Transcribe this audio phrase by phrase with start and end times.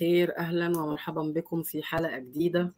[0.00, 0.38] الخير.
[0.38, 2.72] أهلا ومرحبا بكم في حلقة جديدة.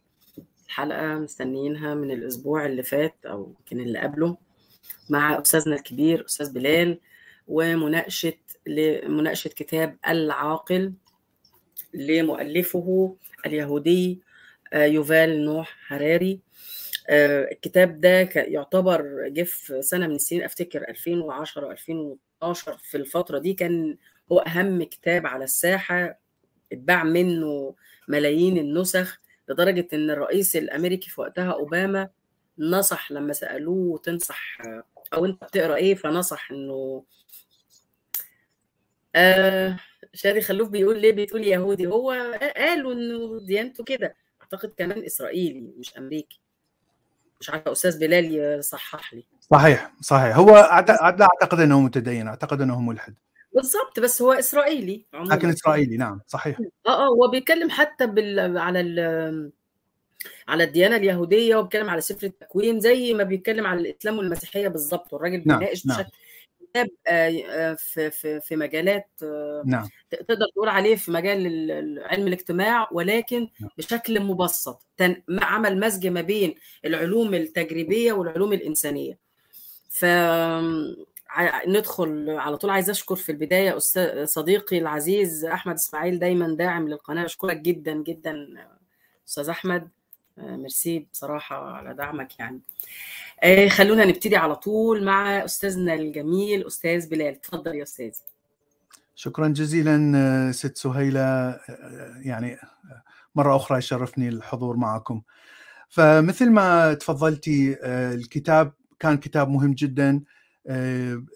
[0.67, 4.37] حلقة مستنيينها من الأسبوع اللي فات أو يمكن اللي قبله
[5.09, 6.99] مع أستاذنا الكبير أستاذ بلال
[7.47, 8.33] ومناقشة
[9.07, 10.93] مناقشة كتاب العاقل
[11.93, 13.15] لمؤلفه
[13.45, 14.21] اليهودي
[14.73, 16.39] يوفال نوح هراري.
[17.09, 23.97] الكتاب ده يعتبر جه في سنة من السنين أفتكر 2010 2012 في الفترة دي كان
[24.31, 26.22] هو أهم كتاب على الساحة.
[26.73, 27.75] اتباع منه
[28.07, 32.09] ملايين النسخ لدرجة إن الرئيس الأمريكي في وقتها أوباما
[32.57, 34.57] نصح لما سألوه تنصح
[35.13, 37.03] أو أنت بتقرأ إيه؟ فنصح إنه
[39.15, 39.79] آه
[40.13, 41.87] شادي خلوف بيقول ليه؟ بتقول يهودي.
[41.87, 42.11] هو
[42.57, 44.15] قالوا إنه ديانته كده.
[44.41, 46.39] أعتقد كمان إسرائيلي مش أمريكي.
[47.39, 49.23] مش عارفة أستاذ بلال يصحح لي.
[49.41, 50.37] صحيح صحيح.
[50.37, 53.15] هو لا أعتقد أنه متدين أعتقد أنه ملحد.
[53.55, 58.57] بالظبط بس هو إسرائيلي عموما لكن إسرائيلي نعم صحيح آه آه هو بيتكلم حتى بال
[58.57, 59.51] على ال
[60.47, 65.43] على الديانة اليهودية وبيتكلم على سفر التكوين زي ما بيتكلم على الإسلام والمسيحية بالظبط والراجل
[65.45, 65.59] نعم.
[65.59, 65.97] بيناقش نعم.
[65.97, 66.11] بشكل
[66.73, 66.87] كتاب
[67.77, 69.09] في في في مجالات
[69.65, 73.69] نعم تقدر تقول عليه في مجال علم الاجتماع ولكن نعم.
[73.77, 74.85] بشكل مبسط
[75.29, 76.55] عمل مزج ما بين
[76.85, 79.17] العلوم التجريبية والعلوم الإنسانية
[79.89, 80.05] ف
[81.67, 82.69] ندخل على طول.
[82.69, 87.25] عايز أشكر في البداية أستاذ صديقي العزيز أحمد إسماعيل دايما داعم للقناة.
[87.25, 88.47] أشكرك جدا جدا
[89.27, 89.89] أستاذ أحمد.
[90.37, 92.61] ميرسي بصراحة على دعمك يعني.
[93.69, 97.27] خلونا نبتدي على طول مع أستاذنا الجميل أستاذ بلال.
[97.27, 98.11] اتفضل يا أستاذ
[99.15, 101.59] شكرا جزيلا ست سهيلة.
[102.21, 102.57] يعني
[103.35, 105.21] مرة أخرى يشرفني الحضور معكم.
[105.89, 110.21] فمثل ما تفضلتي الكتاب كان كتاب مهم جدا.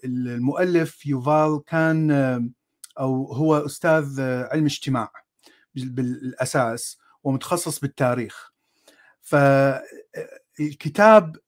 [0.04, 2.10] المؤلف يوفال كان
[2.98, 5.10] أو هو أستاذ علم اجتماع
[5.74, 8.52] بالأساس ومتخصص بالتاريخ.
[9.20, 9.86] فالكتاب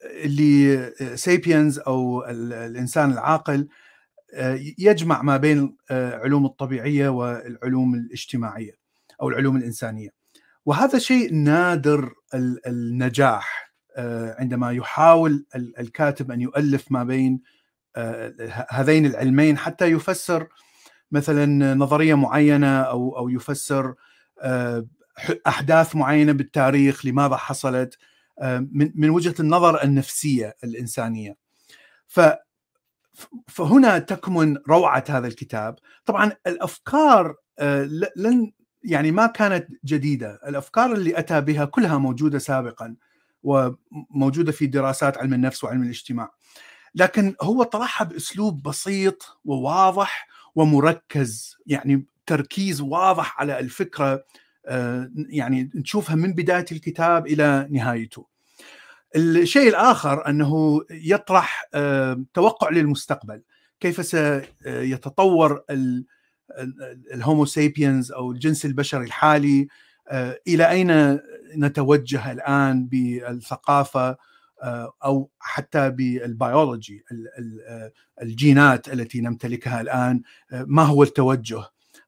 [0.03, 3.69] اللي سيبينز أو الإنسان العاقل
[4.79, 8.73] يجمع ما بين علوم الطبيعية والعلوم الاجتماعية
[9.23, 10.09] أو العلوم الإنسانية.
[10.67, 12.13] وهذا شيء نادر
[12.67, 13.73] النجاح
[14.39, 17.41] عندما يحاول الكاتب أن يؤلف ما بين
[18.69, 20.49] هذين العلمين حتى يفسر
[21.13, 23.95] مثلا نظرية معينة أو أو يفسر
[25.47, 27.99] أحداث معينة بالتاريخ لماذا حصلت
[28.73, 31.37] من من وجهة النظر النفسية الإنسانية.
[32.07, 32.21] ف
[33.49, 35.79] فهنا تكمن روعة هذا الكتاب.
[36.05, 37.35] طبعا الأفكار
[38.17, 38.53] لن
[38.85, 40.41] يعني ما كانت جديدة.
[40.47, 42.97] الأفكار اللي أتى بها كلها موجودة سابقا
[43.43, 46.31] وموجودة في دراسات علم النفس وعلم الاجتماع.
[46.95, 54.25] لكن هو طرحها بأسلوب بسيط وواضح ومركز يعني تركيز واضح على الفكرة
[55.29, 58.27] يعني نشوفها من بداية الكتاب إلى نهايته.
[59.17, 61.65] الشيء الآخر أنه يطرح
[62.35, 63.43] توقع للمستقبل،
[63.81, 65.63] كيف سيتطور
[67.15, 69.69] ال Homo sapiens أو الجنس البشري الحالي
[70.49, 71.21] إلى أين
[71.57, 74.17] نتوجه الآن بالثقافة
[75.05, 77.05] أو حتى بالبيولوجي
[78.23, 80.23] الجينات التي نمتلكها الآن
[80.53, 81.63] ما هو التوجه؟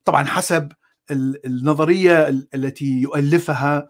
[0.04, 0.72] طبعا حسب
[1.10, 3.88] النظرية التي يؤلفها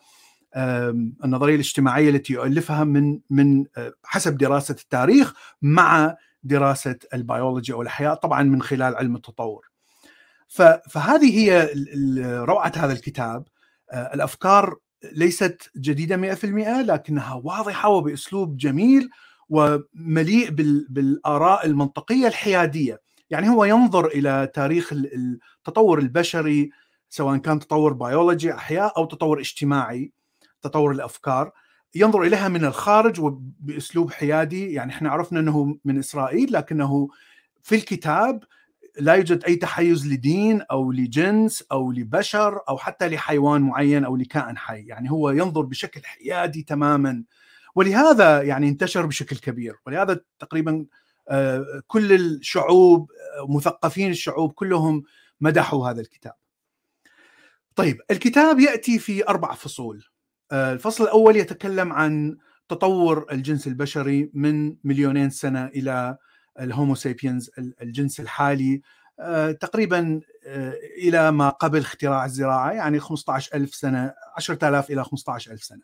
[1.24, 3.64] النظرية الاجتماعية التي يؤلفها من من
[4.04, 9.70] حسب دراسة التاريخ مع دراسة البيولوجي أو الأحياء طبعا من خلال علم التطور.
[10.90, 11.68] فهذه هي
[12.44, 13.44] روعة هذا الكتاب.
[13.92, 14.76] الأفكار
[15.12, 16.44] ليست جديدة 100%
[16.82, 19.10] لكنها واضحة وبأسلوب جميل
[19.48, 20.50] ومليء
[20.88, 23.00] بالآراء المنطقية الحيادية،
[23.30, 26.70] يعني هو ينظر إلى تاريخ التطور البشري
[27.08, 30.12] سواء كان تطور بيولوجي أحياء أو تطور اجتماعي
[30.62, 31.52] تطور الأفكار.
[31.94, 34.72] ينظر إليها من الخارج وبأسلوب حيادي.
[34.72, 37.08] يعني إحنا عرفنا إنه من إسرائيل لكنه
[37.62, 38.44] في الكتاب
[39.00, 44.58] لا يوجد أي تحيز لدين أو لجنس أو لبشر أو حتى لحيوان معين أو لكائن
[44.58, 47.24] حي، يعني هو ينظر بشكل حيادي تماما
[47.74, 50.86] ولهذا يعني انتشر بشكل كبير، ولهذا تقريبا
[51.86, 53.10] كل الشعوب
[53.48, 55.02] مثقفين الشعوب كلهم
[55.40, 56.34] مدحوا هذا الكتاب.
[57.76, 60.04] طيب الكتاب يأتي في أربع فصول.
[60.52, 62.36] الفصل الأول يتكلم عن
[62.68, 66.16] تطور الجنس البشري من مليونين سنة إلى
[66.60, 68.82] الهومو سيبينز الجنس الحالي
[69.60, 70.20] تقريبا
[70.98, 75.82] إلى ما قبل اختراع الزراعة يعني 15000 سنة 10000 إلى 15000 سنة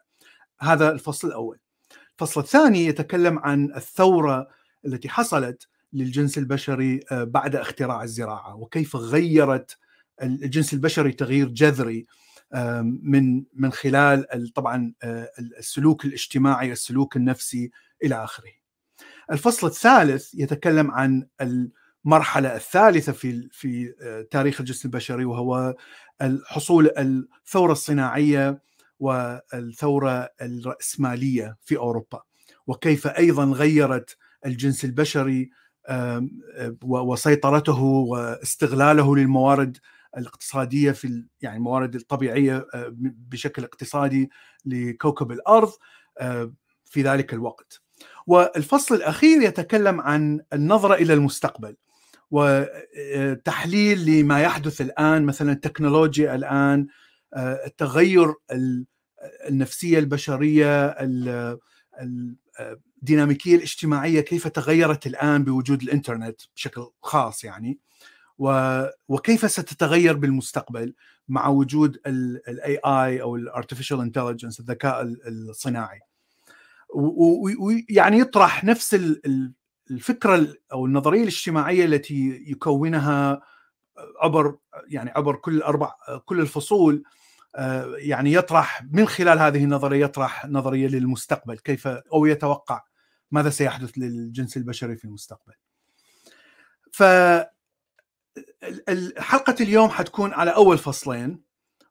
[0.60, 1.58] هذا الفصل الأول
[2.12, 4.48] الفصل الثاني يتكلم عن الثورة
[4.86, 9.78] التي حصلت للجنس البشري بعد اختراع الزراعة وكيف غيرت
[10.22, 12.06] الجنس البشري تغيير جذري
[12.82, 14.92] من من خلال طبعا
[15.38, 17.70] السلوك الاجتماعي السلوك النفسي
[18.04, 18.52] إلى آخره.
[19.30, 23.94] الفصل الثالث يتكلم عن المرحلة الثالثة في في
[24.30, 25.75] تاريخ الجنس البشري وهو
[26.22, 28.62] الحصول الثورة الصناعية
[29.00, 32.22] والثورة الرأسمالية في أوروبا
[32.66, 34.16] وكيف أيضا غيرت
[34.46, 35.50] الجنس البشري
[36.82, 39.78] وسيطرته واستغلاله للموارد
[40.16, 42.66] الاقتصادية في يعني الموارد الطبيعيه
[43.30, 44.30] بشكل اقتصادي
[44.64, 45.72] لكوكب الأرض
[46.84, 47.88] في ذلك الوقت.
[48.28, 51.76] والفصل الأخير يتكلم عن النظرة إلى المستقبل
[52.30, 56.86] وتحليل لما يحدث الآن مثلا التكنولوجيا الآن
[57.36, 58.34] التغير
[59.48, 60.96] النفسية البشرية
[63.02, 67.78] الديناميكيه الاجتماعية كيف تغيرت الآن بوجود الإنترنت بشكل خاص يعني.
[69.08, 70.94] وكيف ستتغير بالمستقبل
[71.28, 76.00] مع وجود ال AI أو ال artificial intelligence الذكاء الصناعي.
[76.94, 79.00] ويعني يطرح نفس
[79.90, 83.43] الفكرة أو النظرية الاجتماعية التي يكونها
[84.20, 84.58] عبر
[84.88, 85.93] يعني عبر كل أربع
[86.25, 87.02] كل الفصول
[87.96, 92.82] يعني يطرح من خلال هذه النظرية يطرح نظرية للمستقبل كيف أو يتوقع
[93.31, 95.52] ماذا سيحدث للجنس البشري في المستقبل.
[96.93, 97.02] ف
[99.19, 101.47] حلقة اليوم حتكون على أول فصلين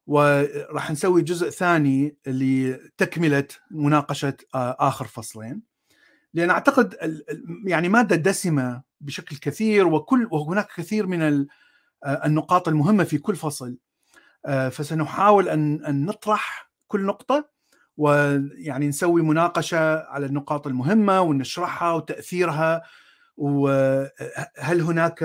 [0.07, 5.61] وراح نسوي جزء ثاني لتكملة مناقشة آخر فصلين.
[6.33, 6.95] لأن أعتقد
[7.65, 11.47] يعني مادة دسمة بشكل كثير وكل وهناك كثير من
[12.05, 13.77] النقاط المهمة في كل فصل.
[14.71, 17.49] فسنحاول أن نطرح كل نقطة
[17.97, 22.83] ويعني نسوي مناقشة على النقاط المهمة ونشرحها وتأثيرها
[23.37, 25.23] وهل هناك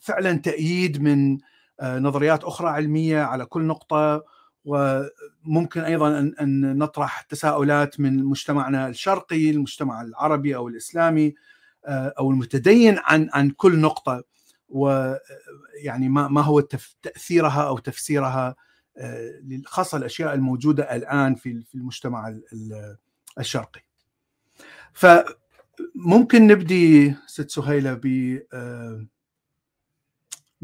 [0.00, 1.38] فعلا تأييد من آه،
[1.82, 4.24] نظريات أخرى علمية على كل نقطة
[4.64, 11.34] وممكن أيضا أن نطرح تساؤلات من مجتمعنا الشرقي المجتمع العربي أو الإسلامي
[11.86, 14.24] آه، أو المتدين عن عن كل نقطة
[14.68, 16.60] ويعني ما ما هو
[17.02, 18.54] تأثيرها أو تفسيرها
[18.98, 22.38] آه، خاصة الأشياء الموجودة الآن في في المجتمع
[23.38, 23.80] الشرقي.
[24.92, 28.38] فممكن نبدي ست سهيلة ب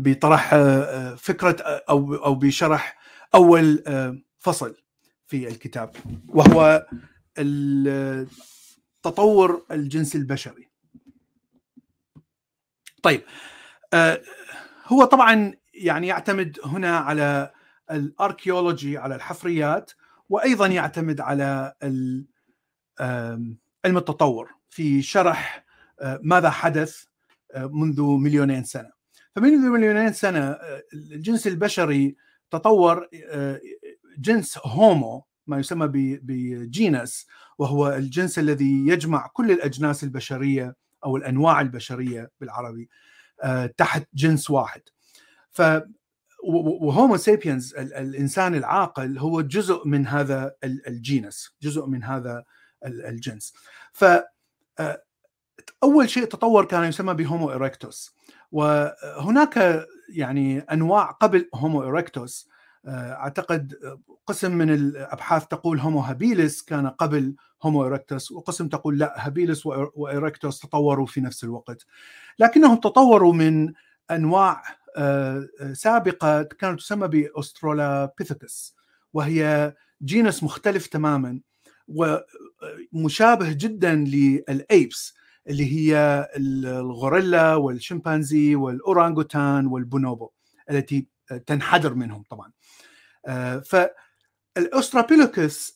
[0.03, 2.99] بطرح آه، آه، فكرة آه، أو أو بشرح
[3.35, 3.83] أول
[4.39, 4.77] فصل
[5.27, 5.97] في الكتاب
[6.29, 6.87] وهو
[9.03, 10.69] تطور الجنس البشري.
[13.03, 13.23] طيب
[14.87, 17.51] هو طبعا يعني يعتمد هنا على
[17.91, 19.93] الأركيولوجي على الحفريات
[20.29, 21.75] وأيضا يعتمد على
[23.85, 25.65] علم التطور في شرح
[26.23, 27.05] ماذا حدث
[27.57, 29.00] منذ مليونين سنة.
[29.37, 32.17] فمن مليونين سنة آه، الجنس البشري
[32.51, 33.61] تطور آه،
[34.19, 35.89] جنس هومو ما يسمى
[36.23, 37.27] بجينس
[37.59, 42.89] وهو الجنس الذي يجمع كل الأجناس البشرية أو الأنواع البشرية بالعربي
[43.43, 44.83] آه، تحت جنس واحد.
[45.51, 45.63] ف
[46.45, 52.45] و Homo sapiens الإنسان العاقل هو جزء من هذا ال genus، جزء من هذا
[52.85, 53.55] الجنس.
[53.93, 54.05] ف
[55.83, 58.15] أول شيء تطور كان يسمى ب Homo erectus
[58.53, 62.51] وهناك يعني أنواع قبل Homo erectus
[62.87, 63.75] آه، أعتقد
[64.27, 69.78] قسم من الأبحاث تقول Homo habilis كان قبل Homo erectus وقسم تقول لا habilis و
[69.78, 71.87] erectus تطوروا في نفس الوقت.
[72.39, 73.73] لكنهم تطوروا من
[74.11, 74.63] أنواع
[74.97, 78.77] آه، سابقة كانت تسمى بأسترولابيثيكس
[79.13, 79.75] وهي
[80.05, 81.41] genus مختلف تماما
[81.89, 85.15] ومشابه جدا لل apes.
[85.49, 90.31] اللي هي الغوريلا والشمبانزي والأورانغوتان والبونوبو
[90.71, 91.07] التي
[91.47, 92.53] تنحدر منهم طبعا.
[93.27, 93.77] آه، ف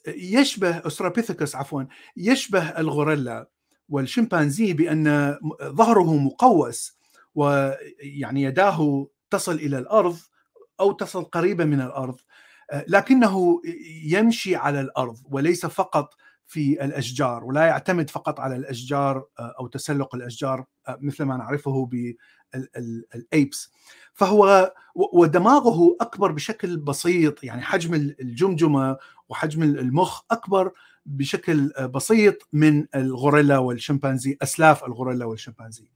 [0.09, 1.83] يشبه استرابيثيكس عفوا
[2.17, 3.49] يشبه الغوريلا
[3.89, 6.99] والشمبانزي بأن ظهره مقوس
[7.35, 10.19] ويعني يداه تصل إلى الأرض
[10.81, 12.17] أو تصل قريبه من الأرض
[12.71, 13.63] آه، لكنه
[14.05, 16.15] يمشي على الأرض وليس فقط
[16.47, 21.91] في الأشجار ولا يعتمد فقط على الأشجار آه، أو تسلق الأشجار آه، مثل ما نعرفه
[22.55, 23.73] بال apes
[24.13, 28.97] فهو ودماغه أكبر بشكل بسيط يعني حجم الجمجمة
[29.29, 30.73] وحجم المخ أكبر
[31.07, 35.89] بشكل آه، بسيط من الغوريلا والشمبانزي أسلاف الغوريلا والشمبانزي.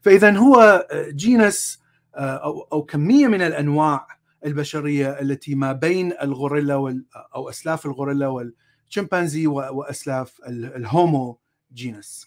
[0.00, 1.82] فاذا هو genus
[2.14, 4.06] أو أو كمية من الأنواع
[4.46, 7.02] البشرية التي ما بين الغوريلا
[7.34, 8.52] أو أسلاف الغوريلا
[8.92, 11.38] شمبانزي واسلاف ال Homo
[11.74, 12.26] جينس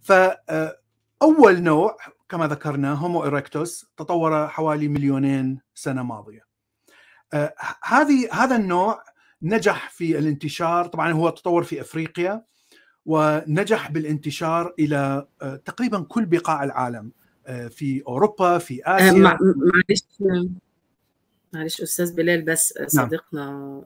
[0.00, 1.96] فاول نوع
[2.28, 6.46] كما ذكرنا هومو إريكتوس تطور حوالي مليونين سنة ماضية.
[7.34, 7.54] آه،
[7.84, 9.04] هذه هذا النوع
[9.42, 12.44] نجح في الانتشار طبعا هو تطور في أفريقيا
[13.06, 17.12] ونجح بالانتشار إلى آه، تقريبا كل بقاع العالم
[17.46, 19.12] آه، في أوروبا في آسيا.
[19.12, 20.04] معلش
[21.52, 23.06] معلش أستاذ بلال بس نعم.
[23.06, 23.84] صديقنا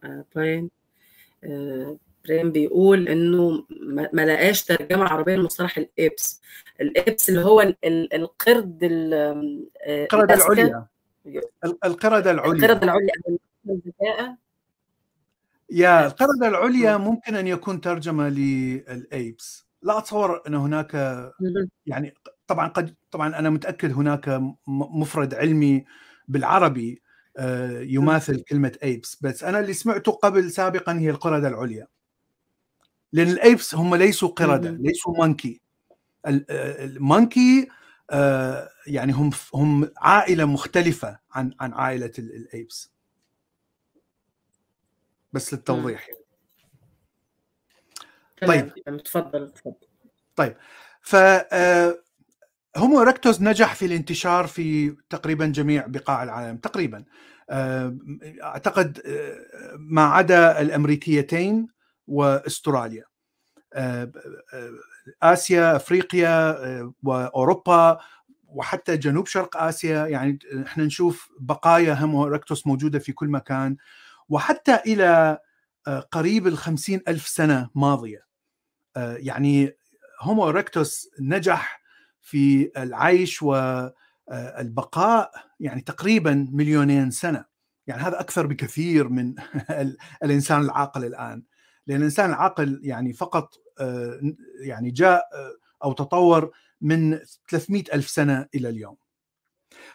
[1.42, 3.66] براين برين بيقول إنه
[4.12, 6.40] ما لقاش ترجمة عربية لمصطلح الإبس.
[6.80, 10.86] الإبس اللي هو القرد القرده العليا.
[11.84, 12.52] القرده العليا.
[12.52, 13.12] القرده العليا
[15.70, 20.94] يا القردة العليا ممكن أن يكون ترجمة للأيبس لا أتصور أن هناك
[21.86, 22.14] يعني
[22.46, 25.84] طبعا قد طبعا أنا متأكد هناك مفرد علمي
[26.28, 26.92] بالعربي.
[26.92, 27.09] آه،
[27.80, 31.86] يماثل كلمة apes بس أنا اللي سمعته قبل سابقا هي القردة العليا.
[33.12, 35.60] لأن ال apes هم ليسوا قردة ليسوا monkey
[36.26, 37.68] ال monkey
[38.10, 42.90] آه، يعني هم هم عائلة مختلفة عن عن عائلة ال apes
[45.32, 46.08] بس للتوضيح
[48.46, 48.74] طيب.
[49.04, 49.74] تفضل تفضل.
[50.36, 50.56] طيب.
[51.02, 51.16] ف
[52.76, 57.04] Homo erectus نجح في الانتشار في تقريبا جميع بقاع العالم تقريبا.
[58.42, 59.02] أعتقد
[59.78, 61.66] ما عدا الأمريكيتين
[62.06, 63.04] وأستراليا.
[65.22, 66.56] آسيا أفريقيا
[67.02, 67.98] وأوروبا
[68.46, 70.06] وحتى جنوب شرق آسيا.
[70.06, 73.76] يعني إحنا نشوف بقايا هومو ايركتوس موجودة في كل مكان.
[74.28, 75.38] وحتى إلى
[75.86, 78.26] آه، قريب الخمسين ألف سنة ماضية.
[78.96, 79.76] آه، يعني
[80.20, 81.79] هومو إركتوس نجح
[82.30, 87.44] في العيش والبقاء آه، يعني تقريبا مليونين سنة.
[87.86, 89.34] يعني هذا أكثر بكثير من
[90.24, 91.42] الإنسان العاقل الآن.
[91.86, 93.54] لأن الإنسان العاقل يعني فقط
[94.60, 95.22] يعني جاء
[95.84, 97.18] أو تطور من
[97.48, 98.96] 300 ألف سنة إلى اليوم.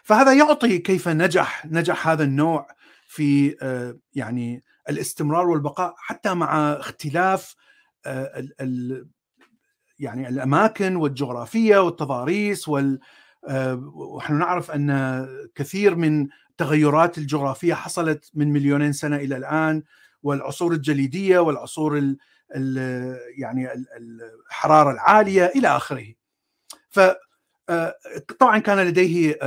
[0.02, 2.68] فهذا يعطي كيف نجح نجح هذا النوع
[3.08, 7.56] في آه، يعني الاستمرار والبقاء حتى مع اختلاف
[8.06, 8.48] آه،
[9.98, 13.00] يعني الأماكن والجغرافية والتضاريس وال
[13.48, 19.82] آه، ونحن نعرف أن كثير من التغيرات الجغرافية حصلت من مليونين سنة إلى الآن
[20.22, 22.18] والعصور الجليدية والعصور ال
[22.56, 22.76] ال
[23.38, 26.06] يعني الحرارة العالية إلى آخره.
[26.88, 27.00] ف
[28.40, 29.38] طبعا كان لديه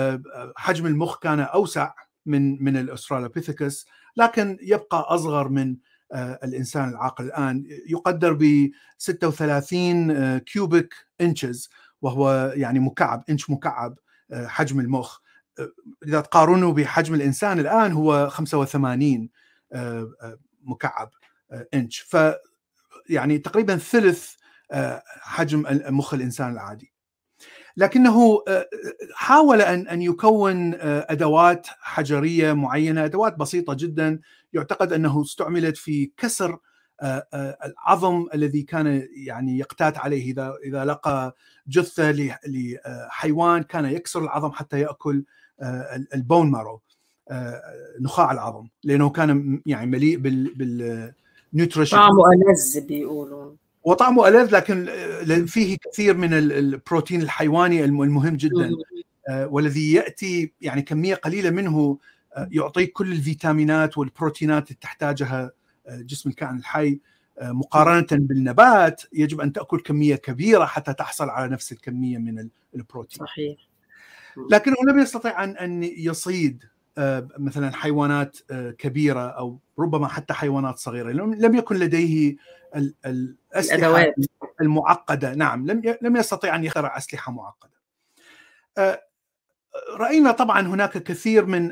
[0.58, 1.94] حجم المخ كان أوسع
[2.26, 3.86] من من الاسترالوبيثيكس
[4.18, 5.76] لكن يبقى أصغر من آه،
[6.14, 11.70] الإنسان العاقل الآن يقدر ب 36 cubic انشز
[12.02, 14.00] وهو يعني مكعب انش مكعب
[14.32, 15.20] آه، حجم المخ.
[15.60, 15.72] آه،
[16.08, 19.30] إذا تقارنه بحجم الإنسان الآن هو 85
[20.64, 21.10] مكعب
[21.74, 22.18] انش ف
[23.10, 24.34] يعني تقريبا ثلث
[25.22, 26.94] حجم مخ الإنسان العادي.
[27.80, 28.70] لكنه آه،
[29.14, 34.20] حاول أن أن يكون آه، أدوات حجرية معينة أدوات بسيطة جدا
[34.54, 36.58] يعتقد أنه استعملت في كسر
[37.02, 40.32] آه، العظم الذي كان يعني يقتات عليه.
[40.32, 41.36] إذا إذا لقى
[41.68, 42.12] جثة
[42.48, 45.24] لحيوان كان يكسر العظم حتى يأكل
[46.14, 46.82] ال bone marrow
[48.00, 50.54] نخاع العظم لأنه كان يعني مليء بال
[51.54, 53.52] بال nutrition طعمه ألذ بيقولوا
[53.84, 54.86] وطعمه ألذ لكن
[55.46, 58.72] فيه كثير من البروتين الحيواني المهم جدا.
[59.30, 61.98] آه، والذي يأتي يعني كمية قليلة منه آه،
[62.52, 65.52] يعطيك كل الفيتامينات والبروتينات اللي تحتاجها
[65.88, 67.00] آه، جسم الكائن الحي
[67.42, 69.02] مقارنة بالنبات.
[69.14, 73.26] يجب أن تأكل كمية كبيرة حتى تحصل على نفس الكمية من البروتين.
[73.26, 73.58] صحيح.
[74.52, 76.64] لكنه لم يستطع ان أن يصيد
[77.38, 78.38] مثلا حيوانات
[78.78, 81.12] كبيرة أو ربما حتى حيوانات صغيرة.
[81.12, 82.36] لم يكن لديه
[83.06, 84.14] الاسلحه
[84.62, 85.36] المعقدة.
[85.36, 87.80] نعم لم لم يستطيع أن يخترع أسلحة معقدة.
[88.78, 89.04] آه،
[89.96, 91.72] رأينا طبعا هناك كثير من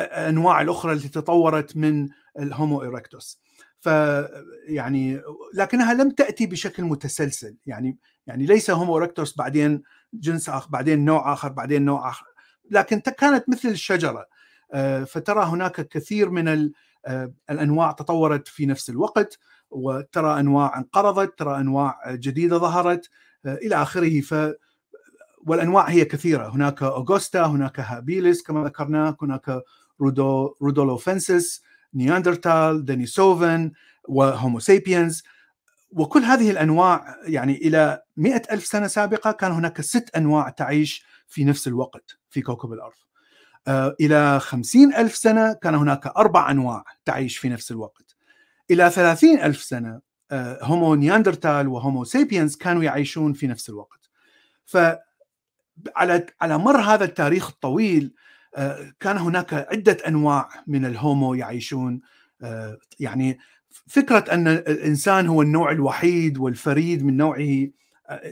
[0.00, 3.40] الانواع الأخرى التي تطورت من الهومو إيركتوس.
[3.80, 3.86] ف
[4.68, 5.20] يعني
[5.54, 7.56] لكنها لم تأتي بشكل متسلسل.
[7.66, 9.82] يعني يعني ليس هومو إيركتوس بعدين
[10.14, 12.26] جنس اخر بعدين نوع آخر بعدين نوع آخر.
[12.70, 14.26] لكن كانت مثل الشجرة.
[15.06, 16.70] فترى هناك كثير من
[17.50, 19.38] الأنواع تطورت في نفس الوقت
[19.70, 23.10] وترى أنواع انقرضت ترى أنواع جديدة ظهرت
[23.46, 24.20] إلى آخره.
[24.20, 24.34] ف
[25.46, 26.48] والأنواع هي كثيرة.
[26.48, 29.62] هناك ergaster هناك habilis كما ذكرنا هناك
[30.00, 31.62] rudo rudolfensis
[31.94, 33.72] Neanderthal Denisovan
[34.08, 35.22] و Homo sapiens
[35.92, 41.44] وكل هذه الأنواع يعني إلى مئة ألف سنة سابقة كان هناك ست أنواع تعيش في
[41.44, 42.94] نفس الوقت في كوكب الأرض.
[43.68, 48.16] آه، إلى خمسين ألف سنة كان هناك أربع أنواع تعيش في نفس الوقت.
[48.70, 50.00] إلى ثلاثين ألف سنة
[50.32, 54.10] Homo Neanderthal و Homo sapiens كانوا يعيشون في نفس الوقت.
[54.64, 54.76] ف
[55.96, 58.14] على على مر هذا التاريخ الطويل
[59.00, 62.00] كان هناك عدة أنواع من ال Homo يعيشون
[63.00, 63.38] يعني
[63.86, 67.68] فكرة أن الإنسان هو النوع الوحيد والفريد من نوعه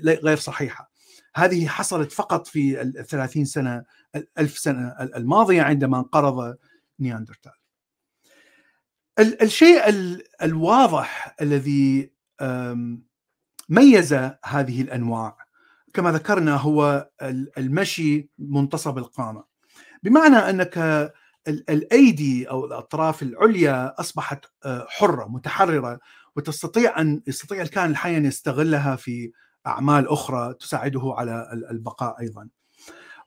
[0.05, 0.91] غير صحيحة.
[1.37, 3.85] هذه حصلت فقط في الثلاثين سنة
[4.15, 6.57] الألف سنة الماضية عندما انقرض
[7.01, 7.53] نياندرتال.
[9.19, 9.83] الشيء
[10.43, 12.11] الواضح الذي
[13.69, 14.13] ميز
[14.45, 15.44] هذه الأنواع
[15.95, 17.09] كما ذكرنا هو
[17.59, 19.45] المشي منتصب القامة
[20.03, 20.79] بمعنى أنك
[21.49, 24.45] الأيدي أو الأطراف العليا أصبحت
[24.89, 26.01] حرة متحررة
[26.37, 29.33] وتستطيع أن يستطيع الكائن الحي أن يستغلها في
[29.67, 32.49] أعمال أخرى تساعده على البقاء أيضا.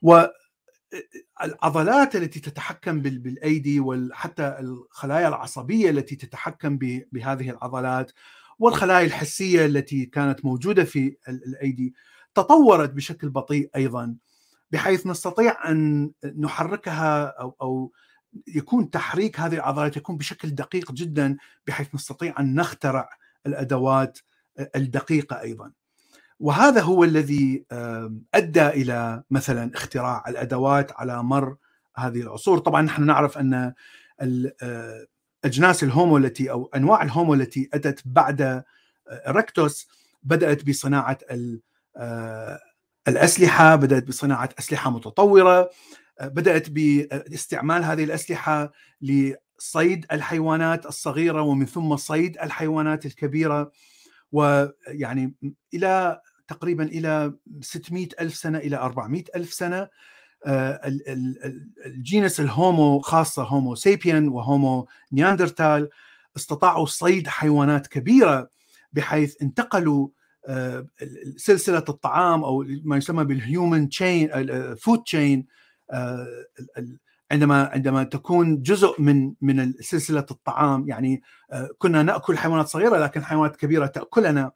[0.02, 6.78] والعضلات التي تتحكم بالأيدي وحتى الخلايا العصبية التي تتحكم
[7.12, 8.12] بهذه العضلات
[8.58, 11.94] والخلايا الحسية التي كانت موجودة في الأيدي
[12.38, 14.16] تطورت بشكل بطيء أيضا
[14.70, 17.92] بحيث نستطيع أن نحركها أو أو
[18.46, 23.08] يكون تحريك هذه العضلات يكون بشكل دقيق جدا بحيث نستطيع أن نخترع
[23.46, 24.18] الأدوات
[24.76, 25.72] الدقيقة أيضا.
[26.40, 27.64] وهذا هو الذي
[28.34, 31.56] أدى إلى مثلا اختراع الأدوات على مر
[31.96, 33.72] هذه العصور، طبعا نحن نعرف أن
[35.44, 38.64] أجناس الهومو التي أو أنواع الهومو التي أتت بعد
[39.28, 39.88] ركتوس
[40.22, 41.18] بدأت بصناعة
[43.08, 45.70] الأسلحة، بدأت بصناعة أسلحة متطورة،
[46.22, 53.70] بدأت باستعمال هذه الأسلحة لصيد الحيوانات الصغيرة ومن ثم صيد الحيوانات الكبيرة
[54.32, 55.34] ويعني
[55.74, 59.88] إلى تقريبا إلى 600 ألف سنة إلى 400 ألف سنة
[61.86, 65.88] ال genus ال homo خاصة homo sapien و homo neanderthal
[66.36, 68.50] استطاعوا صيد حيوانات كبيرة
[68.92, 70.08] بحيث انتقلوا
[71.36, 74.30] سلسلة الطعام أو ما يسمى بال human chain
[74.74, 75.46] food chain
[77.32, 81.22] عندما عندما تكون جزء من من سلسلة الطعام يعني
[81.78, 84.50] كنا نأكل حيوانات صغيرة لكن حيوانات كبيرة تأكلنا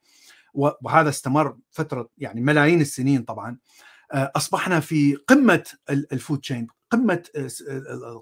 [0.55, 3.59] وهذا استمر فترة يعني ملايين السنين طبعا.
[4.13, 7.23] أصبحنا في قمة الفود تشين قمة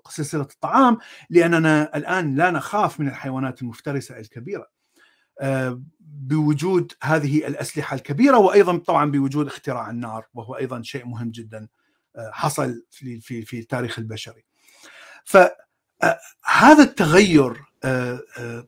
[0.09, 0.99] سلسلة الطعام
[1.31, 4.80] لأننا الآن لا نخاف من الحيوانات المفترسة الكبيرة.
[6.01, 11.69] بوجود هذه الأسلحة الكبيرة وأيضا طبعا بوجود اختراع النار وهو أيضا شيء مهم جدا
[12.33, 14.45] حصل في في في التاريخ البشري.
[15.25, 17.57] فهذا التغير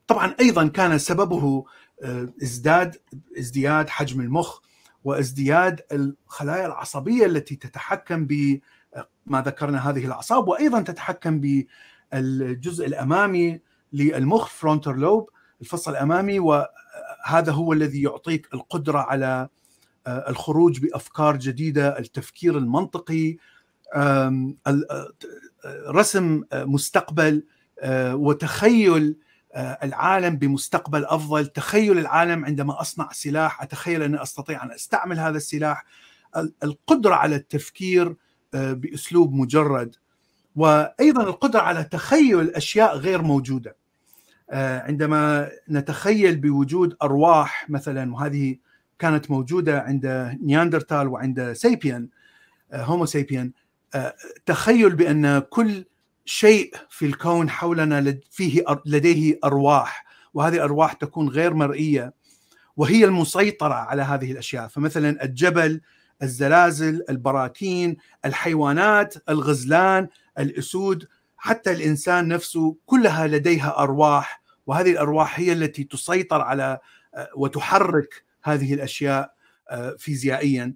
[0.07, 1.65] طبعا أيضا كان سببه
[2.43, 2.97] ازداد
[3.39, 4.61] ازدياد حجم المخ
[5.05, 13.61] وازدياد الخلايا العصبية التي تتحكم بما ذكرنا هذه الأعصاب وأيضا تتحكم بالجزء الأمامي
[13.93, 15.31] للمخ frontal lobe
[15.63, 19.49] الفص الامامي وهذا هو الذي يعطيك القدرة على
[20.07, 23.37] الخروج بأفكار جديدة، التفكير المنطقي،
[25.89, 27.45] رسم مستقبل
[28.13, 29.17] وتخيل
[29.57, 35.85] العالم بمستقبل أفضل، تخيل العالم عندما أصنع سلاح، أتخيل أني أستطيع أن أستعمل هذا السلاح،
[36.65, 38.17] القدرة على التفكير
[38.53, 39.97] بأسلوب مجرد.
[40.57, 43.77] وأيضا القدرة على تخيل أشياء غير موجودة.
[44.53, 48.57] عندما نتخيل بوجود أرواح مثلا وهذه
[48.99, 52.09] كانت موجودة عند نياندرتال وعند سيبيان
[52.75, 53.53] هومو سيبيان
[54.47, 55.85] تخيل بأن كل
[56.25, 62.15] شيء في الكون حولنا فيه لديه أرواح وهذه الأرواح تكون غير مرئية
[62.77, 64.69] وهي المسيطرة على هذه الأشياء.
[64.69, 65.81] فمثلا الجبل
[66.23, 75.85] الزلازل البراكين الحيوانات الغزلان الأسود حتى الإنسان نفسه كلها لديها أرواح وهذه الأرواح هي التي
[75.85, 76.79] تسيطر على
[77.37, 79.35] وتحرك هذه الأشياء
[79.99, 80.75] فيزيائيا.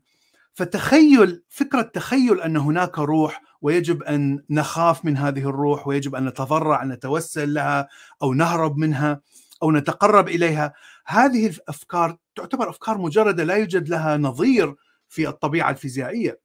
[0.54, 6.84] فتخيل فكرة تخيل أن هناك روح ويجب أن نخاف من هذه الروح ويجب أن نتضرع
[6.84, 7.88] نتوسل لها
[8.22, 9.20] أو نهرب منها
[9.62, 10.72] أو نتقرب إليها.
[11.06, 14.74] هذه الأفكار تعتبر أفكار مجردة لا يوجد لها نظير
[15.08, 16.40] في الطبيعة الفيزيائية.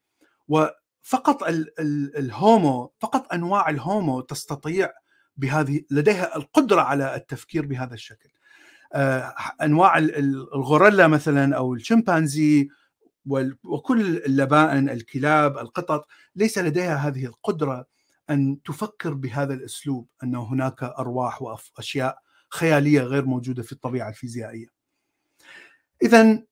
[0.47, 1.43] وفقط
[2.17, 4.89] الهومو فقط أنواع الهومو تستطيع
[5.37, 8.29] بهذه لديها القدرة على التفكير بهذا الشكل
[9.61, 12.69] أنواع الغوريلا مثلا أو الشمبانزي
[13.63, 17.85] وكل اللبائن الكلاب القطط ليس لديها هذه القدرة
[18.29, 22.17] أن تفكر بهذا الأسلوب أن هناك أرواح واشياء
[22.49, 24.67] خيالية غير موجودة في الطبيعة الفيزيائية.
[26.03, 26.43] اذا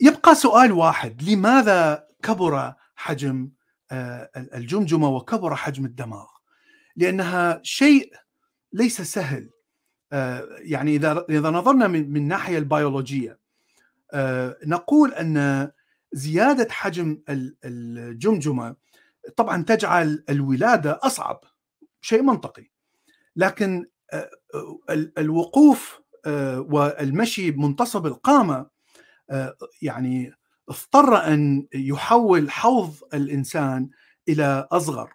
[0.00, 3.50] يبقى سؤال واحد لماذا كبر حجم
[4.36, 6.31] الجمجمة وكبر حجم الدماغ؟
[6.96, 8.12] لأنها شيء
[8.72, 9.50] ليس سهل.
[10.58, 13.38] يعني إذا إذا نظرنا من الناحيه البيولوجية
[14.66, 15.70] نقول أن
[16.12, 17.22] زيادة حجم
[17.64, 18.76] الجمجمة
[19.36, 21.44] طبعا تجعل الولادة أصعب
[22.00, 22.70] شيء منطقي.
[23.36, 23.86] لكن
[25.18, 26.00] الوقوف
[26.56, 28.66] والمشي بمنتصف القامة
[29.82, 30.32] يعني
[30.68, 33.90] اضطر أن يحول حوض الإنسان
[34.28, 35.12] إلى أصغر.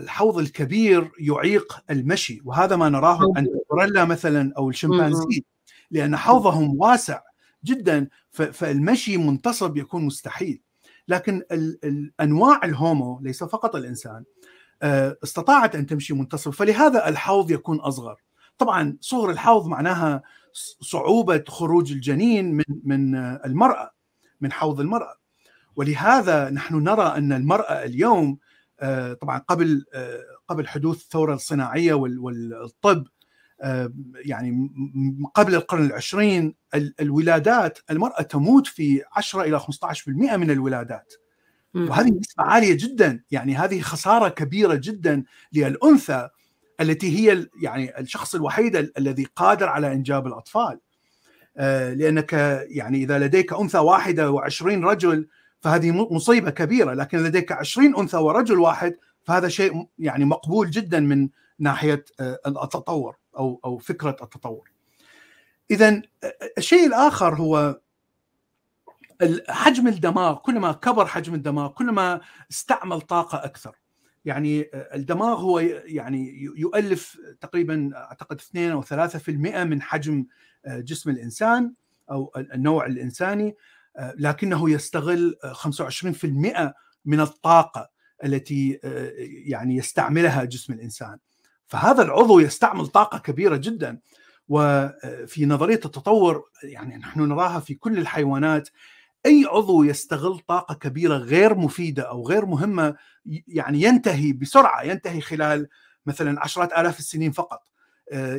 [0.00, 5.44] الحوض الكبير يعيق المشي وهذا ما نراه عند الغوريلا مثلا أو الشمبانزي
[5.90, 7.20] لأن حوضهم واسع
[7.64, 10.60] جدا فالمشي منتصب يكون مستحيل.
[11.08, 11.42] لكن
[11.84, 14.24] الأنواع الهومو ليس فقط الإنسان
[15.24, 18.16] استطاعت أن تمشي منتصب فلهذا الحوض يكون أصغر.
[18.58, 20.22] طبعا صغر الحوض معناها
[20.80, 23.90] صعوبة خروج الجنين من من المرأة
[24.40, 25.16] من حوض المرأة.
[25.76, 28.38] ولهذا نحن نرى أن المرأة اليوم
[29.20, 29.84] طبعا قبل
[30.48, 33.06] قبل حدوث الثورة الصناعية والطب
[34.24, 34.70] يعني
[35.34, 36.54] قبل القرن العشرين
[37.00, 41.14] الولادات المرأة تموت في 10 إلى 15% من الولادات.
[41.74, 46.28] وهذه نسبة عالية جدا يعني هذه خسارة كبيرة جدا للأنثى
[46.80, 50.80] التي هي يعني الشخص الوحيد الذي قادر على إنجاب الأطفال.
[51.96, 52.32] لأنك
[52.68, 55.28] يعني إذا لديك أنثى واحدة وعشرين رجل
[55.66, 61.28] فهذه مصيبة كبيرة لكن لديك عشرين أنثى ورجل واحد فهذا شيء يعني مقبول جدا من
[61.58, 62.04] ناحية
[62.46, 64.70] التطور أو أو فكرة التطور.
[65.70, 66.02] اذا
[66.58, 67.80] الشيء الآخر هو
[69.48, 73.76] حجم الدماغ كلما كبر حجم الدماغ كلما استعمل طاقة أكثر.
[74.24, 79.28] يعني الدماغ هو يعني يؤلف تقريبا أعتقد 2 أو 3%
[79.64, 80.26] من حجم
[80.66, 81.72] جسم الإنسان
[82.10, 83.56] أو النوع الإنساني
[84.18, 86.26] لكنه يستغل 25%
[87.04, 87.88] من الطاقة
[88.24, 88.80] التي
[89.46, 91.18] يعني يستعملها جسم الإنسان.
[91.66, 93.98] فهذا العضو يستعمل طاقة كبيرة جدا
[94.48, 98.68] وفي نظرية التطور يعني نحن نراها في كل الحيوانات
[99.26, 102.94] أي عضو يستغل طاقة كبيرة غير مفيدة أو غير مهمة
[103.48, 105.68] يعني ينتهي بسرعة ينتهي خلال
[106.06, 107.62] مثلا عشرات آلاف السنين فقط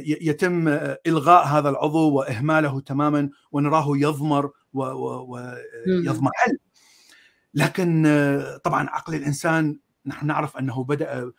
[0.03, 0.67] يتم
[1.07, 6.57] إلغاء هذا العضو وإهماله تماما ونراه يضمر ويضمحل
[7.53, 8.03] لكن
[8.63, 11.31] طبعا عقل الإنسان نحن نعرف أنه بدأ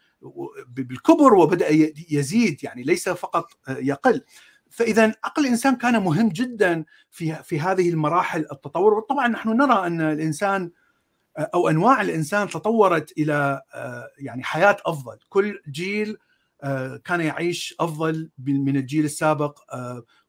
[0.68, 1.66] بالكبر وبدأ
[2.10, 4.22] يزيد يعني ليس فقط يقل.
[4.70, 8.94] فإذا عقل الإنسان كان مهم جدا في في هذه المراحل التطور.
[8.94, 10.70] وطبعا نحن نرى أن الإنسان
[11.38, 13.62] أو أنواع الإنسان تطورت إلى
[14.18, 15.18] يعني حياة أفضل.
[15.28, 16.16] كل جيل
[17.04, 19.58] كان يعيش أفضل من الجيل السابق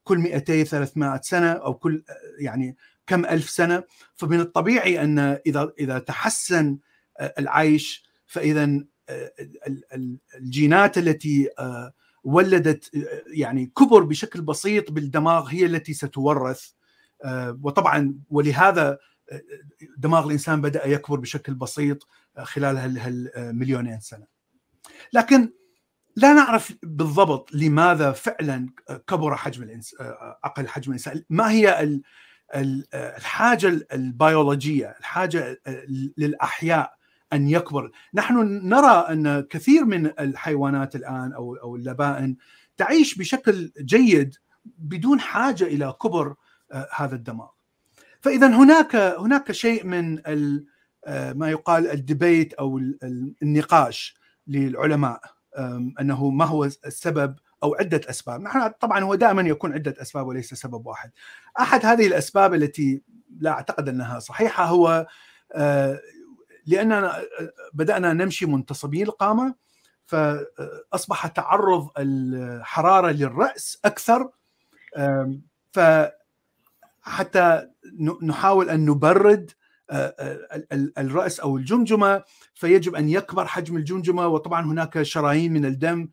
[0.04, 2.04] كل 200 300 سنة أو كل
[2.38, 2.76] يعني
[3.10, 3.82] كم ألف سنة
[4.14, 6.78] فمن الطبيعي أن إذا إذا تحسن
[7.38, 8.84] العيش فإذا
[10.34, 11.92] الجينات التي آه،
[12.24, 16.70] ولدت آه، يعني كبر بشكل بسيط بالدماغ هي التي ستورث
[17.24, 18.98] آه، وطبعا ولهذا
[19.96, 22.06] دماغ الإنسان بدأ يكبر بشكل بسيط
[22.42, 24.26] خلال هالمليونين سنة.
[25.12, 25.52] لكن
[26.16, 28.68] لا نعرف بالضبط لماذا فعلا
[29.06, 32.00] كبر حجم الانسان عقل حجم الإنسان، ما هي
[32.54, 35.60] الحاجة البيولوجية، الحاجة
[36.18, 36.94] للأحياء
[37.32, 38.36] أن يكبر، نحن
[38.68, 42.36] نرى أن كثير من الحيوانات الآن أو أو اللبائن
[42.76, 46.34] تعيش بشكل جيد بدون حاجة إلى كبر
[46.72, 47.48] آه، هذا الدماغ.
[48.20, 50.18] فاذا هناك هناك شيء من
[51.06, 52.78] آه، ما يقال الدبيت أو
[53.42, 55.20] النقاش للعلماء
[56.00, 60.54] أنه ما هو السبب أو عدة أسباب، نحن طبعا هو دائما يكون عدة أسباب وليس
[60.54, 61.10] سبب واحد.
[61.60, 63.02] أحد هذه الأسباب التي
[63.40, 65.06] لا أعتقد أنها صحيحة هو
[65.52, 66.00] آه،
[66.66, 67.22] لأننا
[67.72, 69.54] بدأنا نمشي منتصبين القامة
[70.06, 74.30] فأصبح تعرض الحرارة للرأس أكثر
[75.72, 77.68] فحتى
[78.22, 79.50] نحاول أن نبرد
[80.98, 82.22] الرأس أو الجمجمة
[82.54, 86.08] فيجب أن يكبر حجم الجمجمة وطبعا هناك شرايين من الدم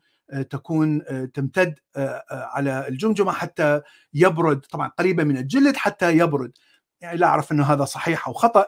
[0.50, 1.02] تكون
[1.34, 1.74] تمتد
[2.30, 3.80] على الجمجمة حتى
[4.14, 6.52] يبرد طبعا قريبة من الجلد حتى يبرد.
[7.00, 8.66] يعني لا أعرف إنه هذا صحيح أو خطأ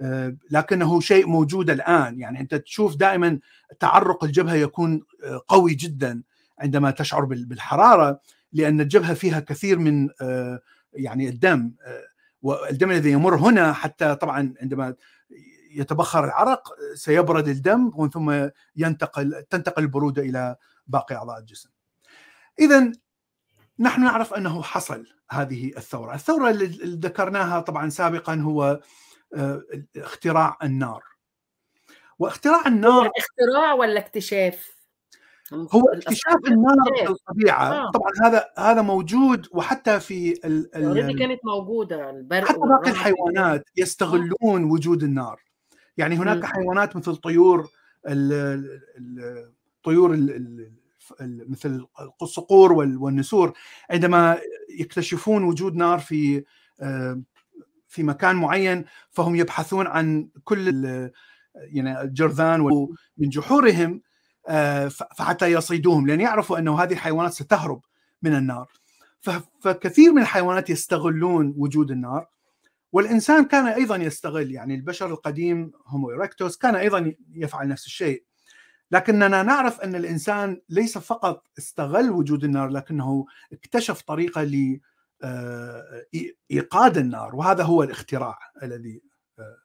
[0.00, 2.20] آه، لكنه شيء موجود الآن.
[2.20, 3.38] يعني أنت تشوف دائما
[3.80, 6.22] تعرق الجبهة يكون آه، قوي جدا
[6.58, 8.20] عندما تشعر بالحرارة
[8.52, 10.60] لأن الجبهة فيها كثير من آه،
[10.92, 11.72] يعني الدم
[12.42, 14.94] والدم الذي يمر هنا حتى طبعا عندما
[15.70, 20.56] يتبخر العرق سيبرد الدم ومن ثم ينتقل تنتقل البرودة إلى
[20.86, 21.70] باقي أعضاء الجسم.
[22.60, 22.92] اذا
[23.78, 28.80] نحن نعرف أنه حصل هذه الثورة، الثورة اللي ذكرناها طبعا سابقا هو
[29.34, 29.62] آه،
[29.96, 31.02] اختراع النار
[32.18, 34.76] واختراع النار اختراع ولا اكتشاف؟
[35.52, 37.90] هو اكتشاف النار في الطبيعة آه.
[37.90, 40.40] طبعا هذا هذا موجود وحتى في
[40.76, 44.72] اوريدي كانت موجودة البرق حتى باقي الحيوانات يستغلون آه.
[44.72, 45.42] وجود النار
[45.96, 46.46] يعني هناك م.
[46.46, 47.70] حيوانات مثل طيور
[49.86, 50.16] الطيور
[51.48, 51.86] مثل
[52.22, 53.52] الصقور والنسور
[53.90, 54.38] عندما
[54.78, 56.44] يكتشفون وجود نار في
[57.88, 60.84] في مكان معين فهم يبحثون عن كل
[61.54, 62.60] يعني الجرذان
[63.18, 64.02] من جحورهم
[64.48, 67.80] آه، فحتى يصيدوهم لأن يعرفوا أنه هذه الحيوانات ستهرب
[68.22, 68.68] من النار.
[69.60, 72.26] فكثير من الحيوانات يستغلون وجود النار
[72.92, 76.28] والإنسان كان أيضا يستغل يعني البشر القديم هومو
[76.60, 78.24] كان أيضا يفعل نفس الشيء.
[78.90, 84.80] لكننا نعرف أن الإنسان ليس فقط استغل وجود النار لكنه اكتشف طريقة ل
[85.22, 86.06] آه،
[86.50, 89.02] إيقاد النار وهذا هو الاختراع الذي
[89.38, 89.56] آه،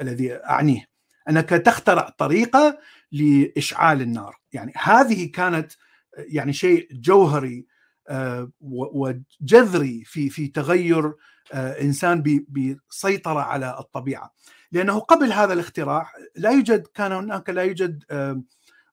[0.00, 0.88] الذي أعنيه.
[1.28, 2.78] أنك تخترع طريقة
[3.12, 4.36] لإشعال النار.
[4.52, 5.72] يعني هذه كانت
[6.18, 7.66] يعني شيء جوهري
[8.08, 11.14] آه، وجذري في في تغير
[11.54, 14.32] إنسان بسيطرة على الطبيعة.
[14.72, 18.04] لأنه قبل هذا الاختراع لا يوجد كان هناك لا يوجد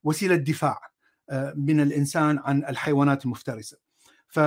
[0.03, 0.79] وسيلة دفاع
[1.55, 3.77] من الإنسان عن الحيوانات المفترسة.
[4.27, 4.39] ف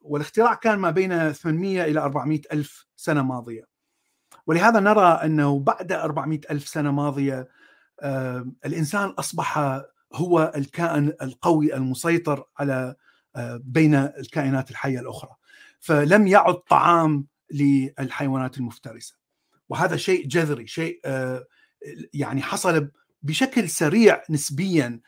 [0.00, 3.64] والاختراع كان ما بين 800 إلى 400 ألف سنة ماضية.
[4.46, 7.48] ولهذا نرى أنه بعد 400 ألف سنة ماضية
[8.66, 9.58] الإنسان أصبح
[10.12, 12.94] هو الكائن القوي المسيطر على
[13.56, 15.30] بين الكائنات الحية الأخرى.
[15.80, 19.19] فلم يعد طعام للحيوانات المفترسة.
[19.70, 21.00] وهذا شيء جذري شيء
[22.14, 22.88] يعني حصل
[23.22, 25.00] بشكل سريع نسبيا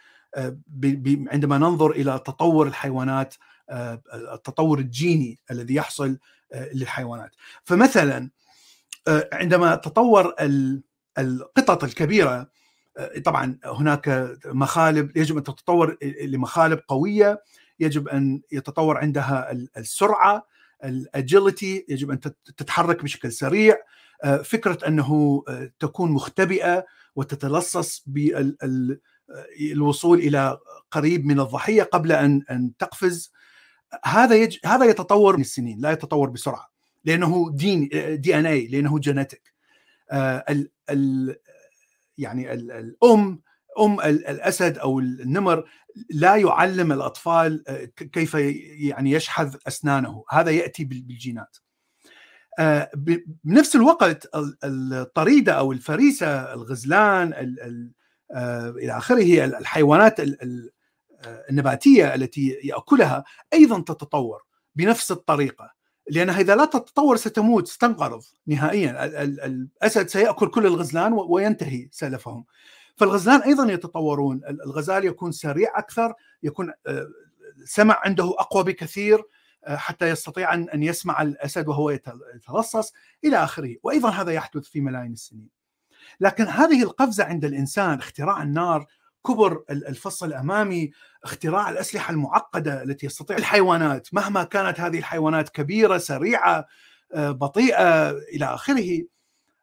[1.32, 3.34] عندما ننظر إلى تطور الحيوانات
[4.14, 6.18] التطور الجيني الذي يحصل
[6.74, 7.30] للحيوانات.
[7.64, 8.30] فمثلا
[9.32, 10.34] عندما تطور
[11.18, 12.50] القطط الكبيرة
[13.24, 17.42] طبعا هناك مخالب يجب أن تتطور لمخالب قوية
[17.80, 20.46] يجب أن يتطور عندها السرعة
[20.84, 22.20] الاجيلتي يجب أن
[22.56, 23.76] تتحرك بشكل سريع
[24.44, 25.44] فكرة أنه
[25.80, 28.04] تكون مختبئة وتتلصص
[29.56, 30.58] بالوصول إلى
[30.90, 33.32] قريب من الضحية قبل أن أن تقفز
[34.04, 34.58] هذا يج...
[34.64, 36.72] هذا يتطور من السنين لا يتطور بسرعة
[37.04, 37.88] لأنه دين
[38.20, 39.52] دي إن اي لأنه جينيتك
[40.12, 40.70] ال...
[40.90, 41.36] ال...
[42.18, 42.72] يعني ال...
[42.72, 43.40] الأم
[43.80, 45.64] أم الأسد أو النمر
[46.10, 47.64] لا يعلم الأطفال
[48.12, 51.56] كيف يعني يشحذ أسنانه هذا يأتي بالجينات.
[53.44, 54.28] بنفس الوقت
[54.64, 57.32] الطريدة أو الفريسة الغزلان
[58.76, 60.20] إلى آخره الحيوانات
[61.50, 64.42] النباتية التي يأكلها أيضا تتطور
[64.74, 65.72] بنفس الطريقة
[66.10, 72.44] لانها إذا لا تتطور ستموت ستنقرض نهائيا الأسد سيأكل كل الغزلان وينتهي سلفهم.
[72.96, 76.72] فالغزلان أيضا يتطورون الغزال يكون سريع أكثر يكون
[77.64, 79.22] سمع عنده أقوى بكثير
[79.66, 82.92] حتى يستطيع ان يسمع الأسد وهو يتلصص
[83.24, 85.48] إلى آخره وأيضا هذا يحدث في ملايين السنين.
[86.20, 88.86] لكن هذه القفزة عند الإنسان اختراع النار
[89.26, 90.90] كبر الفص الأمامي
[91.24, 96.66] اختراع الأسلحة المعقدة التي يستطيع الحيوانات مهما كانت هذه الحيوانات كبيرة سريعة
[97.14, 99.02] آه، بطيئة إلى آخره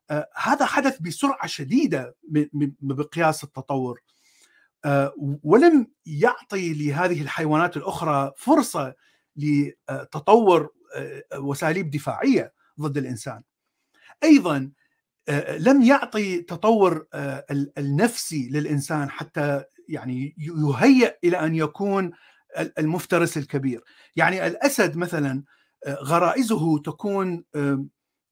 [0.10, 2.16] آه، هذا حدث بسرعة شديدة
[2.82, 4.02] بقياس التطور.
[4.86, 8.96] آه، ولم يعطي لهذه الحيوانات الأخرى فرصة
[9.40, 10.70] لتطور
[11.36, 13.42] وساليب دفاعية ضد الإنسان.
[14.24, 14.72] أيضا
[15.58, 17.08] لم يعطي تطور
[17.78, 22.12] النفسي للإنسان حتى يعني يهيئ إلى أن يكون
[22.80, 23.84] المفترس الكبير.
[24.16, 25.44] يعني الأسد مثلا
[25.88, 27.44] غرائزه تكون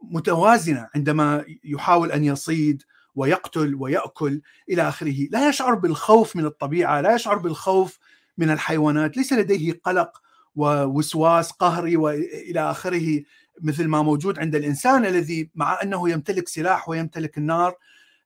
[0.02, 2.84] متوازنة عندما يحاول أن يصيد
[3.15, 5.28] ويقتل ويأكل إلى آخره.
[5.32, 8.00] لا يشعر بالخوف من الطبيعة لا يشعر بالخوف
[8.38, 9.17] من الحيوانات.
[9.17, 10.22] ليس لديه قلق
[10.58, 13.24] ووسواس قهري وإلى آخره
[13.62, 17.76] مثل ما موجود عند الإنسان الذي مع أنه يمتلك سلاح ويمتلك النار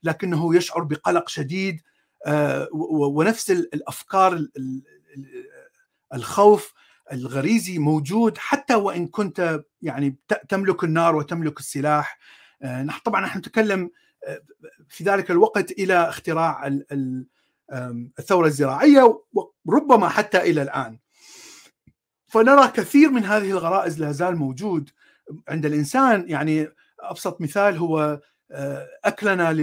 [0.03, 1.81] لكنه يشعر بقلق شديد
[2.25, 4.47] آه، ونفس الأفكار
[6.13, 6.73] الخوف
[7.11, 10.15] الغريزي موجود حتى وإن كنت يعني
[10.49, 12.19] تملك النار وتملك السلاح.
[12.61, 13.91] آه، نحن طبعا نحن نتكلم
[14.27, 14.41] آه،
[14.89, 16.79] في ذلك الوقت إلى اختراع
[18.19, 19.21] الثورة الزراعية
[19.65, 20.99] وربما حتى إلى الآن.
[22.31, 24.89] فنرى كثير من هذه الغرائز لا زال موجود
[25.49, 26.25] عند الإنسان.
[26.27, 26.67] يعني
[26.99, 28.19] أبسط مثال هو
[28.51, 29.53] آه، أكلنا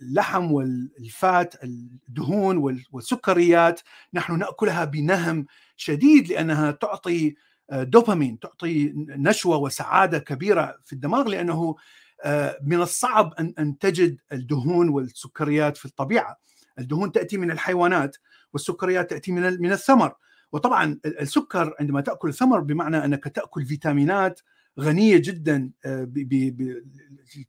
[0.00, 3.80] للحم والفات الدهون والسكريات.
[4.14, 7.34] نحن نأكلها بنهم شديد لأنها تعطي
[7.70, 11.76] آه، دوبامين تعطي نشوة وسعادة كبيرة في الدماغ لأنه
[12.24, 16.38] آه، من الصعب ان تجد الدهون والسكريات في الطبيعة.
[16.78, 18.16] الدهون تأتي من الحيوانات
[18.52, 20.14] والسكريات تأتي من من الثمر.
[20.52, 24.40] وطبعا السكر عندما تأكل ثمر بمعنى أنك تأكل فيتامينات
[24.80, 25.70] غنية جدا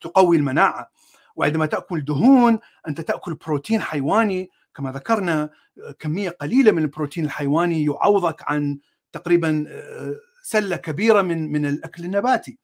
[0.01, 0.91] تقوي المناعة.
[1.35, 4.49] وعندما تأكل دهون أنت تأكل بروتين حيواني.
[4.75, 5.49] كما ذكرنا
[5.99, 8.79] كمية قليلة من البروتين الحيواني يعوضك عن
[9.11, 9.65] تقريبا
[10.43, 12.57] سلة كبيرة من من الأكل النباتي.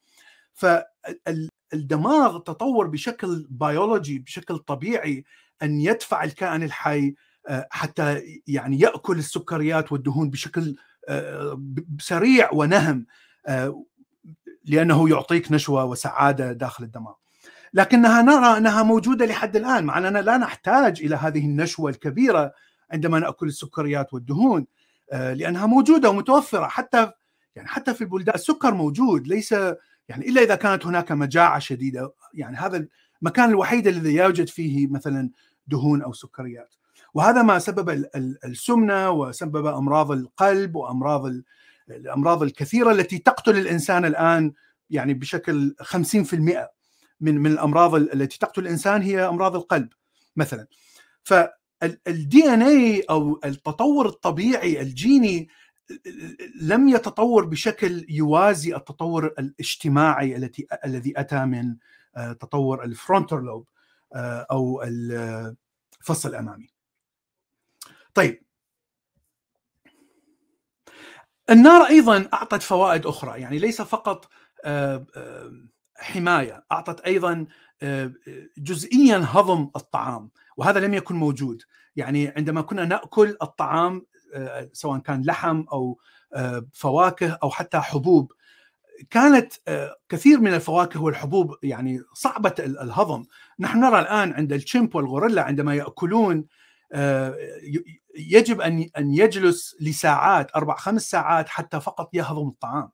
[0.54, 5.26] فالدماغ تطور بشكل بيولوجي بشكل طبيعي
[5.64, 7.16] أن يدفع الكائن الحي
[7.50, 10.76] حتى يعني يأكل السكريات والدهون بشكل
[12.00, 13.06] سريع ونهم
[14.66, 17.14] لأنه يعطيك نشوة وسعادة داخل الدماغ.
[17.74, 22.54] لكنها نرى أنها موجودة لحد الآن مع أننا لا نحتاج إلى هذه النشوة الكبيرة
[22.92, 24.68] عندما نأكل السكريات والدهون
[25.12, 26.68] لأنها موجودة ومتوفرة.
[26.68, 27.12] حتى
[27.56, 29.52] يعني حتى في البلدان السكر موجود ليس
[30.10, 32.14] يعني إلا إذا كانت هناك مجاعة شديدة.
[32.34, 32.88] يعني هذا
[33.22, 35.30] المكان الوحيد الذي يوجد فيه مثلا
[35.68, 36.75] دهون أو سكريات.
[37.16, 38.06] وهذا ما سبب
[38.46, 41.32] السمنة وسبب أمراض القلب وأمراض
[41.90, 44.54] الأمراض الكثيرة التي تقتل الإنسان الآن
[44.90, 46.34] يعني بشكل 50%
[47.22, 49.90] من من الأمراض التي تقتل الإنسان هي أمراض القلب
[50.36, 50.68] مثلا
[51.24, 55.50] فال DNA أو التطور الطبيعي الجيني
[56.62, 61.76] لم يتطور بشكل يوازي التطور الاجتماعي التي الذي أتى من
[62.16, 63.68] تطور ال frontal lobe
[64.52, 66.75] أو الفص الامامي.
[68.16, 68.42] طيب.
[71.50, 74.30] النار أيضا أعطت فوائد أخرى يعني ليس فقط
[75.96, 77.46] حماية أعطت أيضا
[78.58, 81.62] جزئيا هضم الطعام وهذا لم يكن موجود.
[81.96, 84.06] يعني عندما كنا نأكل الطعام
[84.74, 86.00] سواء كان لحم أو
[86.74, 88.32] فواكه أو حتى حبوب
[89.10, 89.54] كانت
[90.10, 93.26] كثير من الفواكه والحبوب يعني صعبة الهضم.
[93.60, 96.46] نحن نرى الآن عند الشمب والغوريلا عندما يأكلون
[98.16, 102.90] يجب أن أن يجلس لساعات أربع خمس ساعات حتى فقط يهضم الطعام.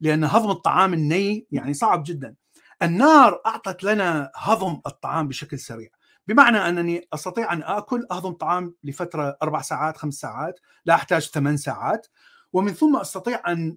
[0.00, 2.34] لأن هضم الطعام الني يعني صعب جدا.
[2.82, 5.88] النار أعطت لنا هضم الطعام بشكل سريع.
[6.26, 11.56] بمعنى أنني أستطيع أن آكل أهضم طعام لفترة أربع ساعات خمس ساعات لا أحتاج ثمان
[11.56, 12.06] ساعات.
[12.52, 13.76] ومن ثم أستطيع أن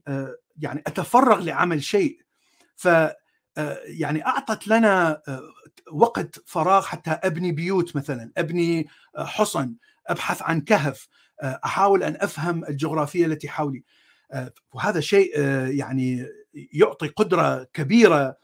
[0.60, 2.20] يعني أتفرغ لعمل شيء.
[2.76, 2.88] ف
[3.86, 5.22] يعني أعطت لنا
[5.92, 9.76] وقت فراغ حتى أبني بيوت مثلا أبني حصن
[10.08, 11.08] أبحث عن كهف
[11.44, 13.84] أحاول أن أفهم الجغرافية التي حولي.
[14.74, 15.40] وهذا شيء
[15.70, 18.38] يعني يعطي قدرة كبيرة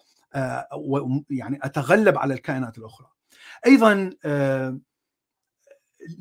[1.30, 3.08] يعني أتغلب على الكائنات الأخرى.
[3.66, 4.10] أيضا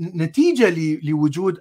[0.00, 1.59] نتيجة لوجود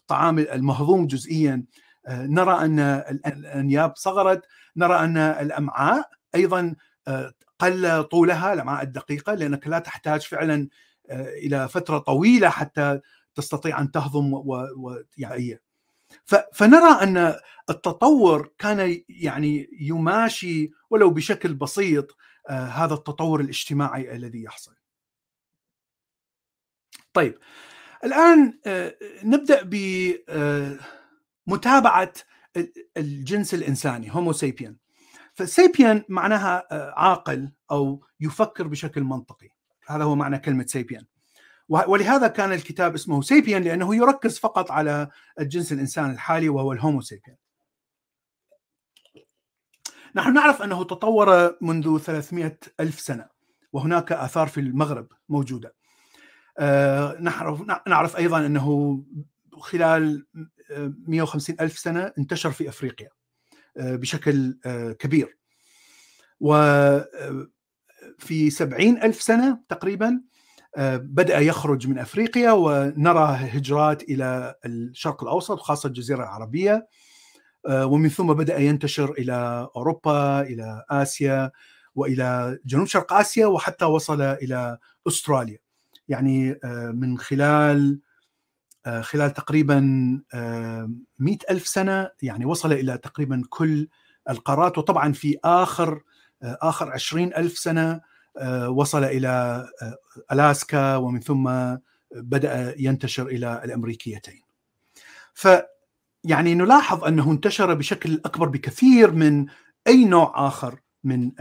[0.00, 1.64] الطعام المهضوم جزئيا
[2.08, 2.78] نرى أن
[3.26, 4.42] الأنياب صغرت
[4.76, 6.74] نرى أن الأمعاء أيضا
[7.58, 10.68] قل طولها الأمعاء الدقيقة لأنك لا تحتاج فعلا
[11.10, 13.00] إلى فترة طويلة حتى
[13.34, 15.60] تستطيع أن تهضم ويعني
[16.52, 17.34] فنرى أن
[17.70, 22.16] التطور كان يعني يماشي ولو بشكل بسيط
[22.50, 24.74] هذا التطور الاجتماعي الذي يحصل.
[27.12, 27.38] طيب
[28.04, 28.58] الآن
[29.24, 29.62] نبدأ
[31.46, 32.12] بمتابعه
[32.96, 34.76] الجنس الإنساني هومو سيبيان.
[35.34, 36.66] فسيبيان معناها
[37.00, 39.48] عاقل أو يفكر بشكل منطقي.
[39.86, 41.04] هذا هو معنى كلمة سيبيان.
[41.68, 45.08] ولهذا كان الكتاب اسمه سيبيان لأنه يركز فقط على
[45.40, 47.36] الجنس الإنسان الحالي وهو الهومو سيبيان
[50.14, 53.28] نحن نعرف أنه تطور منذ 300 ألف سنة
[53.72, 55.74] وهناك آثار في المغرب موجودة.
[57.20, 59.04] نعرف, نعرف أيضا أنه
[59.52, 60.26] خلال
[61.08, 63.08] 150 ألف سنة انتشر في أفريقيا
[63.76, 64.58] بشكل
[64.98, 65.38] كبير.
[68.18, 70.20] وفي 70 ألف سنة تقريبا
[70.96, 76.88] بدأ يخرج من أفريقيا ونرى هجرات إلى الشرق الأوسط وخاصه الجزيرة العربية
[77.70, 81.50] ومن ثم بدأ ينتشر إلى أوروبا إلى آسيا
[81.94, 85.58] وإلى جنوب شرق آسيا وحتى وصل إلى أستراليا.
[86.08, 86.60] يعني
[86.92, 88.00] من خلال
[89.00, 89.80] خلال تقريبا
[91.18, 93.88] مئة ألف سنة يعني وصل إلى تقريبا كل
[94.30, 96.02] القارات وطبعا في آخر
[96.44, 98.00] آخر عشرين ألف سنة
[98.68, 99.66] وصل إلى
[100.32, 101.50] ألاسكا ومن ثم
[102.14, 104.42] بدأ ينتشر إلى الأمريكيتين.
[105.34, 105.48] ف
[106.24, 109.46] يعني نلاحظ أنه انتشر بشكل أكبر بكثير من
[109.86, 111.32] أي نوع آخر من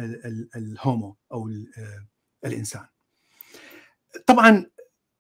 [0.56, 1.50] الهومو أو
[2.46, 2.86] الإنسان.
[4.26, 4.66] طبعا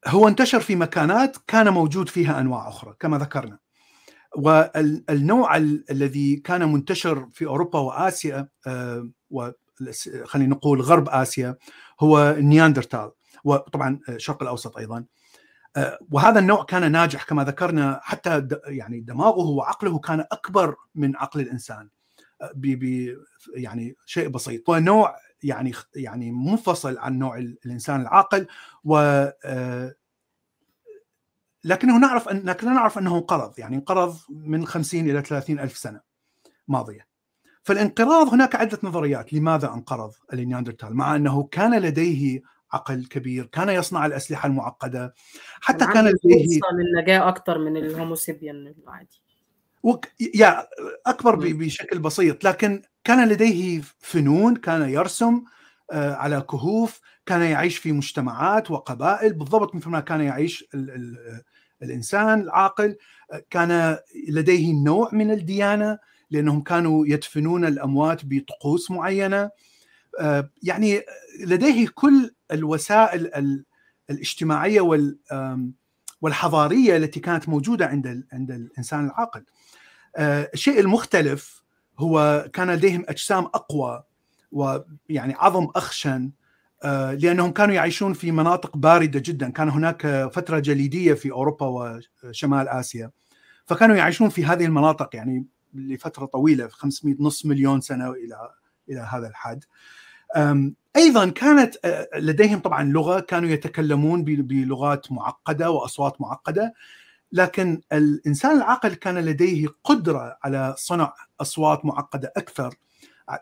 [0.07, 3.59] هو انتشر في مكانات كان موجود فيها أنواع أخرى كما ذكرنا.
[4.35, 8.49] والنوع الذي كان منتشر في أوروبا وآسيا
[10.25, 11.57] خلينا نقول غرب آسيا
[11.99, 13.11] هو نياندرتال
[13.43, 15.05] وطبعا الشرق الأوسط أيضا.
[16.11, 21.89] وهذا النوع كان ناجح كما ذكرنا حتى يعني دماغه وعقله كان أكبر من عقل الإنسان.
[22.55, 22.83] ب
[23.55, 24.69] يعني شيء بسيط.
[24.69, 28.47] ونوع يعني يعني منفصل عن نوع الإنسان العاقل
[28.83, 29.25] و
[31.63, 36.01] لكنه نعرف أن لكننا نعرف أنه انقرض يعني انقرض من 50 إلى 30 ألف سنة
[36.67, 37.12] ماضية.
[37.63, 42.41] فالانقراض هناك عدة نظريات لماذا انقرض النياندرتال مع أنه كان لديه
[42.73, 45.13] عقل كبير كان يصنع الأسلحة المعقدة
[45.61, 49.21] حتى كان لديه للنجاة أكثر من الهوموسيبيان العادي.
[49.83, 50.07] وك...
[50.35, 50.67] يا
[51.05, 51.41] أكبر ب...
[51.41, 55.43] بشكل بسيط لكن كان لديه فنون كان يرسم
[55.91, 60.89] على كهوف كان يعيش في مجتمعات وقبائل بالضبط مثل ما كان يعيش ال...
[60.89, 61.17] ال...
[61.83, 62.97] الإنسان العاقل
[63.49, 63.97] كان
[64.29, 65.99] لديه نوع من الديانة
[66.33, 69.49] لأنهم كانوا يدفنون الأموات بطقوس معينة
[70.63, 71.01] يعني
[71.45, 73.63] لديه كل الوسائل
[74.09, 75.07] الاجتماعية
[76.21, 79.43] والحضارية التي كانت موجودة عند عند الإنسان العاقل.
[80.19, 81.63] الشيء المختلف
[81.99, 84.03] هو كان لديهم أجسام أقوى
[84.51, 86.31] ويعني عظم أخشن
[86.83, 91.65] لأنهم كانوا يعيشون في مناطق باردة جدا، كان هناك فترة جليدية في أوروبا
[92.23, 93.11] وشمال آسيا.
[93.65, 98.49] فكانوا يعيشون في هذه المناطق يعني لفترة طويلة 500 نصف مليون سنة إلى
[98.89, 99.63] إلى هذا الحد.
[100.95, 101.75] أيضا كانت
[102.15, 106.73] لديهم طبعا لغة كانوا يتكلمون بلغات معقدة وأصوات معقدة
[107.31, 112.75] لكن الإنسان العاقل كان لديه قدرة على صنع أصوات معقدة أكثر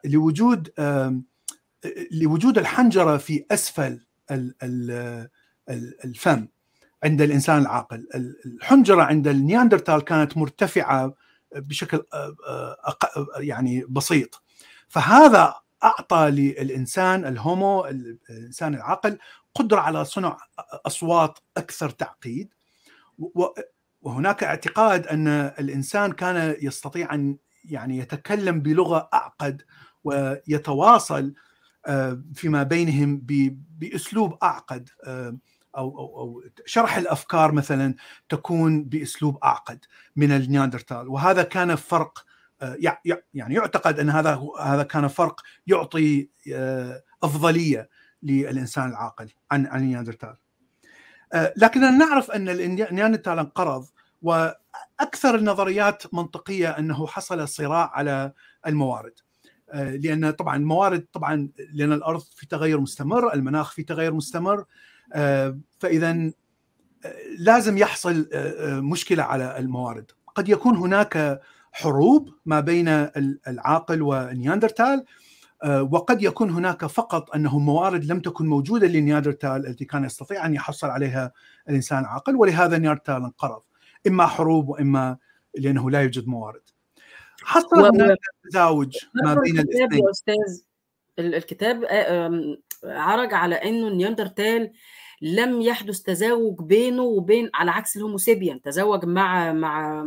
[0.06, 0.70] لوجود
[2.12, 4.00] لوجود الحنجرة في أسفل
[6.06, 6.48] الفم
[7.04, 8.08] عند الإنسان العاقل
[8.46, 11.14] الحنجرة عند النياندرتال كانت مرتفعة
[11.56, 12.04] بشكل
[13.38, 14.44] يعني بسيط.
[14.88, 19.20] فهذا أعطى للإنسان الهومو الإنسان العاقل
[19.56, 20.38] قدرة على صنع
[20.86, 22.54] أصوات أكثر تعقيد.
[24.02, 29.62] وهناك اعتقاد أن الإنسان كان يستطيع أن يعني يتكلم بلغة أعقد
[30.04, 31.34] ويتواصل
[32.34, 33.22] فيما بينهم
[33.78, 34.90] بأسلوب أعقد.
[35.78, 37.96] أو أو أو شرح الأفكار مثلا
[38.30, 42.26] تكون بأسلوب أعقد من النياندرتال وهذا كان فرق
[43.34, 46.30] يعني يعتقد أن هذا هذا كان فرق يعطي
[47.24, 47.90] أفضلية
[48.24, 50.36] للإنسان العاقل عن عن النياندرتال.
[51.58, 53.86] لكننا نعرف أن النياندرتال انقرض
[54.22, 58.34] وأكثر النظريات منطقية أنه حصل صراع على
[58.68, 59.14] الموارد.
[59.74, 64.66] لأن طبعا الموارد طبعا لأن الأرض في تغير مستمر، المناخ في تغير مستمر
[65.80, 66.32] فإذا
[67.40, 68.30] لازم يحصل
[68.66, 70.12] مشكلة على الموارد.
[70.36, 71.42] قد يكون هناك
[71.72, 72.88] حروب ما بين
[73.48, 75.06] العاقل والنياندرتال
[75.66, 80.88] وقد يكون هناك فقط أنه موارد لم تكن موجودة للنياندرتال التي كان يستطيع أن يحصل
[80.88, 81.32] عليها
[81.70, 83.62] الإنسان العاقل ولهذا النياندرتال انقرض
[84.08, 85.18] إما حروب وإما
[85.58, 86.62] لأنه لا يوجد موارد.
[87.44, 87.86] حصل و...
[87.86, 88.18] هناك
[88.50, 90.62] تزاوج ما بين الاثنين يا أستاذ.
[91.20, 91.86] الكتاب
[92.84, 94.72] عرج على إنه النياندرتال
[95.22, 100.06] لم يحدث تزاوج بينه وبين على عكس ال homo sapien تزوج مع مع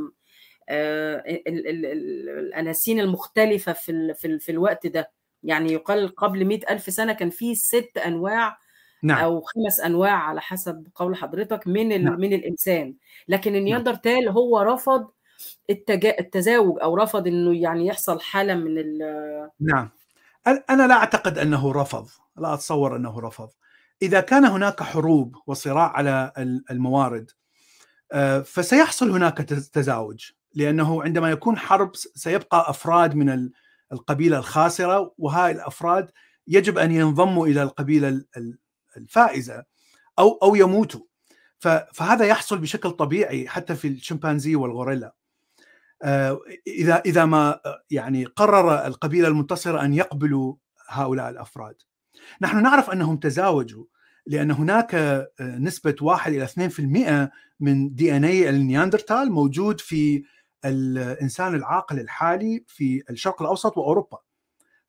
[1.48, 5.10] الأناسين المختلفة في في, في الوقت ده.
[5.42, 8.58] يعني يقال قبل مئة ألف سنة كان في ست أنواع
[9.02, 9.24] نعم.
[9.24, 12.20] أو خمس أنواع على حسب قول حضرتك من نعم.
[12.20, 12.94] من الإنسان.
[13.28, 15.10] لكن النياندرتال هو رفض
[15.70, 16.18] التجا...
[16.18, 18.98] التزاوج أو رفض إنه يعني يحصل حالة من ال
[19.60, 19.90] نعم.
[20.46, 22.08] أنا لا أعتقد أنه رفض.
[22.36, 23.48] لا أتصور أنه رفض.
[24.04, 26.32] إذا كان هناك حروب وصراع على
[26.70, 27.30] الموارد
[28.44, 29.38] فسيحصل هناك
[29.72, 33.50] تزاوج لأنه عندما يكون حرب سيبقى أفراد من
[33.92, 36.10] القبيلة الخاسرة وهاي الأفراد
[36.48, 38.24] يجب أن ينضموا إلى القبيلة
[38.96, 39.64] الفائزة
[40.18, 41.00] أو أو يموتوا.
[41.94, 45.14] فهذا يحصل بشكل طبيعي حتى في الشمبانزي والغوريلا.
[46.66, 50.54] اذا إذا ما يعني قرر القبيلة المنتصرة أن يقبلوا
[50.88, 51.76] هؤلاء الأفراد.
[52.40, 53.84] نحن نعرف أنهم تزاوجوا
[54.26, 56.46] لأن هناك نسبة 1 إلى
[57.28, 60.24] 2% من DNA النياندرتال موجود في
[60.64, 64.18] الإنسان العاقل الحالي في الشرق الأوسط وأوروبا.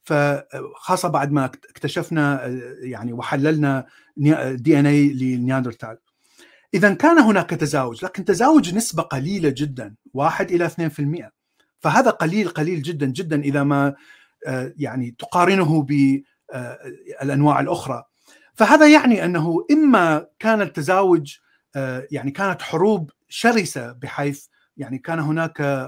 [0.04, 2.46] فخاصه بعد ما اكتشفنا
[2.80, 3.86] يعني وحللنا
[4.54, 5.98] DNA للنياندرتال.
[6.74, 11.32] إذا كان هناك تزاوج لكن تزاوج نسبة قليلة جدا 1 إلى 2%
[11.80, 13.96] فهذا قليل قليل جدا جدا إذا ما
[14.78, 15.88] يعني تقارنه
[17.22, 18.04] بالانواع الأخرى.
[18.56, 21.38] فهذا يعني أنه إما كان التزاوج
[22.12, 24.46] يعني كانت حروب شرسة بحيث
[24.78, 25.88] يعني كان هناك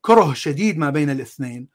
[0.00, 1.68] كره شديد ما بين الاثنين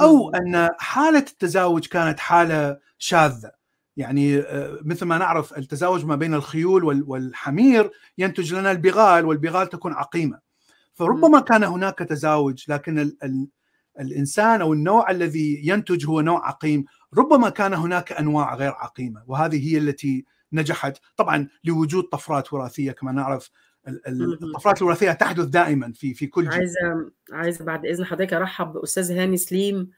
[0.00, 3.50] أو أن حالة التزاوج كانت حالة شاذة.
[3.96, 9.92] يعني آه، مثل ما نعرف التزاوج ما بين الخيول والحمير ينتج لنا البغال والبغال تكون
[9.92, 10.38] عقيمة.
[10.94, 13.48] فربما كان هناك تزاوج لكن ال ال
[14.00, 16.84] الإنسان أو النوع الذي ينتج هو نوع عقيم
[17.18, 23.12] ربما كان هناك أنواع غير عقيمة وهذه هي التي نجحت طبعا لوجود طفرات وراثية كما
[23.12, 23.50] نعرف
[24.42, 26.52] الطفرات الوراثية تحدث دائما في في كل جيل.
[26.52, 29.90] عايزه عايزة بعد إذن حضرتك أرحب بأستاذ هاني سليم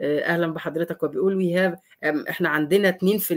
[0.00, 1.78] آه، أهلا بحضرتك وبيقول we have
[2.30, 3.32] إحنا عندنا 2%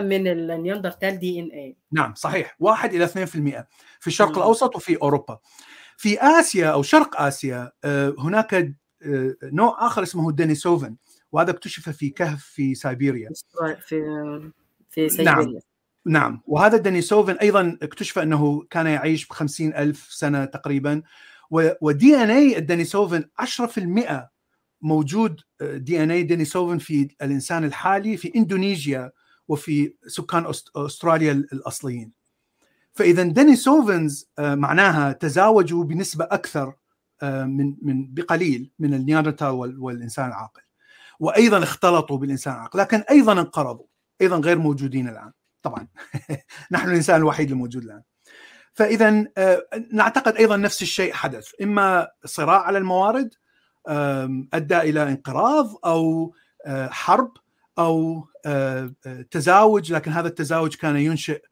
[0.00, 2.56] من النياندرتال DNA نعم صحيح.
[2.60, 3.10] 1 إلى 2%
[4.00, 5.38] في الشرق الأوسط وفي أوروبا.
[5.96, 10.96] في آسيا أو شرق آسيا آه، هناك آه، نوع آخر اسمه ال Denisovan
[11.32, 13.30] وهذا اكتشف في كهف في سيبيريا
[13.80, 14.50] في
[14.90, 15.60] في سيبيريا نعم
[16.06, 16.42] نعم.
[16.46, 21.02] وهذا ال Denisovan أيضا اكتشف أنه كان يعيش ب ألف سنة تقريبا.
[21.80, 24.28] و DNA ال Denisovan 10%
[24.82, 29.12] موجود DNA Denisovan في الإنسان الحالي في اندونيسيا
[29.48, 32.12] وفي سكان أستراليا الأصليين.
[32.92, 36.74] فاذا Denisovans آه، معناها تزاوجوا بنسبة أكثر
[37.22, 40.62] آه، من من بقليل من النياندرتال والإنسان العاقل.
[41.20, 43.86] وأيضا اختلطوا بالإنسان العاقل لكن أيضا انقرضوا
[44.20, 45.32] أيضا غير موجودين الآن.
[45.62, 45.88] طبعا
[46.72, 48.02] نحن الإنسان الوحيد الموجود الآن.
[48.72, 51.48] فاذا آه، نعتقد أيضا نفس الشيء حدث.
[51.62, 53.34] إما صراع على الموارد
[54.54, 56.34] أدى إلى انقراض أو
[56.66, 57.32] آه، حرب
[57.78, 58.92] أو آه،
[59.30, 61.42] تزاوج لكن هذا التزاوج كان ينشئ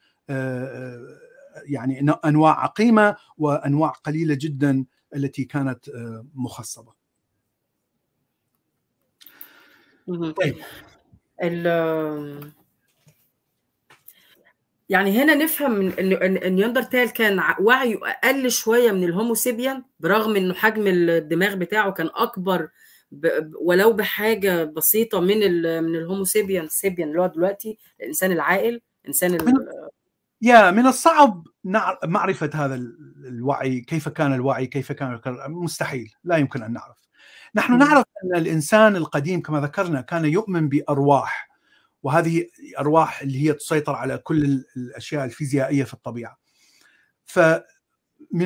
[1.64, 5.90] يعني أنواع عقيمة وأنواع قليلة جدا التي كانت
[6.34, 6.97] مخصبة.
[10.08, 10.56] طيب.
[14.88, 21.54] يعني هنا نفهم إن النياندرتال كان وعيه أقل شوية من الهوموسيبيان برغم إنه حجم الدماغ
[21.54, 22.68] بتاعه كان أكبر
[23.60, 25.38] ولو بحاجة بسيطة من
[25.84, 29.54] من الهوموسيبيان سيبيان اللي هو دلوقتي الإنسان العاقل إنسان ال...
[30.42, 31.46] يا من الصعب
[32.04, 32.74] معرفة هذا
[33.28, 37.07] الوعي كيف كان الوعي كيف كان مستحيل لا يمكن أن نعرف.
[37.58, 41.48] نحن نعرف أن الإنسان القديم كما ذكرنا كان يؤمن بأرواح
[42.02, 42.46] وهذه
[42.78, 46.38] أرواح اللي هي تسيطر على كل الأشياء الفيزيائية في الطبيعة.
[47.24, 47.62] فمن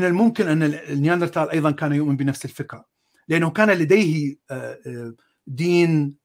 [0.04, 2.84] الممكن أن النياندرتال أيضا كان يؤمن بنفس الفكرة
[3.28, 5.14] لأنه كان لديه آه، آه،
[5.46, 6.22] دين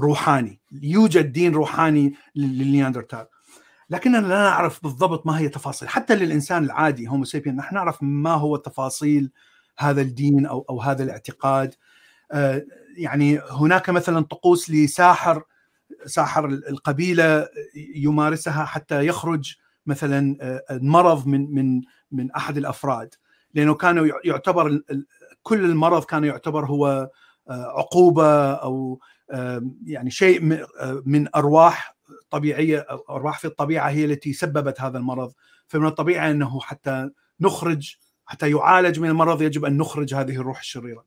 [0.00, 3.26] روحاني يوجد دين روحاني للنياندرتال.
[3.90, 8.34] لكننا لا نعرف بالضبط ما هي تفاصيل حتى للإنسان العادي هومو سيبين نحن نعرف ما
[8.34, 9.30] هو تفاصيل
[9.78, 11.74] هذا الدين أو أو هذا الاعتقاد.
[12.96, 15.42] يعني هناك مثلا طقوس لساحر
[16.06, 17.48] ساحر القبيلة
[17.94, 19.54] يمارسها حتى يخرج
[19.86, 20.36] مثلا
[20.70, 21.80] المرض آه، من من
[22.12, 23.14] من أحد الأفراد.
[23.54, 24.80] لأنه كانوا يعتبر
[25.42, 27.10] كل المرض كان يعتبر هو
[27.50, 29.00] آه، عقوبة أو
[29.86, 31.96] يعني شيء آه، من أرواح
[32.30, 35.32] طبيعية أرواح في الطبيعة هي التي سببت هذا المرض.
[35.66, 37.10] فمن الطبيعي أنه حتى
[37.40, 41.04] نخرج حتى يعالج من المرض يجب أن نخرج هذه الروح الشريرة.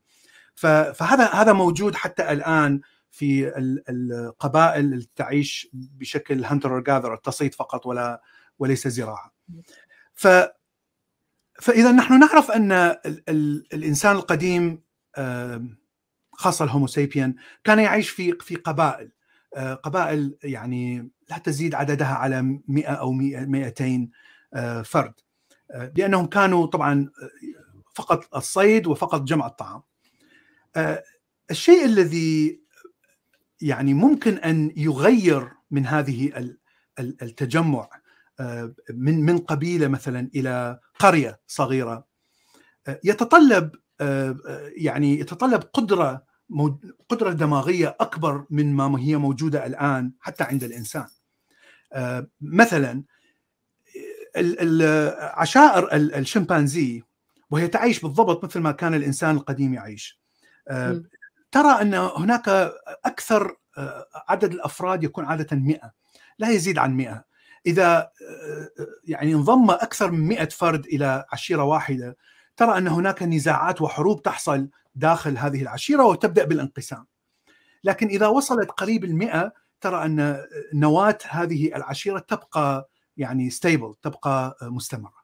[0.55, 2.81] فهذا هذا موجود حتى الآن
[3.11, 3.53] في
[3.89, 8.21] القبائل اللي تعيش بشكل هانتر جاذر تصيد فقط ولا
[8.59, 9.33] وليس زراعة.
[10.13, 10.27] ف
[11.61, 14.81] فإذا نحن نعرف أن ال ال الإنسان القديم
[16.31, 19.11] خاصة الهوموسيبيان كان يعيش في في قبائل
[19.55, 24.09] آه، قبائل يعني لا تزيد عددها على 100 أو 200
[24.53, 25.13] آه، فرد
[25.71, 27.09] آه، لانهم كانوا طبعا
[27.95, 29.81] فقط الصيد وفقط جمع الطعام.
[31.51, 32.61] الشيء الذي
[33.61, 36.53] يعني ممكن أن يغير من هذه
[36.99, 37.89] التجمع
[38.39, 42.07] آه، من من قبيلة مثلا إلى قرية صغيرة
[42.87, 43.71] آه، يتطلب
[44.01, 44.37] آه،
[44.77, 46.25] يعني يتطلب قدرة
[47.09, 51.07] قدرة دماغية أكبر من ما هي موجودة الآن حتى عند الإنسان.
[52.41, 53.03] مثلا
[55.17, 57.03] عشائر الشمبانزي
[57.49, 60.24] وهي تعيش بالضبط مثل ما كان الإنسان القديم يعيش.
[61.51, 62.49] ترى أن هناك
[63.05, 65.93] أكثر آه، عدد الأفراد يكون عادة 100
[66.39, 67.25] لا يزيد عن 100
[67.65, 68.69] إذا آه،
[69.03, 72.17] يعني انضم أكثر من 100 فرد إلى عشيرة واحدة
[72.57, 77.05] ترى أن هناك نزاعات وحروب تحصل داخل هذه العشيرة وتبدأ بالانقسام.
[77.83, 85.14] لكن إذا وصلت قريب المئة ترى أن نواة هذه العشيرة تبقى يعني ستيبل تبقى مستمرة.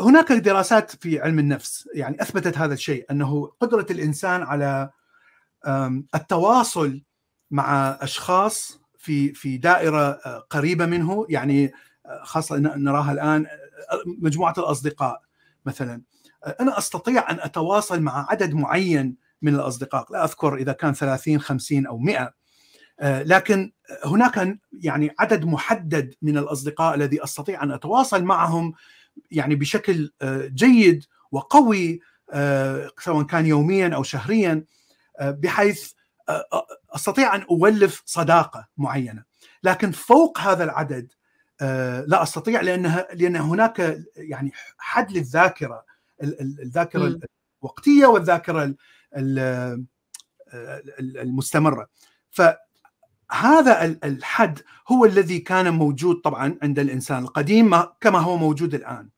[0.00, 4.90] هناك دراسات في علم النفس يعني أثبتت هذا الشيء أنه قدرة الإنسان على
[6.14, 7.02] التواصل
[7.50, 11.72] مع أشخاص في في دائرة آه، قريبة منه يعني
[12.06, 15.22] آه، خاصة نراها الآن آه، مجموعة الأصدقاء
[15.66, 16.02] مثلا.
[16.60, 21.86] أنا أستطيع أن أتواصل مع عدد معين من الأصدقاء لا أذكر إذا كان 30 50
[21.86, 22.34] أو 100
[23.02, 23.72] لكن
[24.04, 28.72] هناك يعني عدد محدد من الأصدقاء الذي أستطيع أن أتواصل معهم
[29.30, 30.12] يعني بشكل
[30.54, 32.00] جيد وقوي
[32.98, 34.64] سواء كان يوميا أو شهريا
[35.20, 35.92] بحيث
[36.94, 39.24] أستطيع أن أولف صداقة معينة.
[39.62, 41.12] لكن فوق هذا العدد
[42.06, 45.84] لا أستطيع لأنها لأن هناك يعني حد للذاكرة
[46.40, 47.18] الذاكرة
[47.62, 48.74] الوقتية والذاكرة
[51.00, 51.88] المستمرة.
[53.32, 54.58] فهذا الحد
[54.88, 59.08] هو الذي كان موجود طبعا عند الإنسان القديم كما هو موجود الآن.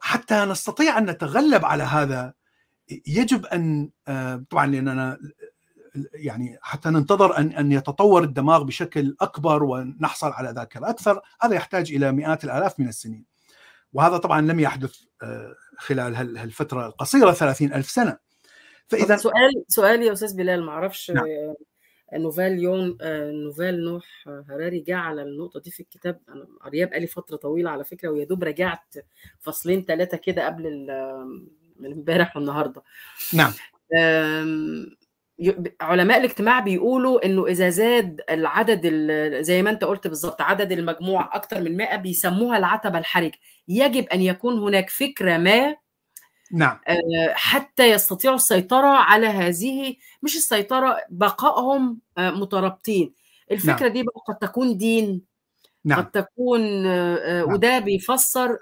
[0.00, 2.34] حتى نستطيع أن نتغلب على هذا
[3.06, 3.90] يجب أن
[4.50, 5.18] طبعا لاننا
[6.14, 11.92] يعني حتى ننتظر أن أن يتطور الدماغ بشكل أكبر ونحصل على ذاكره أكثر هذا يحتاج
[11.92, 13.24] إلى مئات الآلاف من السنين.
[13.92, 14.94] وهذا طبعا لم يحدث
[15.78, 18.18] خلال هالفترة القصيرة 30 ألف سنة.
[18.88, 21.24] فإذا سؤال سؤال يا أستاذ بلال ما أعرفش نعم.
[22.18, 22.98] نوفال يون
[23.44, 26.20] نوفال نوح هراري جه على النقطة دي في الكتاب.
[26.28, 28.94] أنا قرياه بقالي فترة طويلة على فكرة ويا دوب رجعت
[29.40, 30.86] فصلين ثلاثة كده قبل
[31.80, 32.82] من امبارح والنهاردة.
[33.34, 33.52] نعم.
[35.80, 38.86] علماء الاجتماع بيقولوا إنه إذا زاد العدد
[39.40, 43.38] زي ما أنت قلت بالظبط عدد المجموع أكثر من 100 بيسموها العتبة الحرجة.
[43.68, 45.76] يجب أن يكون هناك فكرة ما
[46.52, 46.78] نعم
[47.32, 53.14] حتى يستطيعوا السيطرة على هذه مش السيطرة بقائهم مترابطين
[53.50, 53.92] الفكرة نعم.
[53.92, 55.22] دي بقى قد تكون دين
[55.84, 55.98] نعم.
[56.00, 57.52] قد تكون نعم.
[57.52, 58.58] وده بيفسر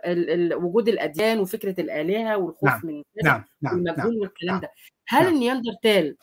[0.55, 2.81] وجود الأديان وفكرة الآلهة والخوف نعم.
[2.85, 3.45] من نعم.
[3.63, 3.75] نعم.
[3.75, 4.21] والمجهول نعم.
[4.21, 4.71] والكلام ده
[5.09, 5.35] هل نعم.
[5.35, 6.17] النياندرتال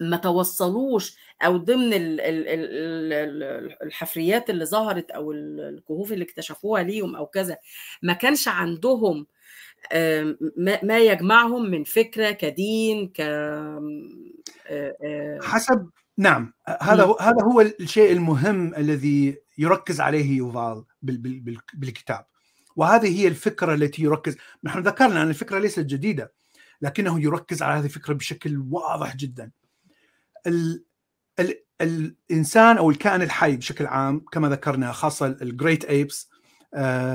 [0.00, 7.16] ما توصلوش أو ضمن ال ال ال الحفريات اللي ظهرت أو الكهوف اللي اكتشفوها ليهم
[7.16, 7.56] أو كذا
[8.02, 9.26] ما كانش عندهم
[10.82, 13.20] ما يجمعهم من فكرة كدين ك
[15.42, 20.84] حسب نعم هذا هو هذا هو الشيء المهم الذي يركز عليه يوفال
[21.74, 22.26] بالكتاب.
[22.76, 26.32] وهذه هي الفكرة التي يركز نحن ذكرنا أن الفكرة ليست جديدة
[26.82, 29.50] لكنه يركز على هذه الفكرة بشكل واضح جدا.
[30.46, 30.84] ال
[31.40, 36.30] ال الإنسان أو الكائن الحي بشكل عام كما ذكرنا خاصة ال great apes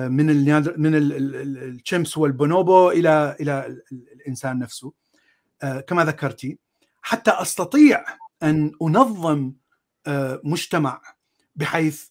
[0.10, 4.94] من ال من ال chimps والبونوبو إلى إلى الإنسان نفسه.
[5.88, 6.58] كما ذكرتي
[7.02, 8.06] حتى أستطيع
[8.44, 9.54] أن أنظم
[10.44, 11.02] مجتمع
[11.56, 12.08] بحيث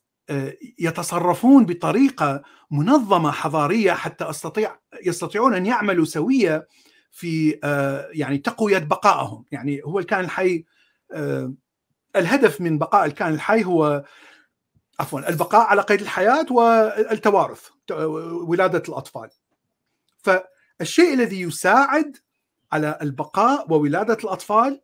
[0.78, 6.68] يتصرفون بطريقة منظمة حضارية حتى استطيع يستطيعون أن يعملوا سوية
[7.10, 7.58] في
[8.12, 9.44] يعني تقوية بقائهم.
[9.52, 10.64] يعني هو الكائن الحي
[12.16, 14.04] الهدف من بقاء الكائن الحي هو
[15.00, 17.68] عفوا البقاء على قيد الحياة والتوارث
[18.48, 19.30] ولادة الأطفال.
[20.22, 22.16] فالشيء الذي يساعد
[22.72, 24.80] على البقاء وولادة الأطفال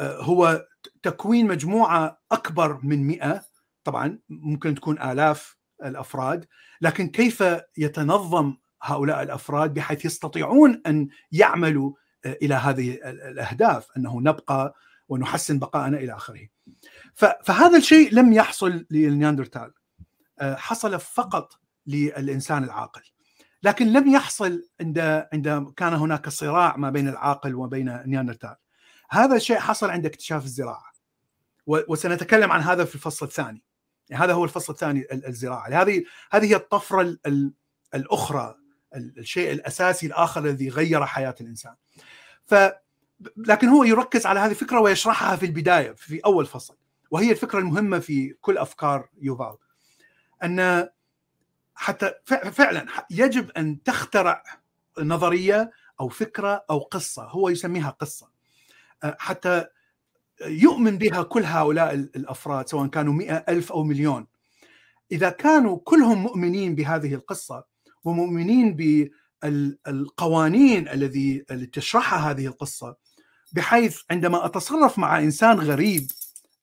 [0.00, 0.66] هو
[1.02, 3.42] تكوين مجموعة أكبر من 100
[3.84, 6.46] طبعا ممكن تكون آلاف الأفراد.
[6.80, 7.44] لكن كيف
[7.76, 11.92] يتنظم هؤلاء الأفراد بحيث يستطيعون أن يعملوا
[12.26, 14.74] إلى هذه الأهداف؟ أنه نبقى
[15.08, 16.48] ونحسن بقائنا إلى آخره.
[17.18, 19.72] فهذا الشيء لم يحصل للنياندرتال
[20.42, 21.52] حصل فقط
[21.86, 23.02] للإنسان العاقل.
[23.62, 24.98] لكن لم يحصل عند
[25.32, 28.56] عند كان هناك صراع ما بين العاقل وبين النياندرتال.
[29.10, 30.92] هذا الشيء حصل عند اكتشاف الزراعة.
[31.66, 33.64] وسنتكلم عن هذا في الفصل الثاني.
[34.08, 37.18] يعني هذا هو الفصل الثاني الزراعة، هذه هذه هي الطفرة
[37.94, 38.54] الأخرى
[38.94, 41.74] الشيء الأساسي الآخر الذي غير حياة الإنسان.
[42.46, 42.54] ف
[43.36, 46.76] لكن هو يركز على هذه الفكرة ويشرحها في البداية في أول فصل
[47.10, 49.56] وهي الفكرة المهمة في كل أفكار يوفال
[50.44, 50.88] أن
[51.74, 52.12] حتى
[52.52, 54.42] فعلا يجب أن تخترع
[54.98, 58.28] نظرية أو فكرة أو قصة هو يسميها قصة.
[59.02, 59.64] حتى
[60.46, 64.26] يؤمن بها كل هؤلاء الأفراد سواء كانوا مئة ألف أو مليون.
[65.12, 67.64] إذا كانوا كلهم مؤمنين بهذه القصة
[68.04, 68.76] ومؤمنين
[69.42, 72.96] بالقوانين الذي التي تشرحها هذه القصة
[73.52, 76.10] بحيث عندما أتصرف مع إنسان غريب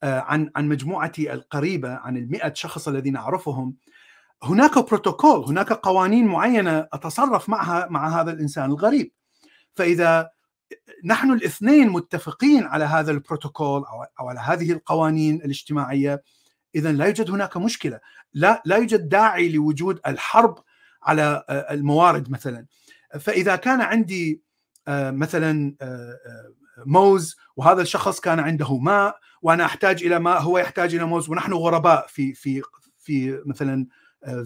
[0.06, 3.76] عن عن مجموعتي القريبة عن المئة شخص الذين أعرفهم.
[4.44, 9.12] هناك بروتوكول هناك قوانين معينة أتصرف معها مع هذا الإنسان الغريب.
[9.76, 10.30] فإذا
[11.06, 13.84] نحن الاثنين متفقين على هذا البروتوكول
[14.20, 16.24] أو على هذه القوانين الاجتماعية
[16.76, 18.00] اذا لا يوجد هناك مشكلة.
[18.34, 20.60] لا لا يوجد داعي لوجود الحرب
[21.04, 22.66] على الموارد مثلا.
[23.20, 24.42] فإذا كان عندي
[24.88, 25.76] مثلا
[26.86, 31.30] موز وهذا الشخص كان عنده ماء وأنا احتاج إلى ماء هو يحتاج إلى موز.
[31.30, 32.62] ونحن غرباء في في
[33.00, 33.88] في مثلا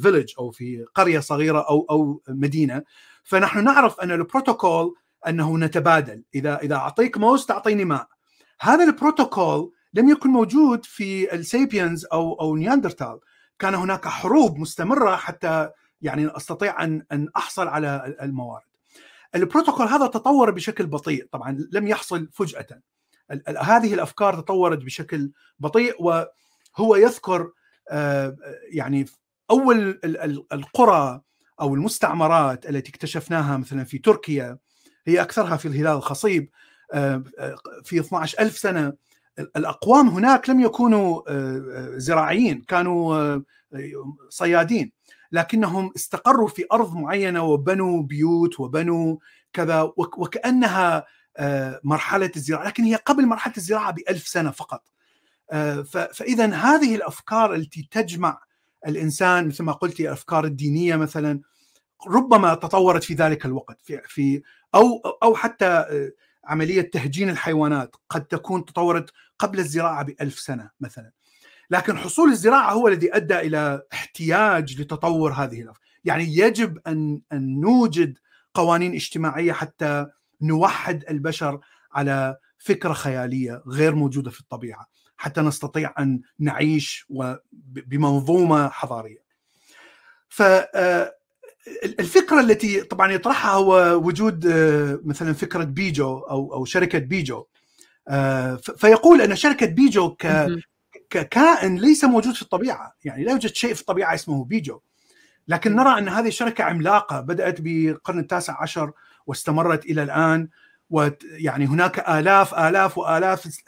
[0.01, 2.83] village أو في قرية صغيرة أو أو مدينة.
[3.23, 4.95] فنحن نعرف أن البروتوكول
[5.27, 6.23] أنه نتبادل.
[6.35, 8.07] إذا إذا أعطيك موز تعطيني ماء.
[8.61, 13.19] هذا البروتوكول لم يكن موجود في ال sapiens أو أو نياندرتال.
[13.59, 15.69] كان هناك حروب مستمرة حتى
[16.01, 18.69] يعني أستطيع أن أن أحصل على الموارد.
[19.35, 21.27] البروتوكول هذا تطور بشكل بطيء.
[21.31, 22.81] طبعا لم يحصل فجأة.
[23.61, 27.51] هذه الأفكار تطورت بشكل بطيء وهو يذكر
[28.71, 29.05] يعني
[29.51, 29.99] أول
[30.53, 31.21] القرى
[31.61, 34.57] أو المستعمرات التي اكتشفناها مثلا في تركيا
[35.07, 36.49] هي أكثرها في الهلال الخصيب
[37.83, 38.93] في 12000 سنة
[39.39, 41.21] الأقوام هناك لم يكونوا
[41.97, 43.41] زراعيين كانوا
[44.29, 44.91] صيادين
[45.31, 49.17] لكنهم استقروا في أرض معينة وبنوا بيوت وبنوا
[49.53, 51.05] كذا وكأنها
[51.83, 54.83] مرحلة الزراعة لكن هي قبل مرحلة الزراعة بألف سنة فقط.
[56.13, 58.41] فاذا هذه الأفكار التي تجمع
[58.87, 61.41] الإنسان مثل ما قلت الأفكار الدينية مثلا
[62.07, 63.81] ربما تطورت في ذلك الوقت.
[63.81, 64.41] في في
[64.75, 65.85] أو أو حتى
[66.45, 69.09] عملية تهجين الحيوانات قد تكون تطورت
[69.39, 71.11] قبل الزراعة بألف سنة مثلا.
[71.71, 77.59] لكن حصول الزراعة هو الذي أدى إلى احتياج لتطور هذه الأفكار يعني يجب ان أن
[77.59, 78.17] نوجد
[78.53, 80.07] قوانين اجتماعية حتى
[80.41, 81.59] نوحد البشر
[81.91, 84.87] على فكرة خيالية غير موجودة في الطبيعة
[85.17, 87.05] حتى نستطيع أن نعيش
[87.61, 89.23] بمنظومة حضارية.
[90.29, 90.43] ف
[91.83, 94.47] الفكرة التي طبعا يطرحها هو وجود
[95.05, 97.45] مثلا فكرة بيجو أو أو شركة بيجو.
[98.77, 100.15] فيقول أن شركة بيجو
[101.09, 102.93] ككائن ليس موجود في الطبيعة.
[103.03, 104.79] يعني لا يوجد شيء في الطبيعة اسمه بيجو.
[105.47, 108.91] لكن نرى أن هذه الشركة عملاقة بدأت بالقرن التاسع عشر
[109.29, 110.47] واستمرت إلى الآن
[110.89, 113.59] ويعني هناك آلاف آلاف وآلاف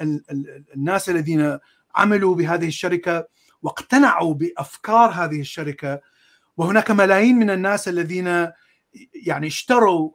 [0.76, 1.60] الناس الذين
[1.96, 3.28] عملوا بهذه الشركة
[3.62, 6.02] واقتنعوا بأفكار هذه الشركة
[6.58, 8.28] وهناك ملايين من الناس الذين
[9.26, 10.12] يعني اشتروا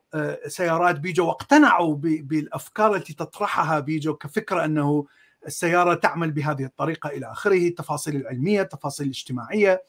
[0.47, 5.07] سيارات بيجو واقتنعوا بالأفكار التي تطرحها بيجو كفكرة أنه
[5.47, 9.83] السيارة تعمل بهذه الطريقة إلى آخره، التفاصيل العلمية، التفاصيل الاجتماعية.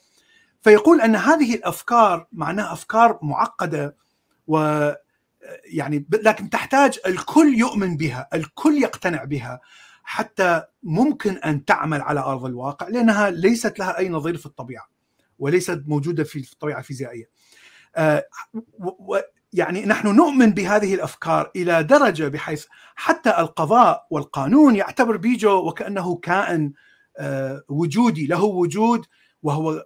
[0.61, 3.95] فيقول أن هذه الأفكار معناها أفكار معقدة
[4.47, 4.91] و
[5.65, 9.61] يعني لكن تحتاج الكل يؤمن بها الكل يقتنع بها
[10.03, 14.89] حتى ممكن أن تعمل على أرض الواقع لأنها ليست لها أي نظير في الطبيعة
[15.39, 17.29] وليست موجودة في الطبيعة الفيزيائية.
[19.53, 26.73] يعني نحن نؤمن بهذه الأفكار إلى درجة بحيث حتى القضاء والقانون يعتبر بيجو وكأنه كائن
[27.69, 29.05] وجودي له وجود
[29.47, 29.85] وهو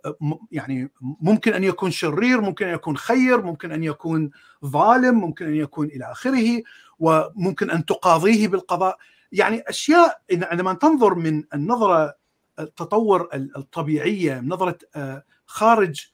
[0.51, 4.31] يعني ممكن أن يكون شرير ممكن أن يكون خير ممكن أن يكون
[4.65, 6.61] ظالم ممكن أن يكون إلى آخره
[6.99, 8.97] وممكن أن تقاضيه بالقضاء.
[9.31, 12.15] يعني أشياء عندما تنظر من النظرة
[12.59, 14.77] التطور الطبيعية نظرة
[15.45, 16.07] خارج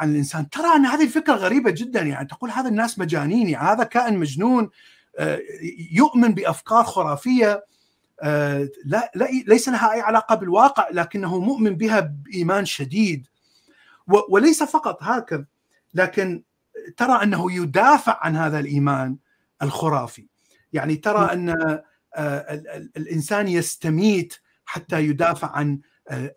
[0.00, 2.02] عن الإنسان ترى أن هذه الفكرة غريبة جدا.
[2.02, 4.70] يعني تقول هذا الناس مجانين يعني هذا كائن مجنون
[5.92, 7.64] يؤمن بأفكار خرافية.
[8.84, 13.26] لا, لا ليس لها أي علاقة بالواقع لكنه مؤمن بها بإيمان شديد.
[14.06, 15.44] وليس فقط هكذا
[15.94, 16.42] لكن
[16.96, 19.16] ترى أنه يدافع عن هذا الإيمان
[19.62, 20.26] الخرافي.
[20.72, 21.78] يعني ترى أن
[22.96, 25.80] الإنسان يستميت حتى يدافع عن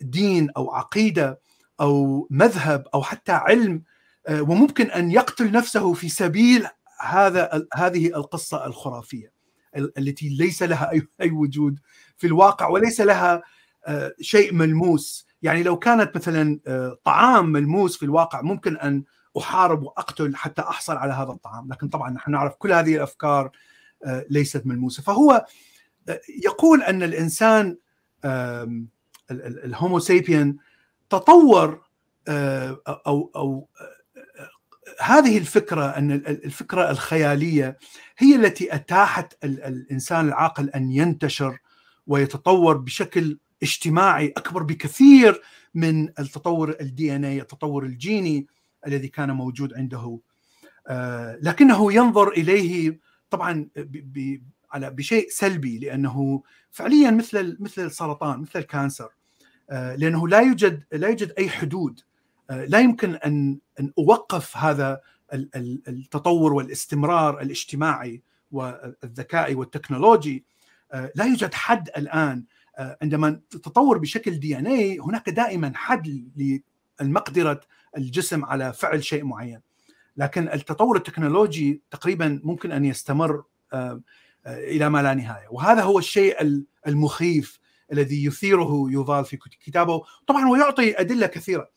[0.01, 1.39] دين أو عقيدة
[1.81, 3.83] أو مذهب أو حتى علم
[4.31, 6.67] وممكن أن يقتل نفسه في سبيل
[6.99, 9.30] هذا هذه القصة الخرافية.
[9.75, 10.91] التي ليس لها
[11.21, 11.79] اي وجود
[12.17, 13.41] في الواقع وليس لها
[14.21, 15.27] شيء ملموس.
[15.41, 16.59] يعني لو كانت مثلا
[17.03, 19.03] طعام ملموس في الواقع ممكن أن
[19.37, 21.69] أحارب وأقتل حتى أحصل على هذا الطعام.
[21.69, 23.51] لكن طبعا نحن نعرف كل هذه الأفكار
[24.29, 25.03] ليست ملموسة.
[25.03, 25.45] فهو
[26.43, 27.77] يقول أن الإنسان
[29.31, 30.57] الهومو سيبيان
[31.09, 31.81] تطور
[32.27, 33.67] أو أو
[34.99, 37.77] هذه الفكرة أن الفكرة الخيالية
[38.17, 41.57] هي التي أتاحت الإنسان العاقل أن ينتشر
[42.07, 45.41] ويتطور بشكل اجتماعي أكبر بكثير
[45.73, 48.47] من التطور ال DNA التطور الجيني
[48.87, 50.19] الذي كان موجود عنده.
[51.41, 53.67] لكنه ينظر إليه طبعا
[54.71, 59.09] على بشيء سلبي لأنه فعليا مثل مثل السرطان مثل ال cancer.
[59.71, 61.99] لأنه لا يوجد لا يوجد أي حدود
[62.51, 65.01] لا يمكن أن أن أوقف هذا
[65.87, 68.21] التطور والاستمرار الاجتماعي
[68.51, 70.45] والذكائي والتكنولوجي.
[70.93, 72.43] لا يوجد حد الآن
[73.01, 76.31] عندما تتطور بشكل دي إن اي هناك دائما حد
[77.01, 77.61] للمقدرة
[77.97, 79.59] الجسم على فعل شيء معين.
[80.17, 83.43] لكن التطور التكنولوجي تقريبا ممكن أن يستمر
[84.47, 85.47] إلى ما لا نهاية.
[85.51, 87.59] وهذا هو الشيء المخيف
[87.91, 90.03] الذي يثيره يوفال في كتابه.
[90.27, 91.69] طبعا ويعطي أدلة كثيرة.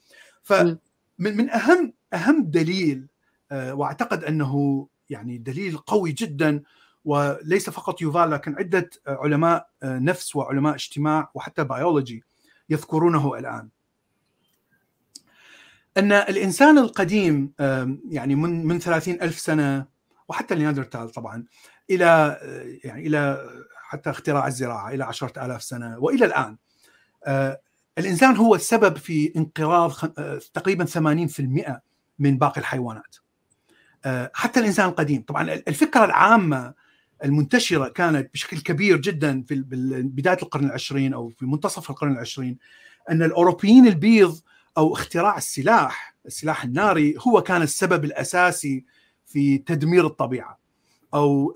[0.44, 0.76] فمن
[1.18, 3.06] من أهم أهم دليل
[3.52, 6.62] وأعتقد أنه يعني دليل قوي جدا
[7.04, 12.24] وليس فقط يوفال لكن عدة علماء نفس وعلماء اجتماع وحتى بيولوجي
[12.70, 13.68] يذكرونه الآن.
[15.96, 17.52] أن الإنسان القديم
[18.10, 19.86] يعني من من 30 ألف سنة
[20.28, 21.44] وحتى النياندرتال طبعا
[21.90, 22.38] إلى
[22.84, 26.56] يعني إلى حتى اختراع الزراعة إلى عشرة آلاف سنة وإلى الآن
[27.98, 29.92] الإنسان هو السبب في انقراض
[30.54, 31.80] تقريبا 80%
[32.18, 33.16] من باقي الحيوانات.
[34.32, 35.22] حتى الإنسان القديم.
[35.22, 36.74] طبعا الفكرة العامة
[37.24, 39.54] المنتشرة كانت بشكل كبير جدا في
[40.04, 42.58] بداية القرن العشرين أو في منتصف القرن العشرين
[43.10, 44.40] أن الأوروبيين البيض
[44.78, 48.84] أو اختراع السلاح السلاح الناري هو كان السبب الأساسي
[49.26, 50.58] في تدمير الطبيعة
[51.14, 51.54] أو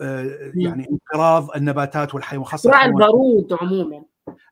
[0.55, 4.03] يعني انقراض النباتات والحيوانات خاصة اختراع البارود عموما.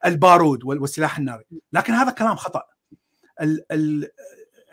[0.04, 2.62] البارود والسلاح الناري لكن هذا كلام خطأ.
[3.40, 4.10] ال ال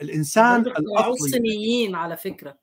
[0.01, 2.58] الإنسان الاصلي الصينيين على فكرة.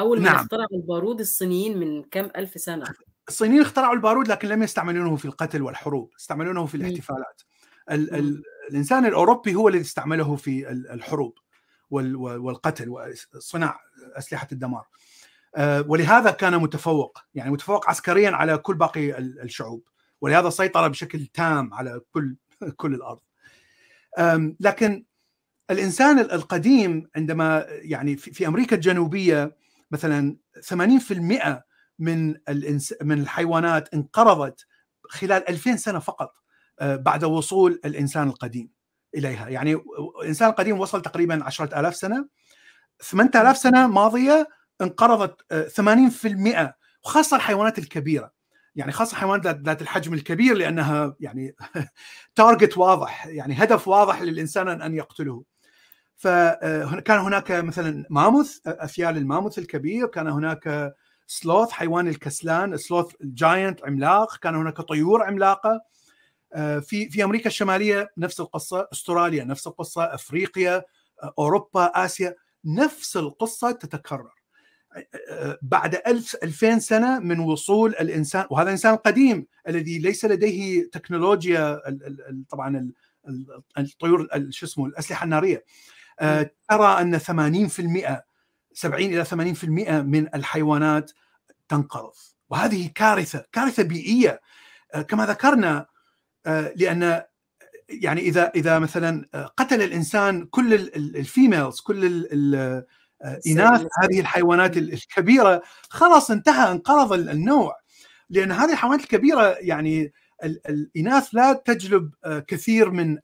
[0.00, 0.36] أول ما نعم.
[0.36, 2.84] اخترعوا البارود الصينيين من كم ألف سنة؟
[3.28, 7.42] الصينيين اخترعوا البارود لكن لم يستعملونه في القتل والحروب استعملونه في الاحتفالات.
[7.90, 11.38] ال ال الإنسان الأوروبي هو الذي استعمله في الحروب
[11.90, 13.80] والقتل وصنع
[14.12, 14.86] أسلحة الدمار.
[15.86, 19.88] ولهذا كان متفوق يعني متفوق عسكريا على كل باقي الشعوب.
[20.22, 22.36] ولهذا سيطر بشكل تام على كل
[22.76, 23.20] كل الأرض.
[24.60, 25.04] لكن
[25.70, 29.56] الإنسان القديم عندما يعني في أمريكا الجنوبية
[29.90, 31.62] مثلا 80%
[31.98, 32.34] من
[33.02, 34.66] من الحيوانات انقرضت
[35.08, 36.34] خلال 2000 سنة فقط
[36.82, 38.70] بعد وصول الإنسان القديم
[39.14, 39.48] إليها.
[39.48, 39.82] يعني
[40.22, 42.28] الإنسان القديم وصل تقريبا 10000 سنة.
[43.02, 44.48] 8000 سنة ماضية
[44.80, 45.40] انقرضت
[45.80, 48.32] 80% وخاصة الحيوانات الكبيرة.
[48.76, 51.54] يعني خاصة الحيوانات ذات الحجم الكبير لأنها يعني
[52.36, 55.44] target واضح يعني هدف واضح للإنسان ان يقتله.
[56.16, 60.94] فكان هناك مثلا ماموث أفيال الماموث الكبير كان هناك
[61.26, 65.80] sloth حيوان الكسلان sloth giant عملاق كان هناك طيور عملاقة.
[66.80, 70.84] في في أمريكا الشمالية نفس القصة أستراليا نفس القصة أفريقيا
[71.38, 74.41] أوروبا آسيا نفس القصة تتكرر.
[75.62, 81.80] بعد ألف ألفين سنة من وصول الإنسان وهذا الإنسان القديم الذي ليس لديه تكنولوجيا
[82.48, 82.90] طبعا
[83.78, 85.64] الطيور شو اسمه الأسلحة النارية.
[86.68, 88.22] ترى أن 80%
[88.72, 89.64] 70 إلى 80%
[90.02, 91.10] من الحيوانات
[91.68, 92.12] تنقرض.
[92.50, 94.40] وهذه كارثة كارثة بيئية.
[95.08, 95.86] كما ذكرنا
[96.46, 97.22] لأن
[97.88, 102.28] يعني إذا إذا مثلا قتل الإنسان كل ال females كل
[103.46, 107.76] إناث هذه الحيوانات الكبيرة خلاص انتهى انقرض النوع.
[108.30, 110.12] لأن هذه الحيوانات الكبيرة يعني
[110.44, 112.10] الإناث لا تجلب
[112.46, 113.18] كثير من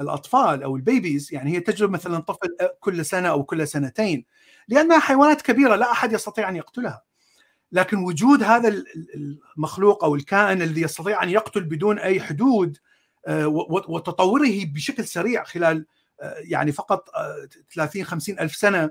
[0.00, 1.32] الأطفال أو ال babies.
[1.32, 2.48] يعني هي تجلب مثلا طفل
[2.80, 4.24] كل سنة أو كل سنتين.
[4.68, 7.02] لأنها حيوانات كبيرة لا أحد يستطيع أن يقتلها.
[7.72, 8.82] لكن وجود هذا
[9.56, 12.78] المخلوق أو الكائن الذي يستطيع أن يقتل بدون أي حدود
[13.88, 15.86] وتطوره بشكل سريع خلال
[16.38, 17.08] يعني فقط
[17.74, 18.90] 30 50 ألف سنة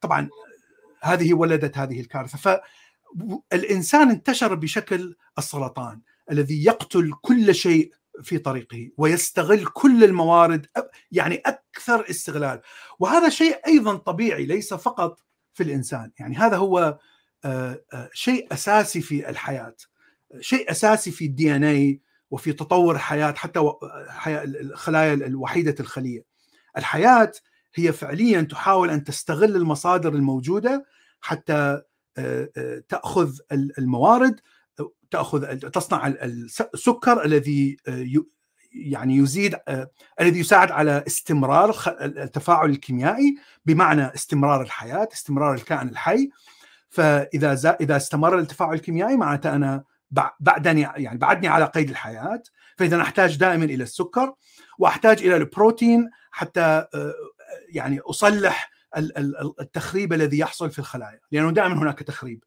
[0.00, 0.28] طبعا
[1.02, 2.38] هذه ولدت هذه الكارثة.
[3.50, 6.00] فالإنسان انتشر بشكل السرطان
[6.30, 10.66] الذي يقتل كل شيء في طريقه ويستغل كل الموارد
[11.12, 12.60] يعني أكثر استغلال.
[12.98, 15.20] وهذا شيء أيضا طبيعي ليس فقط
[15.54, 16.12] في الإنسان.
[16.18, 16.98] يعني هذا هو
[18.12, 19.76] شيء أساسي في الحياة
[20.40, 22.00] شيء أساسي في الدي إن اي
[22.30, 23.72] وفي تطور الحياة حتى
[24.26, 26.24] الخلايا الوحيده الخلية.
[26.76, 27.32] الحياة
[27.74, 30.86] هي فعليا تحاول أن تستغل المصادر الموجودة
[31.20, 31.82] حتى
[32.88, 34.40] تأخذ الموارد
[35.10, 36.06] تأخذ تصنع
[36.74, 37.76] السكر الذي
[38.72, 39.56] يعني يزيد
[40.20, 46.30] الذي يساعد على استمرار التفاعل الكيميائي بمعنى استمرار الحياة استمرار الكائن الحي
[46.88, 49.84] فإذا إذا استمر التفاعل الكيميائي معناته أنا
[50.40, 52.42] بعدني يعني بعدني على قيد الحياة
[52.78, 54.34] فإذا أحتاج دائما إلى السكر
[54.78, 56.84] وأحتاج إلى البروتين حتى
[57.68, 58.70] يعني أصلح
[59.60, 62.44] التخريب الذي يحصل في الخلايا لأنه دائما هناك تخريب.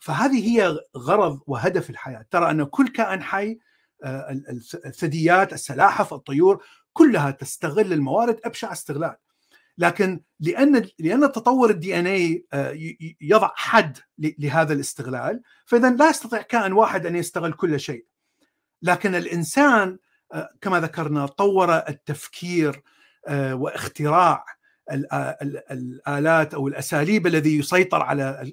[0.00, 2.26] فهذه هي غرض وهدف الحياة.
[2.30, 3.58] ترى أن كل كائن حي
[4.86, 9.16] الثدييات السلاحف الطيور كلها تستغل الموارد أبشع استغلال.
[9.78, 12.46] لكن لأن لأن تطور الدي ان اي
[13.20, 18.06] يضع حد لهذا الاستغلال فإذا لا يستطيع كائن واحد أن يستغل كل شيء.
[18.82, 19.98] لكن الإنسان
[20.60, 22.82] كما ذكرنا طور التفكير
[23.30, 24.44] واختراع
[25.70, 28.52] الآلات أو الأساليب الذي يسيطر على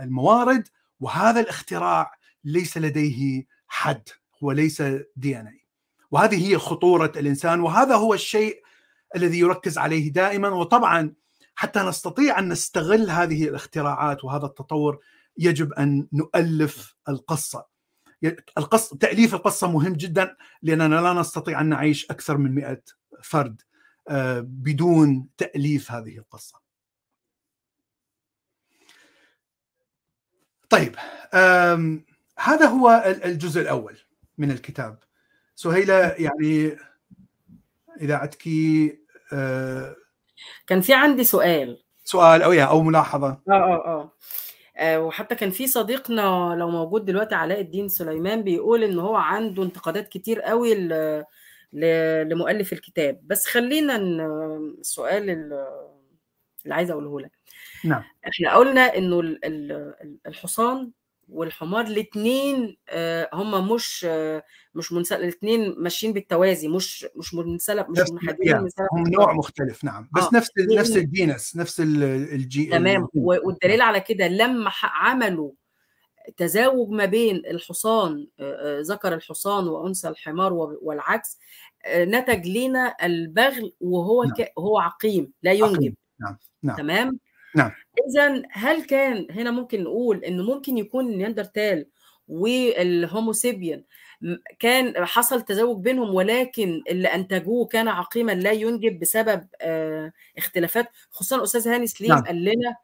[0.00, 0.68] الموارد
[1.00, 2.12] وهذا الاختراع
[2.44, 4.08] ليس لديه حد
[4.42, 4.82] هو ليس
[5.16, 5.64] دي ان اي
[6.10, 8.62] وهذه هي خطورة الإنسان وهذا هو الشيء
[9.16, 10.48] الذي يركز عليه دائما.
[10.48, 11.14] وطبعا
[11.54, 14.98] حتى نستطيع أن نستغل هذه الاختراعات وهذا التطور
[15.38, 17.66] يجب أن نؤلف القصة.
[18.58, 22.82] القص تأليف القصة مهم جدا لأننا لا نستطيع أن نعيش أكثر من 100
[23.22, 23.62] فرد
[24.08, 26.60] آه، بدون تأليف هذه القصة.
[30.70, 30.96] طيب
[32.38, 33.98] هذا هو الجزء الأول
[34.38, 34.98] من الكتاب.
[35.56, 36.76] سهيلة يعني
[38.00, 38.48] إذا عندك
[39.32, 39.96] آه،
[40.66, 41.82] كان في عندي سؤال.
[42.04, 43.28] سؤال أو أو ملاحظة.
[43.28, 44.12] آه آه آه.
[44.76, 49.62] آه، وحتى كان في صديقنا لو موجود دلوقتي علاء الدين سليمان بيقول إن هو عنده
[49.62, 50.74] انتقادات كتير قوي
[52.24, 53.20] لمؤلف الكتاب.
[53.26, 57.32] بس خلينا السؤال اللي عايزه أقوله لك.
[57.84, 58.02] نعم.
[58.28, 59.36] إحنا قلنا إنه
[60.26, 60.90] الحصان
[61.28, 64.42] والحمار الاثنين آه، هم مش آه،
[64.74, 68.56] مش منسلب الاثنين ماشيين بالتوازي مش مش منسلب مش منحدرين
[68.92, 70.08] هم نوع مختلف نعم.
[70.16, 70.30] بس آه.
[70.32, 73.08] نفس نفس ال genus نفس الجي تمام.
[73.14, 75.50] والدليل على كده لما عملوا
[76.36, 78.26] تزاوج ما بين الحصان
[78.80, 80.52] ذكر الحصان وأنثى الحمار
[80.82, 81.38] والعكس
[81.88, 84.46] نتج لنا البغل وهو نعم.
[84.58, 85.74] هو عقيم لا ينجب.
[85.74, 85.96] عقيم.
[86.20, 86.36] نعم.
[86.62, 86.76] نعم.
[86.76, 87.18] تمام؟
[87.56, 87.70] نعم
[88.08, 91.86] اذا هل كان هنا ممكن نقول انه ممكن يكون النياندرتال
[92.28, 93.84] وال Homo sapien
[94.58, 101.42] كان حصل تزاوج بينهم ولكن اللي أنتجوه كان عقيما لا ينجب بسبب آه اختلافات خصوصا
[101.42, 102.24] أستاذ هاني سليم نعم.
[102.24, 102.76] قال لنا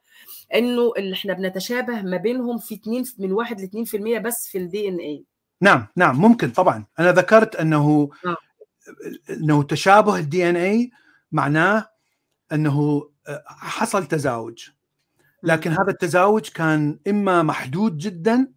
[0.55, 4.87] إنه اللي إحنا بنتشابه ما بينهم في 2 من 1 ل 2% بس في ال
[4.87, 5.23] DNA
[5.61, 8.37] نعم نعم ممكن طبعا أنا ذكرت إنه آه.
[9.29, 10.91] إنه تشابه ال DNA
[11.31, 11.89] معناه
[12.51, 13.09] إنه
[13.45, 14.69] حصل تزاوج.
[15.43, 18.51] لكن هذا التزاوج كان إما محدود جدا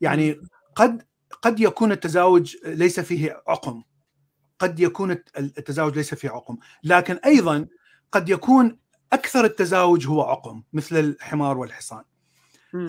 [0.00, 0.40] يعني
[0.76, 1.02] قد
[1.42, 3.82] قد يكون التزاوج ليس فيه عقم.
[4.58, 6.56] قد يكون التزاوج ليس فيه عقم.
[6.84, 7.66] لكن أيضا
[8.12, 8.78] قد يكون
[9.12, 12.04] أكثر التزاوج هو عقم مثل الحمار والحصان.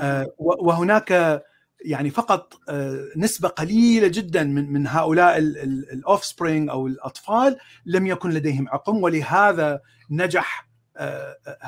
[0.02, 1.42] آه وهناك
[1.86, 8.30] يعني فقط آه نسبة قليلة جدا من من هؤلاء ال offspring أو الأطفال لم يكن
[8.30, 10.68] لديهم عقم ولهذا نجح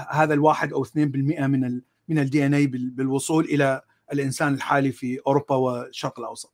[0.09, 3.81] هذا الواحد أو 2% من ال من ال DNA بالوصول إلى
[4.13, 6.53] الإنسان الحالي في أوروبا والشرق الأوسط.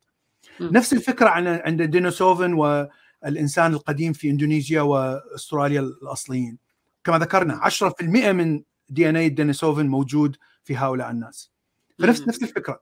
[0.62, 6.58] نفس الفكرة عن عند Denisovan والإنسان القديم في اندونيسيا وأستراليا الأصليين.
[7.04, 11.52] كما ذكرنا 10% من DNA Denisovan موجود في هؤلاء الناس.
[12.00, 12.82] فنفس نفس الفكرة.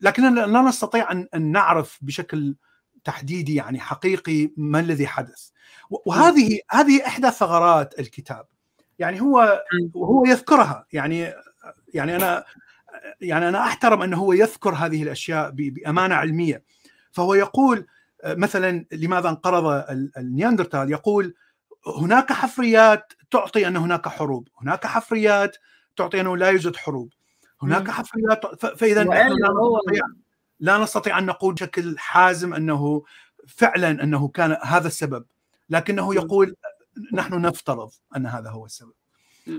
[0.00, 2.56] لكننا لا نستطيع ان أن نعرف بشكل
[3.04, 5.48] تحديدي يعني حقيقي ما الذي حدث.
[5.90, 8.46] وهذه هذه إحدى ثغرات الكتاب.
[9.00, 9.64] يعني هو
[9.96, 10.86] هو يذكرها.
[10.92, 11.32] يعني
[11.94, 12.44] يعني أنا
[13.20, 16.62] يعني أنا أحترم أنه هو يذكر هذه الأشياء بأمانة علمية.
[17.12, 17.86] فهو يقول
[18.24, 19.84] مثلا لماذا انقرض
[20.16, 21.34] النياندرتال يقول
[21.86, 24.48] هناك حفريات تعطي أن هناك حروب.
[24.62, 25.56] هناك حفريات
[25.96, 27.12] تعطي أنه لا يوجد حروب.
[27.62, 30.04] هناك حفريات فإذا نحن لا نستطيع
[30.60, 33.02] لا نستطيع أن نقول بشكل حازم أنه
[33.48, 35.24] فعلا أنه كان هذا السبب.
[35.70, 36.56] لكنه يقول
[37.12, 38.92] نحن نفترض أن هذا هو السبب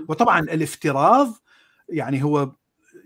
[0.08, 1.34] وطبعا الافتراض
[1.88, 2.52] يعني هو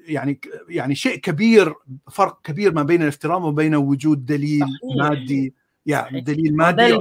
[0.06, 1.74] يعني يعني شيء كبير
[2.10, 5.08] فرق كبير ما بين الافتراض وبين وجود دليل صحيح.
[5.08, 5.54] مادي
[5.86, 6.98] يعني دليل مادي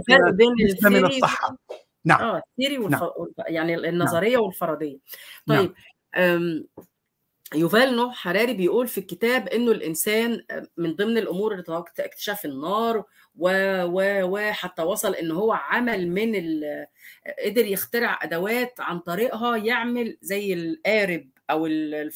[0.83, 1.57] من الصحة
[2.05, 3.01] نعم آه الثيري والف...
[3.01, 3.09] نعم.
[3.47, 4.41] يعني النظرية نعم.
[4.41, 4.97] والفرضية
[5.47, 5.73] طيب
[6.15, 6.63] نعم.
[7.55, 10.43] يوفال نوح حراري بيقول في الكتاب إنه الإنسان
[10.77, 13.03] من ضمن الأمور اللي اكتشاف النار
[13.37, 13.49] و
[13.83, 16.85] و وحتى وصل إن هو عمل من ال...
[17.45, 22.13] قدر يخترع أدوات عن طريقها يعمل زي القارب أو المركب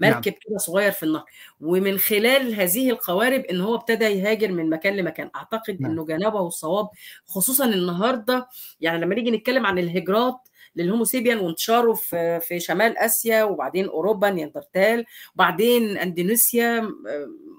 [0.00, 0.20] نعم.
[0.20, 1.24] كده صغير في النهر
[1.60, 5.90] ومن خلال هذه القوارب إن هو ابتدى يهاجر من مكان لمكان أعتقد نعم.
[5.90, 6.88] إنه جنبه الصواب
[7.26, 8.48] خصوصا النهارده
[8.80, 13.88] يعني لما نيجي نتكلم عن الهجرات لل Homo sapien وانتشاره في في شمال آسيا وبعدين
[13.88, 15.04] أوروبا نياندرتال
[15.34, 16.88] وبعدين أندونيسيا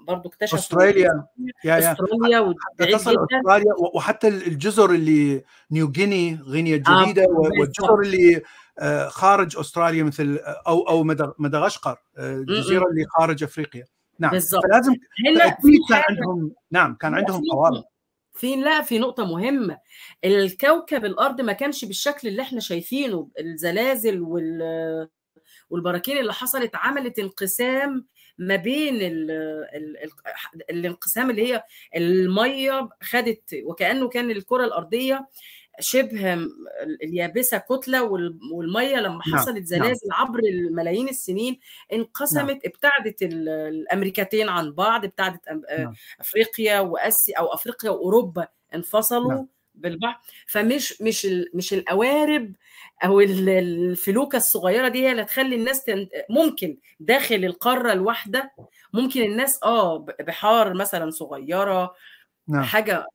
[0.06, 1.26] برضه اكتشفوا أستراليا.
[1.64, 8.42] يا أستراليا أستراليا وحتى الجزر اللي New Guinea غينيا آه، الجديدة آه والجزر اللي
[9.08, 11.04] خارج أستراليا مثل أو أو
[11.38, 13.84] مدغشقر الجزيرة اللي خارج أفريقيا.
[14.18, 14.30] نعم.
[14.30, 14.62] بالزبط.
[14.62, 14.94] فلازم
[15.88, 17.84] كان عندهم نعم كان عندهم قوارب
[18.36, 19.78] في لا في نقطة مهمة.
[20.24, 23.28] الكوكب الأرض ما كانش بالشكل اللي إحنا شايفينه.
[23.40, 25.08] الزلازل وال
[25.70, 28.06] والبراكين اللي حصلت عملت انقسام
[28.38, 30.10] ما بين ال ال ال
[30.70, 31.64] الانقسام اللي هي
[31.96, 35.28] المية خدت وكأنه كان الكرة الأرضية.
[35.80, 36.34] شبه
[37.02, 38.02] اليابسة كتلة
[38.52, 39.64] والمية لما نعم، حصلت نعم.
[39.64, 40.08] زلازل.
[40.12, 41.58] عبر الملايين السنين
[41.92, 42.60] انقسمت نعم.
[42.64, 45.94] ابتعدت الأمريكتين عن بعض ابتعدت نعم.
[46.20, 49.44] أفريقيا وأسيا أو أفريقيا وأوروبا انفصلوا.
[49.74, 51.26] بالبحر فمش مش.
[51.54, 52.52] مش القوارب
[53.04, 56.08] أو الفلوكة الصغيرة دي هي اللي تخلي الناس تن...
[56.30, 58.52] ممكن داخل القارة الواحدة
[58.92, 61.94] ممكن الناس آه بحار مثلا صغيرة
[62.48, 62.62] نعم.
[62.62, 63.06] حاجة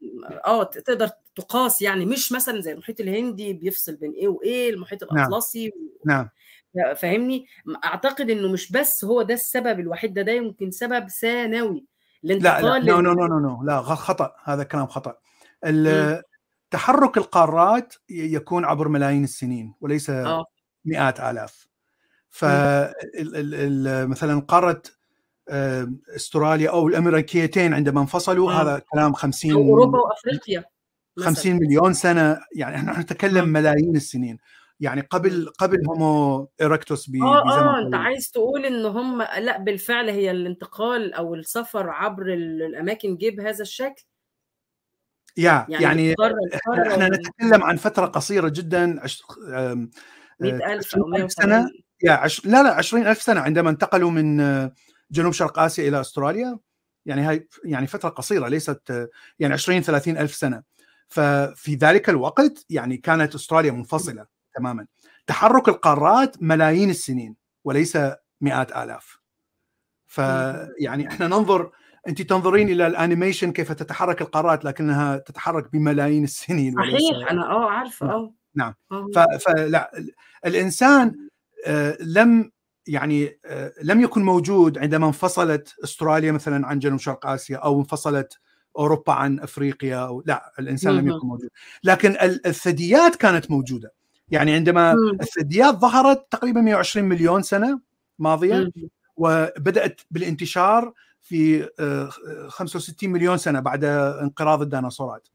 [0.46, 5.72] آه تقدر تقاس يعني مش مثلا زي المحيط الهندي بيفصل بين إيه وايه المحيط الأطلسي
[6.06, 6.30] نعم,
[6.76, 6.96] نعم.
[6.96, 7.46] فاهمني
[7.86, 11.86] أعتقد إنه مش بس هو ده السبب الوحيد ده ده يمكن سبب ثانوي
[12.24, 15.16] لا لا no no no no لا خطأ هذا كلام خطأ
[16.72, 20.46] تحرك القارات يكون عبر ملايين السنين وليس أوه.
[20.86, 21.68] مئات آلاف
[22.30, 22.46] ف
[24.06, 24.82] مثلا قارة
[26.16, 30.64] استراليا أو الأمريكيتين عندما انفصلوا هذا كلام 50 أوروبا وأفريقيا
[31.20, 34.38] 50 مليون سنة يعني إحنا نتكلم ملايين السنين.
[34.80, 40.10] يعني قبل قبل Homo erectus ب آه آه أنت عايز تقول إن هم لأ بالفعل
[40.10, 44.04] هي الانتقال أو السفر عبر الأماكن جه بهذا الشكل؟
[45.38, 46.16] يا يعني, يعني
[46.88, 48.86] إحنا نتكلم عن فترة قصيرة جدا
[50.40, 51.70] 100000 أو 100 سنة.
[52.04, 52.46] يا عش...
[52.46, 54.42] لا لا 20000 سنة عندما انتقلوا من
[55.12, 56.60] جنوب شرق آسيا إلى أستراليا.
[57.06, 59.10] يعني هاي يعني فترة قصيرة ليست
[59.40, 60.64] يعني 20 30 ألف سنة.
[61.08, 64.86] ففي ذلك الوقت يعني كانت أستراليا منفصلة تماما.
[65.28, 67.98] تحرك القارات ملايين السنين وليس
[68.42, 69.20] مئات آلاف.
[70.08, 71.72] فيعني إحنا ننظر
[72.08, 78.10] أنت تنظرين إلى الأنيميشن كيف تتحرك القارات لكنها تتحرك بملايين السنين صحيح أنا آه عارفه
[78.10, 78.34] آه.
[78.56, 78.74] نعم.
[79.40, 79.92] فلا
[80.46, 81.30] الإنسان
[81.68, 82.52] آه لم
[82.88, 88.40] يعني آه لم يكن موجود عندما انفصلت أستراليا مثلا عن جنوب شرق آسيا أو انفصلت
[88.78, 91.50] أوروبا عن أفريقيا أو لا الإنسان لم يكن موجود.
[91.84, 93.94] لكن الثدييات كانت موجودة.
[94.30, 97.80] يعني عندما الثدييات ظهرت تقريبا 120 مليون سنة
[98.20, 98.72] ماضية
[99.18, 101.70] وبدأت بالانتشار في
[102.48, 105.28] 65 آه، مليون سنة بعد انقراض الديناصورات.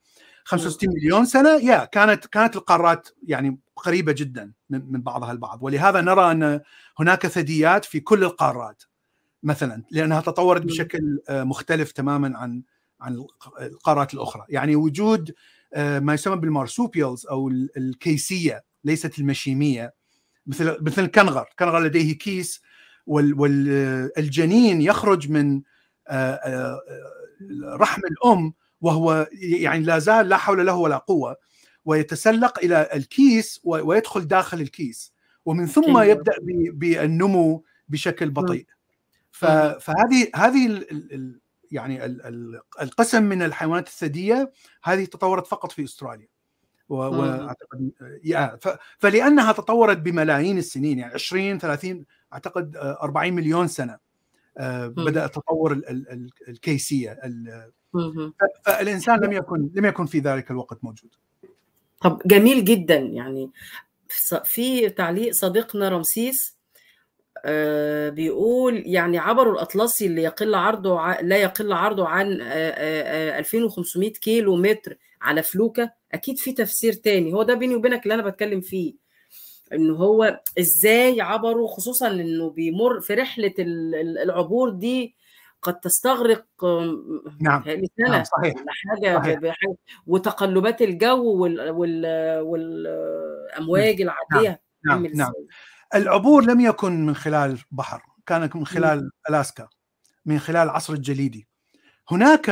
[0.45, 5.63] 65 مليون سنة يا كانت كانت القارات يعني قريبة جدا من بعضها البعض.
[5.63, 6.61] ولهذا نرى أن
[6.99, 8.83] هناك ثدييات في كل القارات
[9.43, 12.63] مثلا لأنها تطورت بشكل آه، مختلف تماما عن
[13.01, 13.27] عن
[13.61, 14.45] القارات الأخرى.
[14.49, 15.35] يعني وجود
[15.75, 19.95] آه، ما يسمى بال marsupials أو الكيسية ليست المشيمية.
[20.47, 21.47] مثل مثل الكنغر.
[21.51, 22.63] الكنغر لديه كيس
[23.07, 25.63] والجنين يخرج من
[26.09, 26.81] آه، آه،
[27.77, 31.37] رحم الأم وهو يعني لا زال لا حول له ولا قوة
[31.85, 35.13] ويتسلق إلى الكيس ويدخل داخل الكيس.
[35.47, 36.33] ومن ثم يبدأ
[36.73, 38.67] بالنمو بشكل بطيء.
[39.31, 40.87] فهذه هذه
[41.71, 42.05] يعني
[42.83, 46.29] القسم من الحيوانات الثديه هذه تطورت فقط في أستراليا.
[46.89, 47.91] واعتقد
[48.99, 53.99] فلأنها تطورت بملايين السنين يعني 20 30 أعتقد 40 مليون سنة
[54.59, 55.81] آه، بدأ تطور
[56.49, 57.21] الكيسية
[58.65, 61.11] فالإنسان لم يكن لم يكن في ذلك الوقت موجود.
[62.01, 63.51] طب جميل جدا يعني
[64.45, 66.57] في تعليق صديقنا رمسيس
[67.45, 74.57] آه، بيقول يعني عبروا الأطلسي اللي يقل عرضه لا يقل عرضه عن 2500 آه، كيلو
[74.57, 75.93] متر على فلوكة.
[76.13, 77.33] أكيد في تفسير تاني.
[77.33, 78.95] هو ده بيني وبينك اللي أنا بتكلم فيه.
[79.73, 85.17] إن هو إزاي عبروا خصوصا إنه بيمر في رحلة العبور دي
[85.67, 86.47] قد تستغرق
[87.41, 87.65] نعم,
[88.09, 89.51] نعم صحيح حاجة صحيح.
[90.07, 91.71] وتقلبات الجو وال...
[91.71, 92.07] وال...
[92.41, 95.07] والأمواج العادية نعم.
[95.07, 95.13] نعم.
[95.15, 95.33] نعم.
[95.95, 99.69] العبور لم يكن من خلال بحر كان من خلال ألاسكا
[100.27, 101.49] من خلال العصر الجليدي
[102.11, 102.51] هناك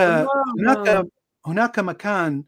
[0.58, 1.06] هناك
[1.46, 2.44] هناك مكان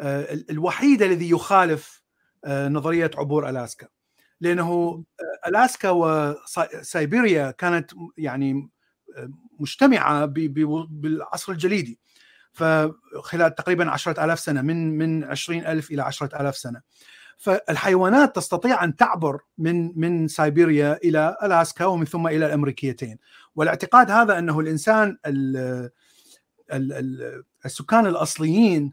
[0.00, 2.02] آه، الوحيد الذي يخالف
[2.44, 3.88] آه، نظرية عبور ألاسكا
[4.40, 5.04] لأنه
[5.46, 8.70] ألاسكا وسيبيريا كانت يعني
[9.60, 10.24] مجتمعة
[10.90, 11.98] بالعصر الجليدي.
[12.52, 16.80] فخلال تقريبا عشرة ألاف سنة من من عشرين ألف إلى عشرة ألاف سنة.
[17.36, 23.18] فالحيوانات تستطيع أن تعبر من من سيبيريا إلى ألاسكا ومن ثم إلى الأمريكيتين.
[23.56, 25.18] والاعتقاد هذا أنه الإنسان
[27.66, 28.92] السكان الأصليين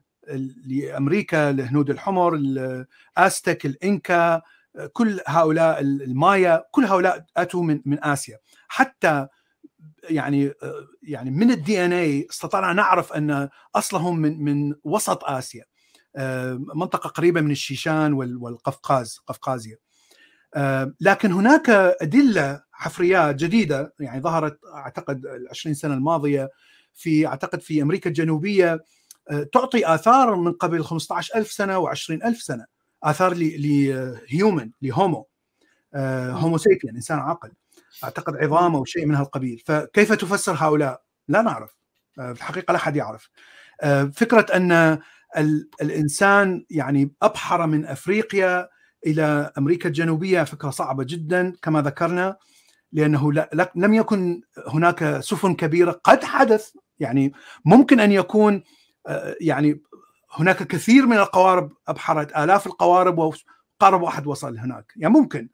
[0.68, 4.42] لأمريكا الهنود الحمر الأستك الإنكا
[4.94, 8.38] كل هؤلاء المايا كل هؤلاء أتوا من من آسيا.
[8.68, 9.28] حتى
[10.10, 10.54] يعني
[11.04, 15.66] يعني من الدي ان اي استطعنا نعرف أن أصلهم من من وسط آسيا
[16.76, 19.78] منطقة قريبة من الشيشان والقفقاز قفقازيا
[21.02, 21.70] لكن هناك
[22.02, 26.50] أدلة حفريات جديدة يعني ظهرت أعتقد ال 20 سنة الماضية
[26.94, 28.84] في أعتقد في أمريكا الجنوبية
[29.54, 32.66] تعطي آثار من قبل 15000 سنة و20000 سنة
[33.04, 35.28] آثار لهيومن لهومو
[35.96, 37.52] هومو سيبيان إنسان عاقل.
[38.04, 39.64] أعتقد عظام أو شيء من هالقبيل.
[39.66, 41.76] فكيف تفسر هؤلاء؟ لا نعرف.
[42.20, 43.30] آه، في الحقيقة لا أحد يعرف.
[43.82, 45.00] آه، فكرة أن
[45.82, 48.70] الإنسان يعني أبحر من أفريقيا
[49.08, 52.38] إلى أمريكا الجنوبية فكرة صعبة جدا كما ذكرنا
[52.92, 53.34] لأنه
[53.76, 55.92] لم يكن هناك سفن كبيرة.
[56.04, 56.70] قد حدث
[57.00, 57.34] يعني
[57.66, 58.64] ممكن أن يكون
[59.42, 59.82] يعني
[60.34, 64.94] هناك كثير من القوارب أبحرت آلاف القوارب وقارب واحد وصل هناك.
[64.96, 65.50] يعني ممكن.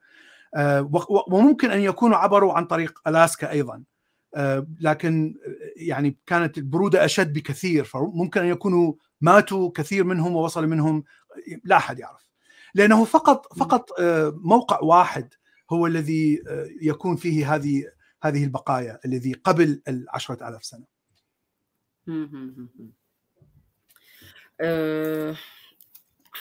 [1.28, 3.84] وممكن أن يكونوا عبروا عن طريق ألاسكا أيضا.
[4.80, 5.36] لكن
[5.76, 11.04] يعني كانت البرودة أشد بكثير فممكن أن يكونوا ماتوا كثير منهم ووصل منهم
[11.64, 12.30] لا أحد يعرف.
[12.76, 13.90] لأنه فقط فقط
[14.44, 15.34] موقع واحد
[15.72, 16.44] هو الذي
[16.82, 17.84] يكون فيه هذه
[18.24, 20.86] هذه البقايا الذي قبل العشرة ألاف سنة.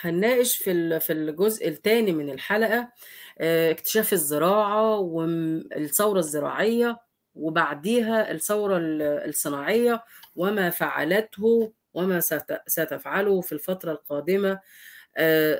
[0.00, 2.92] هنناقش في في الجزء الثاني من الحلقة
[3.40, 6.98] اكتشاف الزراعة والثورة الزراعية
[7.34, 10.04] وبعديها الثورة الصناعية
[10.36, 12.20] وما فعلته وما
[12.66, 14.60] ستفعله في الفترة القادمة.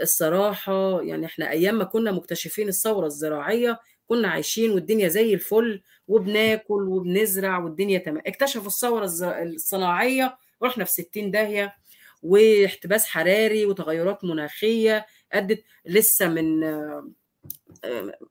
[0.03, 3.79] الصراحة يعني إحنا أيام ما كنا مكتشفين الثورة الزراعية
[4.09, 8.23] كنا عايشين والدنيا زي الفل وبناكل وبنزرع والدنيا تمام.
[8.27, 9.05] اكتشفوا الثورة
[9.43, 11.75] الصناعية رحنا في 60 داهية
[12.23, 16.61] واحتباس حراري وتغيرات مناخية أدت لسه من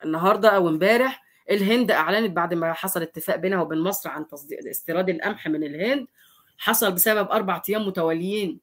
[0.03, 5.09] النهارده أو امبارح الهند أعلنت بعد ما حصل اتفاق بينها وبين مصر عن تصدير استيراد
[5.09, 6.07] القمح من الهند.
[6.57, 8.59] حصل بسبب أربع أيام متواليين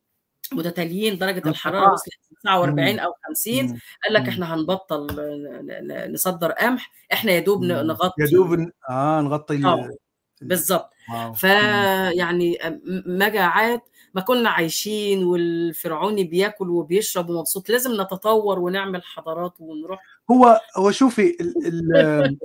[0.53, 5.07] متتاليين درجة الحرارة وصلت 49 أو 50 قال لك إحنا هنبطل
[6.12, 6.93] نصدر قمح.
[7.12, 9.90] إحنا يا دوب نغطي يا دوب آه نغطي آه.
[10.43, 10.90] بالظبط.
[11.35, 12.59] فيعني
[13.07, 17.69] مجاعات ما كنا عايشين والفرعوني بياكل وبيشرب ومبسوط.
[17.70, 20.01] لازم نتطور ونعمل حضارات ونروح
[20.31, 22.39] هو هو شوفي ال ال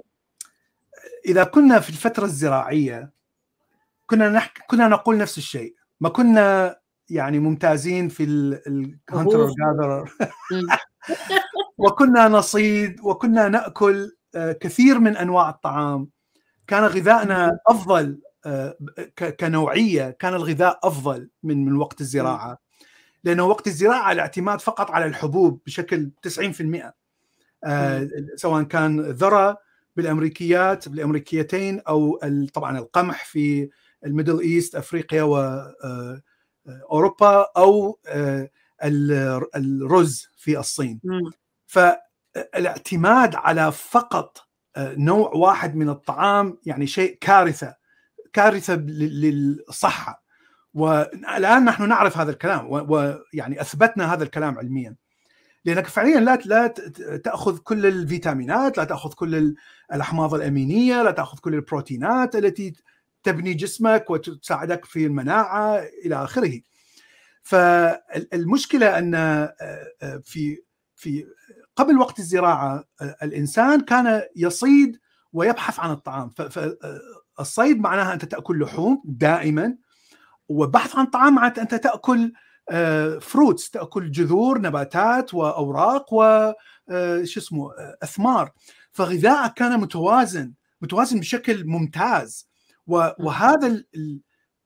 [1.26, 3.12] إذا كنا في الفترة الزراعية
[4.06, 5.76] كنا نحكي كنا نقول نفس الشيء.
[6.02, 6.78] ما كنا
[7.10, 10.12] يعني ممتازين في الهانتر جاذرر
[11.78, 16.10] وكنا نصيد وكنا نأكل كثير من أنواع الطعام.
[16.68, 18.20] كان غذائنا أفضل
[19.40, 22.58] كنوعية كان الغذاء أفضل من من وقت الزراعة.
[23.24, 26.92] لأنه وقت الزراعة الاعتماد فقط على الحبوب بشكل 90%
[28.36, 29.58] سواء كان ذرة
[29.96, 32.20] بالأمريكيات بالأمريكيتين أو
[32.54, 33.70] طبعا القمح في
[34.06, 35.38] ال Middle East أفريقيا و
[36.92, 38.00] أوروبا أو
[39.56, 41.02] الرز في الصين.
[41.66, 44.48] فالاعتماد على فقط
[44.78, 47.76] نوع واحد من الطعام يعني شيء كارثة
[48.34, 50.24] كارثة للصحة.
[50.74, 54.96] والآن نحن نعرف هذا الكلام ويعني أثبتنا هذا الكلام علميا.
[55.68, 56.68] لأنك فعليا لا لا
[57.24, 59.56] تأخذ كل الفيتامينات لا تأخذ كل
[59.94, 62.74] الأحماض الأمينية لا تأخذ كل البروتينات التي
[63.24, 66.62] تبني جسمك وتساعدك في المناعة إلى آخره.
[67.42, 69.14] فالمشكلة أن
[70.26, 70.58] في
[70.96, 71.26] في
[71.76, 72.84] قبل وقت الزراعة
[73.24, 75.00] الإنسان كان يصيد
[75.34, 79.78] ويبحث عن الطعام فالصيد معناها أنت تأكل لحوم دائما
[80.50, 82.34] وبحث عن طعام معناته أنت تأكل
[83.22, 86.52] فروتس تأكل جذور نباتات وأوراق و
[87.24, 87.72] شو اسمه
[88.04, 88.52] أثمار.
[88.92, 92.50] فغذائك كان متوازن متوازن بشكل ممتاز.
[92.88, 93.84] وهذا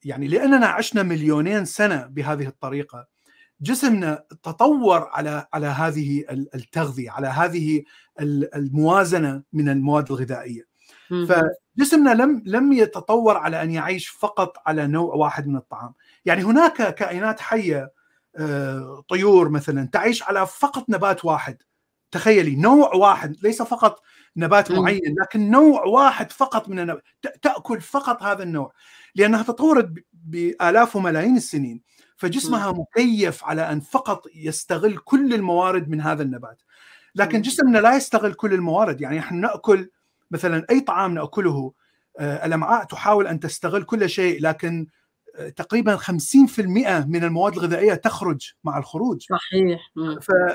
[0.04, 3.08] يعني لأننا عشنا مليونين سنة بهذه الطريقة
[3.62, 7.84] جسمنا تطور على على هذه التغذية على هذه
[8.56, 10.64] الموازنة من المواد الغذائية.
[11.10, 15.94] فجسمنا لم لم يتطور على أن يعيش فقط على نوع واحد من الطعام.
[16.26, 17.92] يعني هناك كائنات حية
[19.10, 21.58] طيور مثلا تعيش على فقط نبات واحد.
[22.12, 24.02] تخيلي نوع واحد ليس فقط
[24.38, 27.04] نبات معين لكن نوع واحد فقط من النبات
[27.42, 28.74] تأكل فقط هذا النوع.
[29.16, 31.82] لأنها تطورت بآلاف وملايين السنين
[32.18, 36.62] فجسمها مكيف على أن فقط يستغل كل الموارد من هذا النبات.
[37.16, 39.02] لكن جسمنا لا يستغل كل الموارد.
[39.02, 39.90] يعني نحن نأكل
[40.32, 41.74] مثلا أي طعام نأكله
[42.20, 44.88] الأمعاء تحاول أن تستغل كل شيء لكن
[45.56, 49.22] تقريبا 50% من المواد الغذائية تخرج مع الخروج.
[49.30, 49.92] صحيح.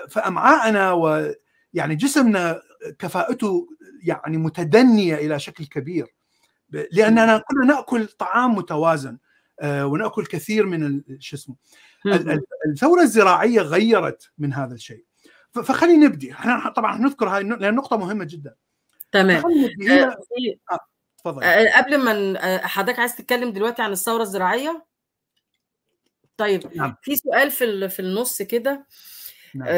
[0.09, 2.63] فامعائنا ويعني جسمنا
[2.99, 3.69] كفاءته
[4.03, 6.15] يعني متدنية إلى شكل كبير.
[6.71, 9.19] لأننا كنا نأكل طعام متوازن
[9.65, 11.57] ونأكل كثير من شو اسمه
[12.67, 15.05] الثورة الزراعية غيرت من هذا الشيء.
[15.51, 16.33] فخلينا نبدي.
[16.33, 18.55] إحنا طبعا نذكر هاي لأن نقطة مهمة جدا.
[19.13, 19.43] تمام.
[20.73, 20.79] آه.
[21.27, 24.87] تفضل آه قبل ما حضرتك عايز تتكلم دلوقتي عن الثورة الزراعية
[26.37, 26.97] طيب نعم.
[27.03, 28.87] في سؤال في في النص كده
[29.55, 29.69] نعم.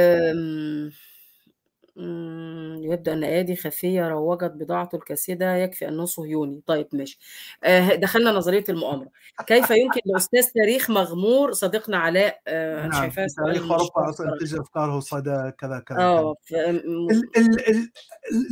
[1.99, 6.63] إمم، يبدو أن أيادي خفية روّجت بضاعته الكاسدة، يكفي أنه صهيوني.
[6.67, 7.19] طيب ماشي.
[7.65, 9.09] آآ دخلنا نظرية المؤامرة.
[9.47, 14.37] كيف يمكن لأستاذ تاريخ مغمور صديقنا علاء آآ أنا نعم، شايفاه تاريخ أوروبا.
[14.41, 15.99] تجري أفكاره صدى كذا، كذا، كذا.
[15.99, 17.91] آه، ف ال ال ال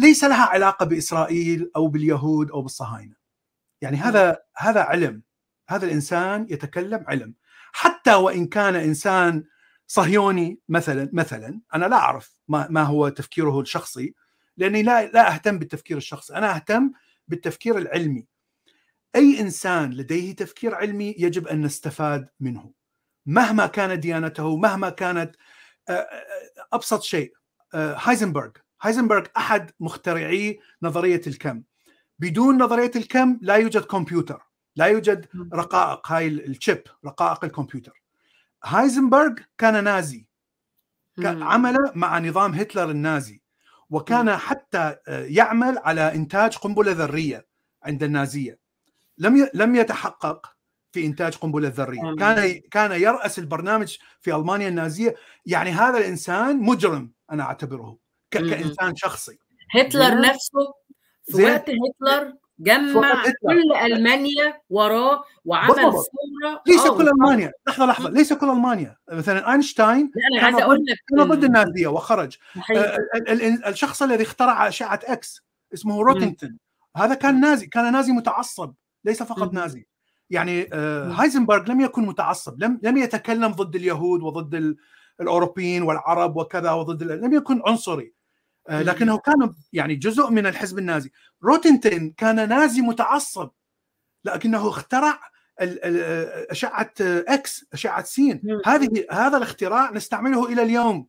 [0.01, 3.15] ليس لها علاقة بإسرائيل أو باليهود أو بالصهاينة.
[3.81, 3.97] يعني.
[3.97, 5.23] هذا هذا علم،
[5.69, 7.35] هذا الإنسان يتكلم علم.
[7.73, 9.45] حتى وإن كان إنسان
[9.87, 14.15] صهيوني مثلًا مثلًا، أنا لا أعرف ما ما هو تفكيره الشخصي،
[14.57, 16.93] لأني لا لا أهتم بالتفكير الشخصي، أنا أهتم
[17.29, 18.27] بالتفكير العلمي.
[19.17, 22.73] أي إنسان لديه تفكير علمي يجب أن نستفاد منه.
[23.27, 25.37] مهما كانت ديانته، مهما كانت
[25.89, 26.09] آآ
[26.73, 27.33] أبسط شيء
[27.75, 28.51] آآ هايزنبرغ،
[28.83, 31.63] هايزنبرغ أحد مخترعي نظرية الكم.
[32.19, 34.43] بدون نظرية الكم لا يوجد كمبيوتر،
[34.77, 35.27] لا يوجد.
[35.55, 38.03] رقائق هاي الchip رقائق الكمبيوتر.
[38.65, 40.27] هايزنبرغ كان نازي.
[41.23, 41.45] ك إمم.
[41.45, 43.43] عمل مع نظام هتلر النازي،
[43.91, 44.37] وكان.
[44.37, 44.79] حتى
[45.09, 47.47] آآ يعمل على إنتاج قنبلة ذرية
[47.83, 48.59] عند النازية.
[49.19, 50.57] لم لم يتحقق
[50.93, 52.01] في إنتاج قنبلة ذرية.
[52.01, 52.17] إمم.
[52.17, 55.15] كان كان يرأس البرنامج في ألمانيا النازية،
[55.47, 57.99] يعني هذا الإنسان مجرم أنا أعتبره
[58.31, 58.63] ك إمم، إمم.
[58.63, 59.39] كإنسان شخصي.
[59.75, 60.75] هتلر؟ نفسه
[61.25, 63.23] في؟ وقت هتلر جمّع.
[63.43, 65.93] كل ألمانيا وراه وعمل بالضبط.
[65.93, 67.09] ثورة ليس آه كل
[67.69, 68.17] لحظة، لحظة، إمم.
[68.17, 68.97] ليس كل ألمانيا.
[69.13, 72.37] مثلًا أنا كان عايزة أقول ضد لك كان ضد ال النازية وخرج.
[73.29, 75.43] ال الشخص الذي اخترع أشعة إكس
[75.75, 76.03] اسمه إمم.
[76.05, 76.59] روتنجتون،
[76.97, 77.41] هذا كان.
[77.41, 78.75] نازي، كان نازي متعصب،
[79.05, 79.55] ليس فقط اهم.
[79.55, 79.87] نازي.
[80.31, 81.13] يعني إمم.
[81.13, 84.77] هايزنبرغ لم يكن متعصب، لم لم يتكلم ضد اليهود وضد ال
[85.21, 88.13] الأوروبيين والعرب وكذا وضد لم يكن عنصري.
[88.69, 88.91] آآ إمم.
[88.91, 91.11] لكنه كان يعني جزء من الحزب النازي.
[91.45, 93.51] روتنجتون كان نازي متعصب،
[94.25, 95.21] لكنه اخترع
[95.59, 98.61] أشعة إكس، أشعة سين.
[98.67, 101.07] هذه هذا الاختراع نستعمله إلى اليوم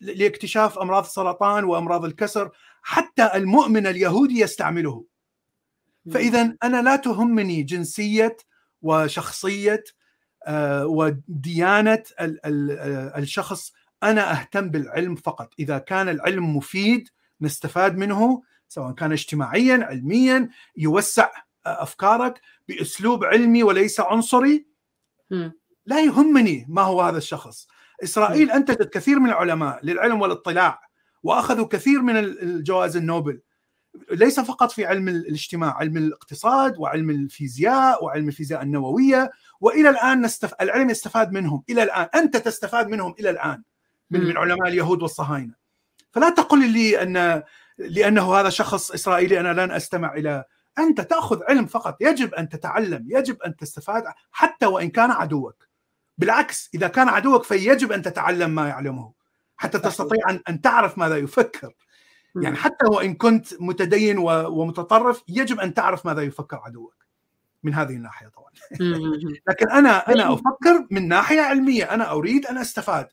[0.00, 2.50] لإكتشاف أمراض السرطان وأمراض الكسر،
[2.82, 5.04] حتى المؤمن اليهودي يستعمله.
[6.06, 6.14] إمم.
[6.14, 8.36] فإذا أنا لا تهمني جنسية
[8.82, 9.84] وشخصية
[10.46, 13.72] آآ وديانة ال ال آآ الشخص،
[14.02, 15.54] أنا أهتم بالعلم فقط.
[15.58, 17.08] إذا كان العلم مفيد
[17.40, 21.24] نستفاد منه، سواء كان اجتماعيًا، علميًا، يوسّع
[21.66, 24.66] أ أفكارك بأسلوب علمي وليس عنصري،.
[25.86, 27.66] لا يهمني ما هو هذا الشخص.
[27.66, 27.78] إمم.
[28.02, 30.80] إسرائيل أنتجت كثير من العلماء للعلم والاطلاع،
[31.22, 33.40] وأخذوا كثير من ال الجوائز النوبل.
[34.10, 39.30] ليس فقط في علم ال الاجتماع، علم الاقتصاد وعلم الفيزياء وعلم الفيزياء النووية،
[39.60, 43.62] وإلى الآن نستف العلم يستفاد منهم إلى الآن، أنت تستفاد منهم إلى الآن
[44.10, 44.38] من من.
[44.38, 45.54] علماء اليهود والصهاينة.
[46.10, 47.42] فلا تقل لي أن
[47.78, 50.44] لأنه هذا شخص إسرائيلي أنا لن أستمع إلى
[50.78, 55.68] أنت تأخذ علم فقط، يجب أن تتعلم، يجب أن تستفاد حتى وإن كان عدوك.
[56.18, 59.12] بالعكس إذا كان عدوك فيجب أن تتعلم ما يعلمه،
[59.56, 59.78] حتى.
[59.78, 61.74] تستطيع أن أن تعرف ماذا يفكر.
[62.42, 62.56] يعني.
[62.56, 66.94] حتى وإن كنت متدين ومتطرف، يجب أن تعرف ماذا يفكر عدوك.
[67.62, 68.50] من هذه الناحية طبعًا.
[69.48, 73.08] لكن أنا طيب أفكر من ناحية علمية، أنا أريد أن أستفاد.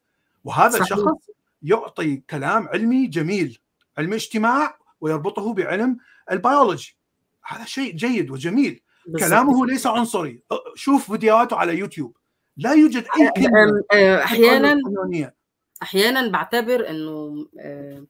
[0.45, 0.81] وهذا صحيح.
[0.81, 1.29] الشخص
[1.63, 3.59] يعطي كلام علمي جميل،
[3.97, 5.97] علم اجتماع ويربطه بعلم
[6.31, 6.97] البيولوجي.
[7.45, 8.81] هذا شيء جيد وجميل.
[9.19, 9.65] كلامه.
[9.65, 10.41] ليس عنصري.
[10.75, 12.17] شوف فيديوهاته على يوتيوب.
[12.57, 15.35] لا يوجد أي أ كلمة آمم آآ أحيانًا صهيونية.
[15.81, 18.05] أحيانًا باعتبر إنه آآ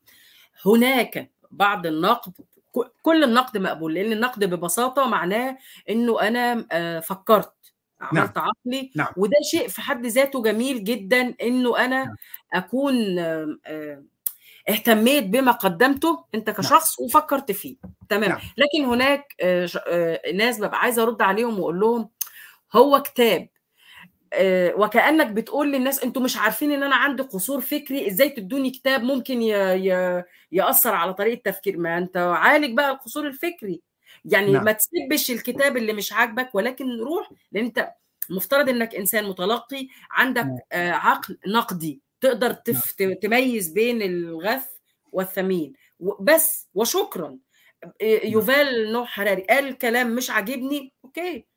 [0.65, 2.33] هناك بعض النقد
[3.01, 5.57] كل النقد مقبول، لأن النقد ببساطة معناه
[5.89, 6.99] إنه أنا آآ
[8.01, 8.17] نعم.
[8.17, 9.07] عملت عقلي، نعم.
[9.17, 12.15] وده شيء في حد ذاته جميل جدًا إنه أنا نعم.
[12.53, 14.03] أكون آآ
[14.69, 16.57] اهتميت بما قدّمته أنت نعم.
[16.57, 17.77] كشخص وفكّرت فيه،
[18.09, 18.30] تمام.
[18.30, 18.39] نعم.
[18.57, 19.26] لكن هناك
[19.65, 22.09] ش آآ ناس بابقى عايزة أرُد عليهم وأقول لهم
[22.76, 23.49] هو كتاب
[24.34, 29.03] آآ وكأنك بتقول للناس أنتم مش عارفين إن أنا عندي قصور فكري، إزاي تدّوني كتاب
[29.03, 29.49] ممكن ي
[29.89, 33.81] ي يأثّر على طريقة تفكيري، ما أنت عالج بقى القصور الفكري.
[34.26, 34.65] يعني نعم.
[34.65, 37.91] ما تسِبّش الكتاب اللي مش عاجبك، ولكن روح لأن أنت
[38.30, 40.60] المفترض إنك إنسان متلقي، عندك نعم.
[40.72, 42.81] آآ عقل نقدي، تقدر نعم.
[42.81, 44.68] تف ت تميّز بين الغث
[45.11, 47.39] والثمين، وبس وشكرًا.
[48.02, 48.26] آآ نعم.
[48.26, 51.47] يوفال نوح حراري قال كلام مش عاجبني، أوكي.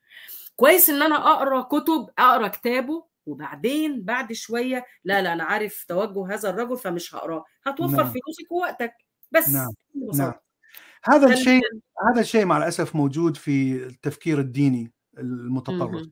[0.56, 6.34] كويس إن أنا أقرأ كُتب، أقرأ كتابه، وبعدين بعد شوية لا، لا أنا عارف توجُّه
[6.34, 8.06] هذا الرجل فمش هاقراه، هتوفّر نعم.
[8.06, 8.94] فلوسك ووقتك،
[9.32, 9.74] بس نعم.
[10.12, 10.34] نعم.
[11.04, 11.62] هذا الشيء
[12.10, 16.06] هذا الشيء مع الأسف موجود في التفكير الديني المتطرف.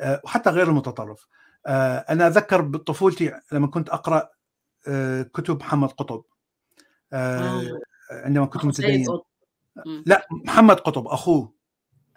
[0.00, 1.26] آآ وحتى غير المتطرف.
[1.66, 4.28] آآ أنا أتذكر بطفولتي لمّا كنت أقرأ
[4.88, 6.24] آآ كتب محمد قطب.
[7.12, 7.80] آه.
[8.10, 9.06] عندما كنت متدين.
[10.06, 11.54] لأ محمد قطب أخوه.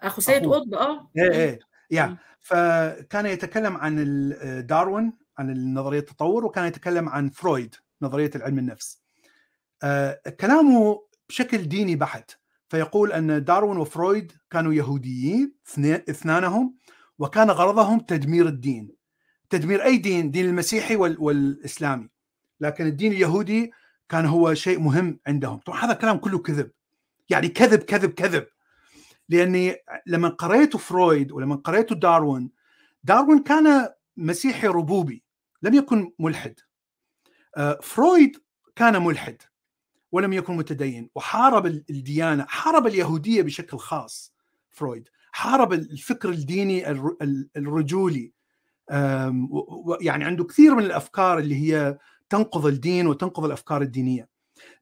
[0.00, 0.46] أخو سيد.
[0.46, 1.10] قطب آه.
[1.16, 1.32] إيه، إمم.
[1.32, 1.58] إيه.
[1.90, 2.16] يا.
[2.40, 9.02] فكان يتكلم عن داروين عن نظرية التطور، وكان يتكلم عن فرويد نظرية العلم النفس.
[9.82, 12.30] آه، كلامه بشكل ديني بحت.
[12.68, 15.54] فيقول أن داروين وفرويد كانوا يهوديين
[16.10, 16.74] اثنانهم
[17.18, 18.90] وكان غرضهم تدمير الدين.
[19.50, 22.08] تدمير أي دين دين المسيحي والإسلامي.
[22.60, 23.72] لكن الدين اليهودي
[24.08, 25.56] كان هو شيء مهم عندهم.
[25.56, 26.70] طبعا هذا الكلام كله كذب.
[27.30, 28.46] يعني كذب كذب كذب.
[29.28, 29.76] لأني
[30.06, 32.50] لما قريت فرويد ولما قريت داروين
[33.04, 35.22] داروين كان مسيحي ربوبي
[35.62, 36.54] لم يكن ملحد.
[37.56, 38.36] آه، فرويد
[38.76, 39.42] كان ملحد.
[40.12, 41.10] ولم يكن متدين.
[41.14, 44.34] وحارب الديانة حارب اليهودية بشكل خاص
[44.70, 45.08] فرويد.
[45.32, 46.90] حارب الفكر الديني
[47.56, 48.32] الرجولي.
[50.00, 51.98] يعني عنده كثير من الأفكار اللي هي
[52.30, 54.28] تنقض الدين وتنقض الأفكار الدينية.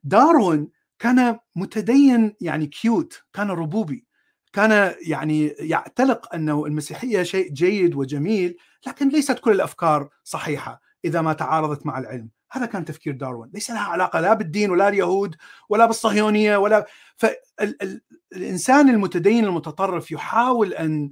[0.03, 0.67] داروين
[0.99, 4.05] كان متدين يعني كيوت كان ربوبي.
[4.53, 11.33] كان يعني يعتقد انه المسيحية شيء جيد وجميل لكن ليست كل الأفكار صحيحة إذا ما
[11.33, 12.29] تعارضت مع العلم.
[12.51, 13.51] هذا كان تفكير داروين.
[13.53, 15.35] ليس لها علاقة لا بالدين ولا اليهود
[15.69, 21.11] ولا بالصهيونية ولا فالانسان المتدين المتطرف يحاول أن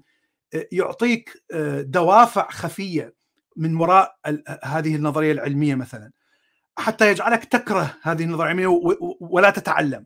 [0.71, 1.43] يعطيك
[1.79, 3.13] دوافع خفية
[3.55, 4.15] من وراء
[4.63, 6.11] هذه النظرية العلمية مثلا.
[6.77, 10.05] حتى يجعلك تكره هذه النظرية العلمية ولا تتعلم.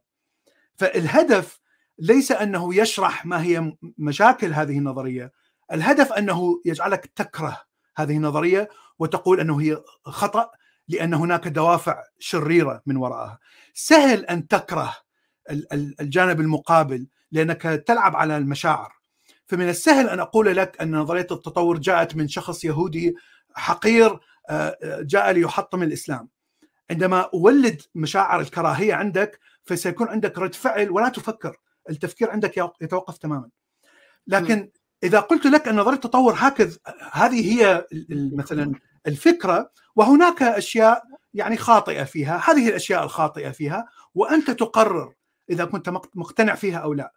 [0.75, 1.59] فالهدف
[1.99, 5.31] ليس أنه يشرح ما هي مشاكل هذه النظرية.
[5.71, 7.61] الهدف أنه يجعلك تكره
[7.95, 8.69] هذه النظرية
[8.99, 10.51] وتقول أنه هي خطأ.
[10.93, 13.39] لأن هناك دوافع شريرة من وراءها.
[13.73, 14.95] سهل أن تكره
[16.01, 18.93] الجانب المقابل لأنك تلعب على المشاعر.
[19.45, 23.15] فمن السهل أن أقول لك أن نظرية التطور جاءت من شخص يهودي
[23.55, 26.29] حقير آه، آه، جاء ليحطم الإسلام.
[26.91, 31.57] عندما أولد مشاعر الكراهية عندك فسيكون عندك رد فعل ولا تفكر.
[31.89, 33.49] التفكير عندك يتوقف تماما.
[34.27, 34.69] لكن
[35.03, 36.77] إذا قلت لك أن نظرية التطور هكذا
[37.11, 38.73] هذه هي مثلا
[39.07, 41.03] الفكرة وهناك أشياء
[41.33, 45.13] يعني خاطئة فيها هذه الأشياء الخاطئة فيها وأنت تقرر
[45.49, 47.13] إذا كنت مقتنع فيها أو لا.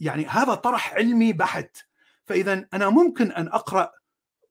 [0.00, 1.76] يعني هذا طرح علمي بحت.
[2.26, 3.90] فإذا أنا ممكن أن أقرأ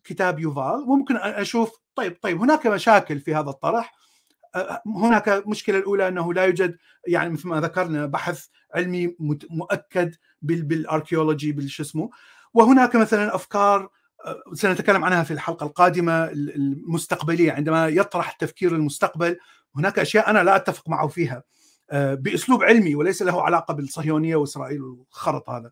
[0.04, 3.94] كتاب يوفال ممكن أن أشوف طيب طيب هناك مشاكل في هذا الطرح.
[4.86, 6.78] هناك المشكلة الأولى أنه لا يوجد
[7.08, 8.46] يعني مثل ما ذكرنا بحث
[8.76, 9.16] علمي
[9.50, 12.10] مؤكد بال archaeology بالشو اسمه.
[12.54, 13.90] وهناك مثلا أفكار
[14.54, 19.38] سنتكلم عنها في الحلقة القادمة المستقبلية عندما يطرح تفكير المستقبل
[19.76, 21.44] هناك أشياء أنا لا أتفق معه فيها.
[21.92, 25.72] آه، بأسلوب علمي وليس له علاقة بالصهيونية وإسرائيل والخرط هذا.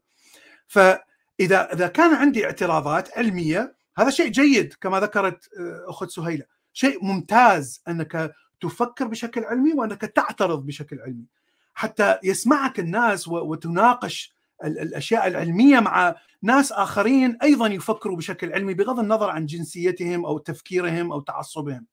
[0.68, 7.06] فإذا إذا كان عندي اعتراضات علمية هذا شيء جيد كما ذكرت آه، أخت سهيلة، شيء
[7.06, 11.26] ممتاز أنك تفكر بشكل علمي وأنك تعترض بشكل علمي.
[11.74, 19.30] حتى يسمعك الناس وتناقش الأشياء العلمية مع ناس آخرين أيضا يفكروا بشكل علمي بغض النظر
[19.30, 21.86] عن جنسيتهم أو تفكيرهم أو تعصبهم.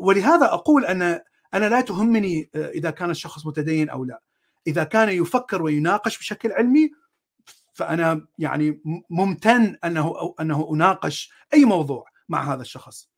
[0.00, 1.02] ولهذا أقول أن
[1.54, 4.22] أنا لا تهمني آه، إذا كان الشخص متدين أو لا.
[4.66, 6.90] إذا كان يفكر ويناقش بشكل علمي
[7.72, 8.80] فأنا يعني
[9.10, 13.11] ممتن أنه أنه أناقش أي موضوع مع هذا الشخص.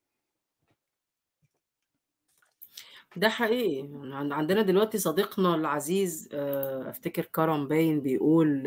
[3.16, 3.88] ده حقيقي.
[4.12, 8.66] عندنا دلوقتي صديقنا العزيز آه، أفتكر كرم باين بيقول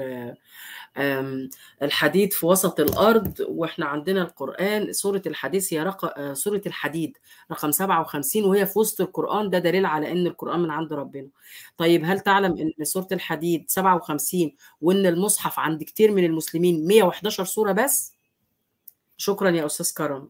[0.97, 1.49] آه،
[1.81, 7.17] الحديد في وسط الأرض وإحنا عندنا القرآن سورة الحديث هي رقم آه، سورة الحديد
[7.51, 11.27] رقم 57 وهي في وسط القرآن ده دليل على إن القرآن من عند ربنا.
[11.77, 17.71] طيب هل تعلم إن سورة الحديد 57 وإن المصحف عند كتير من المسلمين 111 سورة
[17.71, 18.13] بس؟
[19.17, 20.29] شكرا يا أستاذ كرم.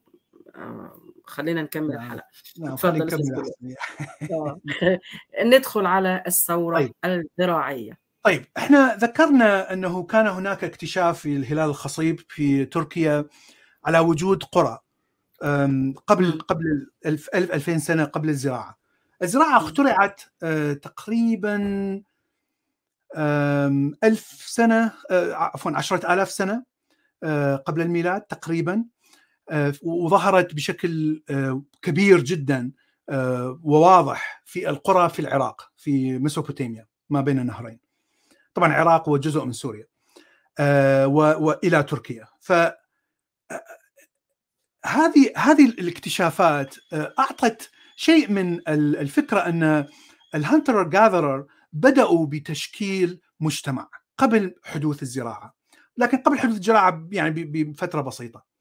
[1.28, 2.06] خلينا نكمل نعم.
[2.06, 2.28] الحلقة
[2.60, 3.22] نعم تفضل نكمل
[4.32, 4.60] آه.
[5.46, 6.94] ندخل على الثورة طيب.
[7.06, 13.26] الزراعية طيب إحنا ذكرنا أنه كان هناك اكتشاف في الهلال الخصيب في تركيا
[13.86, 14.80] على وجود قرى
[16.08, 18.78] قبل قبل 2000 سنة قبل الزراعة.
[19.22, 21.58] الزراعة اخترعت آه، تقريبا
[24.04, 26.64] ألف سنة آه، عفوا عشرة آلاف سنة
[27.66, 28.86] قبل الميلاد تقريبا
[29.84, 32.72] وظهرت بشكل آه، كبير جدا
[33.10, 37.80] آه، وواضح في القرى في العراق في ميسوبوتاميا ما بين النهرين.
[38.54, 39.88] طبعا العراق هو جزء من سوريا
[41.38, 42.28] وإلى تركيا.
[42.40, 42.54] ف
[44.86, 49.88] هذه هذه الاكتشافات أعطت شيء من الفكرة أن
[50.36, 55.56] الهانتر جاذرر بدأوا بتشكيل مجتمع قبل حدوث الزراعة.
[55.98, 58.57] لكن قبل حدوث الزراعة يعني بفترة بسيطة.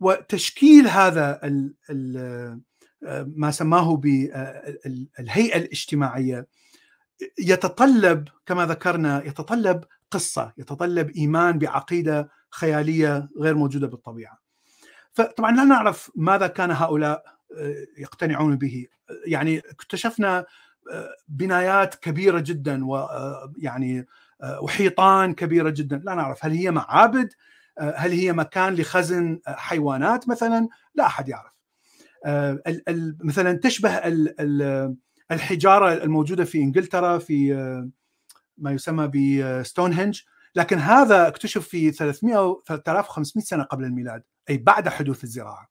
[0.00, 2.60] وتشكيل هذا ال ال
[3.36, 6.46] ما سماه بالهيئه الاجتماعية
[7.38, 14.38] يتطلب كما ذكرنا يتطلب قصة يتطلب إيمان بعقيدة خيالية غير موجودة بالطبيعة.
[15.12, 17.24] فطبعا لا نعرف ماذا كان هؤلاء
[17.98, 18.86] يقتنعون به
[19.26, 20.46] يعني اكتشفنا
[21.28, 24.06] بنايات كبيرة جدا ويعني
[24.62, 27.32] وحيطان كبيرة جدا لا نعرف هل هي معابد
[27.80, 31.52] هل هي مكان لخزن حيوانات مثلا؟ لا أحد يعرف.
[33.24, 33.90] مثلا تشبه
[35.30, 37.52] الحجارة الموجودة في إنجلترا في
[38.58, 40.20] ما يسمى بستونهنج
[40.54, 45.68] لكن هذا اكتشف في 300 3500 سنة قبل الميلاد أي بعد حدوث الزراعة.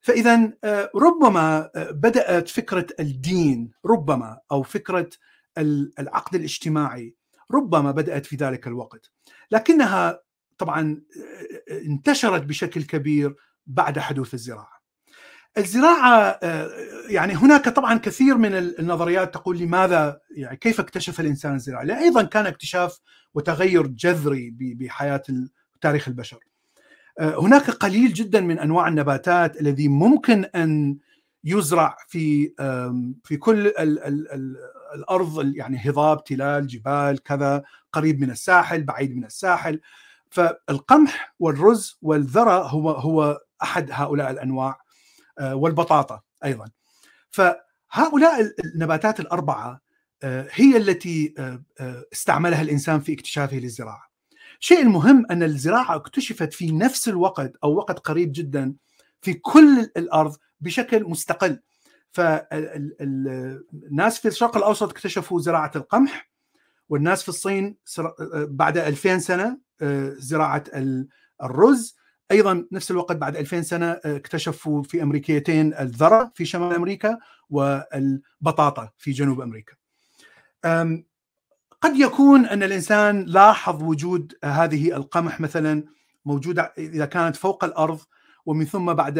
[0.00, 0.52] فاذا
[0.96, 5.10] ربما بدأت فكرة الدين ربما أو فكرة
[5.98, 7.14] العقد الاجتماعي
[7.50, 9.10] ربما بدأت في ذلك الوقت.
[9.50, 10.20] لكنها
[10.58, 11.02] طبعا
[11.70, 13.34] انتشرت بشكل كبير
[13.66, 14.78] بعد حدوث الزراعة
[15.58, 16.38] الزراعة
[17.08, 22.22] يعني هناك طبعا كثير من النظريات تقول لماذا يعني كيف اكتشف الإنسان الزراعة؟ لأن أيضا
[22.22, 22.98] كان اكتشاف
[23.34, 25.22] وتغير جذري بحياة
[25.80, 26.38] تاريخ البشر.
[27.20, 30.98] هناك قليل جدا من أنواع النباتات الذي ممكن أن
[31.44, 32.52] يزرع في
[33.24, 34.56] في كل ال ال ال
[34.94, 37.62] الأرض يعني هضاب تلال جبال كذا
[37.92, 39.80] قريب من الساحل بعيد من الساحل
[40.30, 44.80] فالقمح والرز والذرة هو هو أحد هؤلاء الأنواع
[45.42, 46.70] والبطاطا أيضا.
[47.30, 49.80] فهؤلاء النباتات الأربعة
[50.52, 51.34] هي التي
[52.12, 54.08] استعملها الإنسان في اكتشافه للزراعة.
[54.60, 58.74] الشيء المهم أن الزراعة اكتشفت في نفس الوقت أو وقت قريب جدا
[59.20, 61.60] في كل الأرض بشكل مستقل.
[62.12, 63.38] فالناس
[64.18, 66.30] في الشرق الأوسط اكتشفوا زراعة القمح
[66.88, 67.76] والناس في الصين
[68.34, 69.58] بعد 2000 سنة
[70.18, 70.64] زراعة
[71.42, 71.98] الرز.
[72.30, 77.18] أيضا نفس الوقت بعد 2000 سنة اكتشفوا في امريكيتين الذرة في شمال أمريكا
[77.50, 79.72] والبطاطا في جنوب أمريكا.
[81.80, 85.84] قد يكون أن الإنسان لاحظ وجود هذه القمح مثلا
[86.24, 88.00] موجودة إذا كانت فوق الأرض
[88.46, 89.18] ومن ثم بعد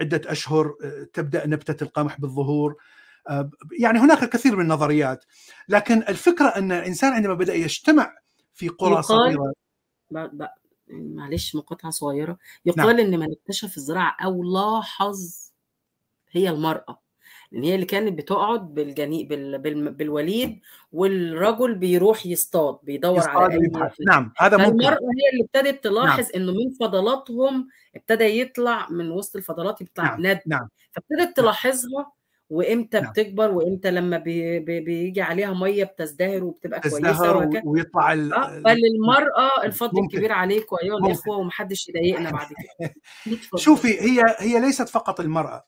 [0.00, 0.74] عدة أشهر
[1.12, 2.76] تبدأ نبتة القمح بالظهور.
[3.78, 5.24] يعني هناك الكثير من النظريات.
[5.68, 8.12] لكن الفكرة أن الانسان عندما بدأ يجتمع
[8.54, 9.52] في قرى صغيرة
[10.88, 13.06] معلش مقاطعة صغيرة يقال نعم.
[13.06, 15.50] إن من اكتشف الزراعة أو لاحظ
[16.30, 17.00] هي المرأة
[17.52, 19.58] لأن هي اللي كانت بتقعد بالجني بال...
[19.58, 19.92] بال...
[19.92, 20.60] بالوليد
[20.92, 26.22] والرجل بيروح يصطاد بيدور يصطاد على اي نعم هذا ممكن المراه هي اللي ابتدت تلاحظ
[26.22, 26.30] نعم.
[26.34, 30.26] إنه من فضلاتهم ابتدى يطلع من وسط الفضلات يطلع نعم.
[30.26, 30.68] ند نعم.
[30.92, 32.12] فابتدت تلاحظها
[32.50, 33.10] وإمتى نعم.
[33.10, 38.32] بتكبر وإمتى لما بي بي بيجي عليها مية بتزدهر وبتبقى كويسة وكذا ويطلع ال...
[38.32, 42.94] آه فللمراه الفضل الكبير عليكم ايها الإخوة ومحدش يضايقنا بعد كده.
[43.64, 45.66] شوفي هي هي ليست فقط المرأة.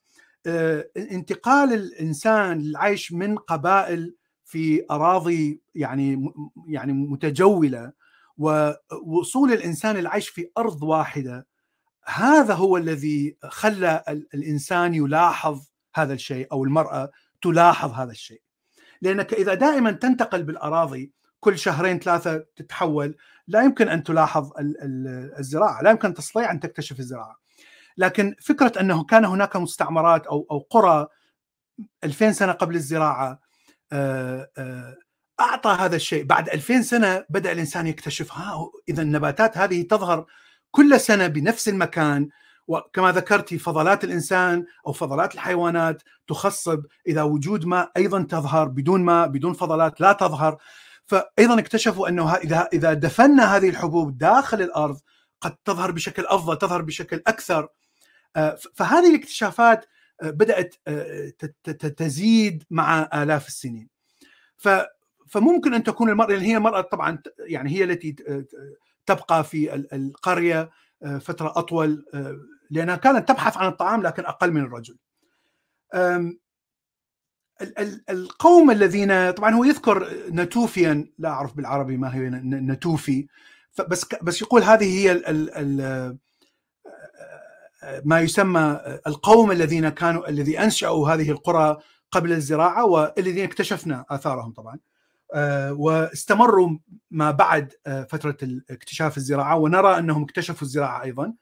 [0.96, 4.14] انتقال الإنسان للعيش من قبائل
[4.44, 6.32] في أراضي يعني
[6.66, 7.92] يعني متجولة
[8.38, 11.46] ووصول الإنسان للعيش في أرض واحدة
[12.04, 14.04] هذا هو الذي خلى
[14.34, 17.10] الإنسان يلاحظ هذا الشيء أو المرأة
[17.42, 18.42] تلاحظ هذا الشيء.
[19.02, 23.16] لأنك إذا دائما تنتقل بالأراضي كل شهرين ثلاثة تتحول
[23.48, 24.50] لا يمكن أن تلاحظ
[25.38, 27.36] الزراعة لا يمكن تستطيع أن تكتشف الزراعة.
[27.96, 31.06] لكن فكرة أنه كان هناك مستعمرات أو أو قرى
[32.04, 33.40] 2000 سنة قبل الزراعة
[35.40, 36.24] أعطى هذا الشيء.
[36.24, 40.26] بعد 2000 سنة بدأ الإنسان يكتشف ها اذا النباتات هذه تظهر
[40.70, 42.28] كل سنة بنفس المكان
[42.72, 49.28] وكما ذكرتي فضلات الإنسان أو فضلات الحيوانات تخصب إذا وجود ماء أيضا تظهر بدون ماء
[49.28, 50.56] بدون فضلات لا تظهر.
[51.06, 55.00] فايضا اكتشفوا أنه إذا إذا دفنا هذه الحبوب داخل الأرض
[55.40, 57.68] قد تظهر بشكل أفضل تظهر بشكل أكثر.
[58.74, 59.86] فهذه الاكتشافات
[60.22, 60.74] بدأت
[61.96, 63.88] تزيد مع آلاف السنين.
[65.28, 68.16] فممكن أن تكون المرأة اللي هي المرأة طبعا يعني هي التي
[69.06, 70.70] تبقى في القرية
[71.20, 72.04] فترة أطول
[72.72, 74.96] لأنها كانت تبحث عن الطعام لكن أقل من الرجل.
[78.10, 83.26] القوم الذين طبعا هو يذكر نتوفيا لا أعرف بالعربي ما هي نتوفي
[83.88, 86.18] بس بس يقول هذه هي ال ال
[88.04, 91.78] ما يسمى القوم الذين كانوا الذي أنشأوا هذه القرى
[92.10, 94.78] قبل الزراعة والذين اكتشفنا آثارهم طبعا
[95.70, 96.78] واستمروا
[97.10, 97.72] ما بعد
[98.08, 98.36] فترة
[98.70, 101.34] اكتشاف الزراعة ونرى أنهم اكتشفوا الزراعة أيضا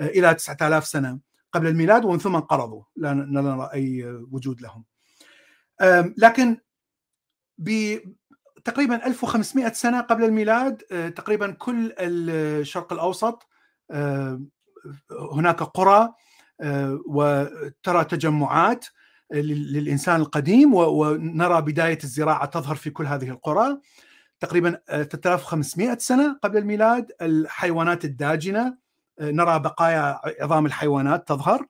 [0.00, 1.18] إلى 9000 سنة
[1.52, 4.84] قبل الميلاد ومن ثم انقرضوا لا نرى أي وجود لهم.
[6.18, 6.58] لكن
[7.58, 10.76] بتقريبا 1500 سنة قبل الميلاد
[11.16, 13.48] تقريبا كل الشرق الأوسط
[15.32, 16.12] هناك قرى
[17.06, 18.86] وترى تجمعات
[19.32, 23.80] للإنسان القديم ونرى بداية الزراعة تظهر في كل هذه القرى
[24.40, 28.87] تقريبا 3500 سنة قبل الميلاد الحيوانات الداجنة
[29.20, 31.66] نرى بقايا عظام الحيوانات تظهر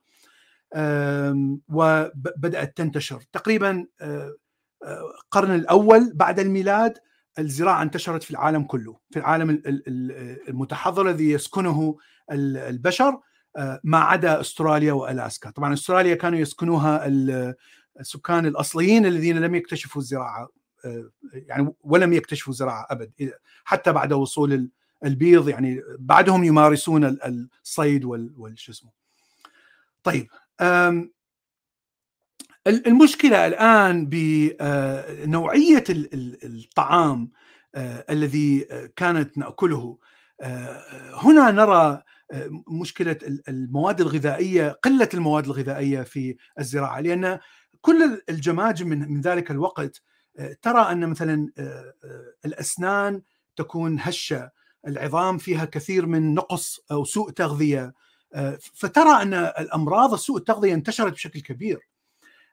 [1.68, 3.22] وبدأت تنتشر.
[3.32, 3.86] تقريبا
[5.24, 6.98] القرن الأول بعد الميلاد
[7.38, 9.62] الزراعة انتشرت في العالم كله، في العالم
[10.48, 11.96] المتحضر الذي يسكنه
[12.32, 13.20] البشر
[13.84, 17.06] ما عدا أستراليا وألاسكا، طبعا أستراليا كانوا يسكنوها
[18.00, 20.48] السكان الأصليين الذين لم يكتشفوا الزراعة
[21.32, 23.32] يعني ولم يكتشفوا الزراعة أبد
[23.64, 24.70] حتى بعد وصول
[25.04, 27.18] البيض يعني بعدهم يمارسون
[27.64, 28.90] الصيد والشو اسمه.
[30.02, 30.28] طيب
[32.66, 37.30] المشكلة الآن بنوعيه الطعام
[38.10, 38.66] الذي
[38.96, 39.98] كانت نأكله.
[41.14, 42.02] هنا نرى
[42.68, 43.18] مشكلة
[43.48, 47.00] المواد الغذائية قلة المواد الغذائية في الزراعة.
[47.00, 47.38] لأن
[47.80, 50.02] كل الجماجم من من ذلك الوقت
[50.62, 51.52] ترى أن مثلا
[52.44, 53.22] الأسنان
[53.56, 54.57] تكون هشة.
[54.86, 57.94] العظام فيها كثير من نقص أو سوء تغذية.
[58.74, 61.88] فترى أن الأمراض سوء التغذية انتشرت بشكل كبير.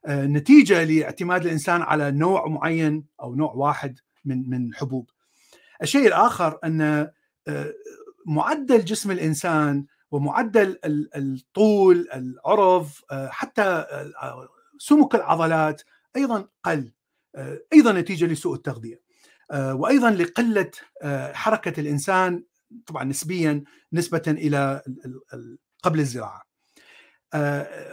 [0.10, 5.10] نتيجة لاعتماد الإنسان على نوع معين أو نوع واحد من من حبوب.
[5.82, 7.12] الشيء الآخر أن
[8.26, 10.80] معدل جسم الإنسان ومعدل
[11.16, 13.86] الطول العرض حتى
[14.78, 15.82] سمك العضلات
[16.16, 16.92] أيضا قل.
[17.74, 19.05] أيضا نتيجة لسوء التغذية.
[19.54, 20.72] وأيضا لقلة
[21.34, 22.44] حركة الإنسان
[22.86, 23.64] طبعا نسبيا
[23.94, 24.82] نسبة إلى
[25.84, 26.42] قبل الزراعة.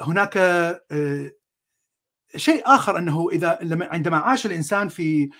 [0.00, 0.38] هناك
[2.36, 5.30] شيء آخر أنه إذا عندما عاش الإنسان في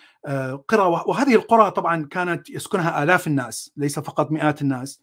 [0.69, 5.01] قرى وهذه القرى طبعا كانت يسكنها آلاف الناس ليس فقط مئات الناس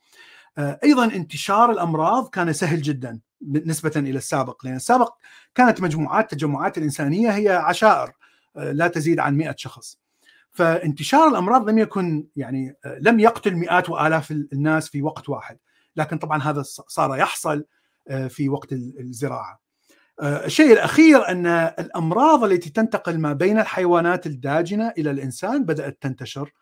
[0.60, 5.14] أيضا انتشار الأمراض كان سهل جدا نسبة إلى السابق لأن السابق
[5.56, 8.12] كانت مجموعات التجمعات الإنسانية هي عشائر
[8.56, 9.98] لا تزيد عن 100 شخص
[10.52, 15.58] فانتشار الأمراض لم يكن يعني لم يقتل مئات وآلاف الناس في وقت واحد.
[15.96, 17.66] لكن طبعا هذا صار يحصل
[18.30, 19.60] في وقت الزراعة.
[20.24, 21.48] الشيء الأخير أن
[21.80, 26.54] الأمراض التي تنتقل ما بين الحيوانات الداجنة إلى الإنسان بدأت تنتشر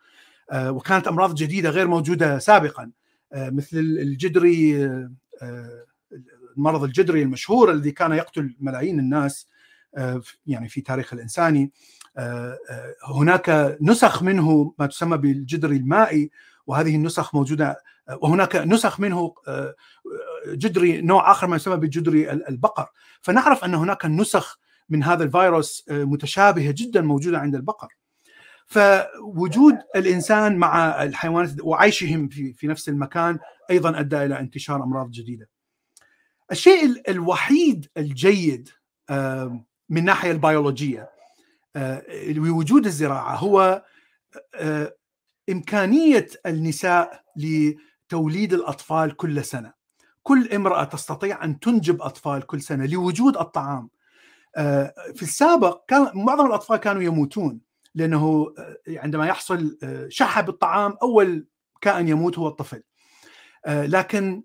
[0.54, 2.90] وكانت أمراض جديدة غير موجودة سابقا
[3.34, 4.90] مثل الجدري
[6.56, 9.48] المرض الجدري المشهور الذي كان يقتل ملايين الناس
[10.46, 11.72] يعني في تاريخ الانساني
[13.04, 16.30] هناك نسخ منه ما تسمى بالجدري المائي
[16.66, 17.82] وهذه النسخ موجودة
[18.22, 19.34] وهناك نسخ منه
[20.46, 22.86] جدري نوع آخر ما يسمى بالجدري البقر
[23.20, 24.58] فنعرف أن هناك نسخ
[24.88, 27.88] من هذا الفيروس متشابهة جدا موجودة عند البقر
[28.66, 33.38] فوجود الإنسان مع الحيوانات وعيشهم في في نفس المكان
[33.70, 35.48] أيضا أدى إلى انتشار أمراض جديدة.
[36.52, 38.68] الشيء الوحيد الجيد
[39.88, 41.10] من الناحيه البيولوجية
[42.26, 43.84] لوجود الزراعة هو
[45.50, 49.72] إمكانية النساء لتوليد الأطفال كل سنة.
[50.22, 53.90] كل امرأة تستطيع أن تنجب أطفال كل سنة لوجود الطعام.
[55.14, 57.60] في السابق كان معظم الأطفال كانوا يموتون
[57.94, 58.54] لأنه
[58.88, 59.78] عندما يحصل
[60.08, 61.46] شحه بالطعام أول
[61.80, 62.82] كائن يموت هو الطفل.
[63.66, 64.42] لكن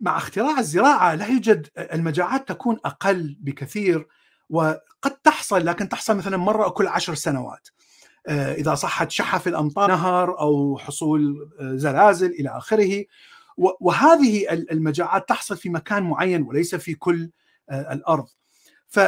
[0.00, 4.08] مع اختراع الزراعة لا يوجد المجاعات تكون أقل بكثير
[4.50, 7.68] وقد تحصل لكن تحصل مثلا مرة كل عشر سنوات.
[8.28, 13.04] إذا صحت شحه في الأمطار نهر أو حصول زلازل إلى آخره
[13.56, 17.30] وهذه المجاعات تحصل في مكان معين وليس في كل
[17.70, 18.26] الأرض
[18.88, 19.00] ف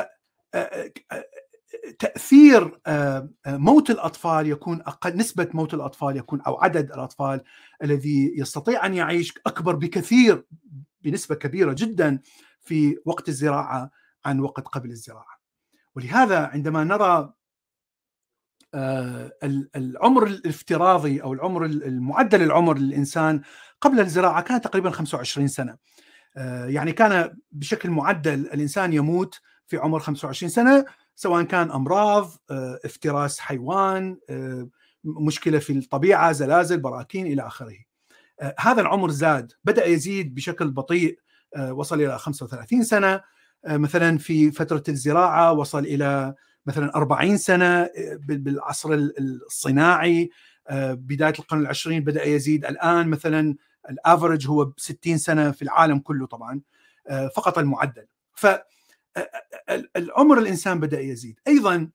[1.98, 2.80] تأثير
[3.46, 7.40] موت الأطفال يكون أقل نسبة موت الأطفال يكون أو عدد الأطفال
[7.82, 10.44] الذي يستطيع أن يعيش أكبر بكثير
[11.02, 12.20] بنسبة كبيرة جدا
[12.60, 13.90] في وقت الزراعة
[14.24, 15.40] عن وقت قبل الزراعة.
[15.94, 17.32] ولهذا عندما نرى
[19.76, 23.42] العمر الافتراضي أو العمر المعدل العمر للإنسان
[23.80, 25.76] قبل الزراعة كان تقريبا 25 سنة.
[26.66, 30.84] يعني كان بشكل معدل الإنسان يموت في عمر 25 سنة
[31.16, 32.30] سواء كان أمراض
[32.84, 34.18] افتراس حيوان
[35.04, 37.76] مشكلة في الطبيعة زلازل براكين إلى آخره.
[38.58, 41.18] هذا العمر زاد بدأ يزيد بشكل بطيء
[41.58, 43.20] وصل إلى 35 سنة.
[43.66, 46.34] مثلا في فترة الزراعة وصل إلى
[46.66, 50.30] مثلا 40 سنة بالعصر الصناعي
[50.72, 52.64] بداية القرن العشرين بدأ يزيد.
[52.64, 53.56] الآن مثلا
[53.90, 56.60] ال average هو 60 سنة في العالم كله طبعا
[57.36, 58.06] فقط المعدل.
[58.34, 58.46] ف
[59.96, 61.40] العمر الإنسان بدأ يزيد.
[61.48, 61.90] أيضا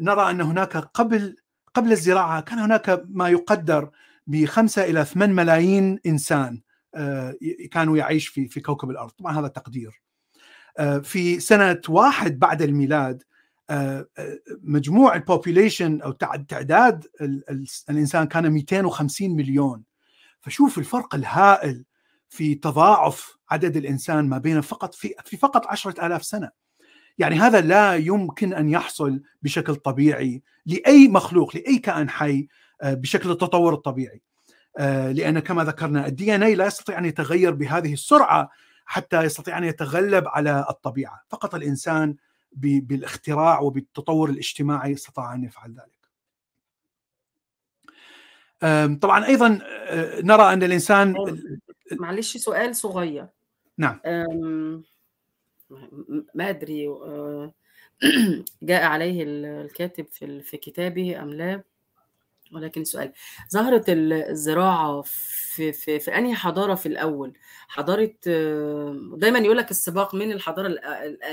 [0.00, 1.36] نرى أن هناك قبل
[1.74, 3.90] قبل الزراعة كان هناك ما يقدر
[4.26, 6.60] بخمسة إلى 8 ملايين إنسان
[7.70, 9.10] كانوا يعيش في في كوكب الأرض.
[9.10, 10.02] طبعا هذا تقدير.
[11.02, 13.22] في سنة واحد بعد الميلاد
[14.62, 16.12] مجموع ال population أو
[16.48, 17.06] تعداد
[17.90, 19.82] الإنسان كان 250 مليون.
[20.40, 21.84] فشوف الفرق الهائل
[22.28, 26.50] في تضاعف عدد الإنسان ما بين فقط في في فقط عشرة آلاف سنة.
[27.18, 32.48] يعني هذا لا يمكن أن يحصل بشكل طبيعي لأي مخلوق لأي كائن حي
[32.82, 34.22] آه، بشكل التطور الطبيعي.
[34.78, 38.50] آه، لأن كما ذكرنا الدي ان اي لا يستطيع أن يتغير بهذه السرعة
[38.90, 41.24] حتى يستطيع أن يتغلب على الطبيعة.
[41.28, 42.16] فقط الإنسان
[42.52, 46.00] بالاختراع وبالتطور الاجتماعي استطاع أن يفعل ذلك.
[48.98, 51.14] طبعا أيضا آه، نرى أن الإنسان
[51.92, 53.26] معلش سؤال صغير.
[53.78, 54.00] نعم.
[56.34, 57.52] ما أدري آه،
[58.62, 61.62] جاء عليه الكاتب في في كتابه أم لا؟
[62.52, 63.12] ولكن سؤال
[63.52, 67.32] ظهرت الزراعة في في في أنهي حضارة في الأول؟
[67.68, 70.66] حضارة آه، دايما يقول لك السباق من الحضارة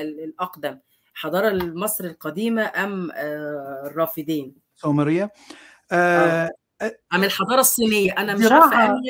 [0.02, 0.80] الأقدم
[1.14, 5.32] حضارة مصر القديمة أم الرافدين؟ سومرية.
[5.92, 6.50] آه.
[7.14, 9.02] أم الحضارة الصينية؟ أنا مش عارفة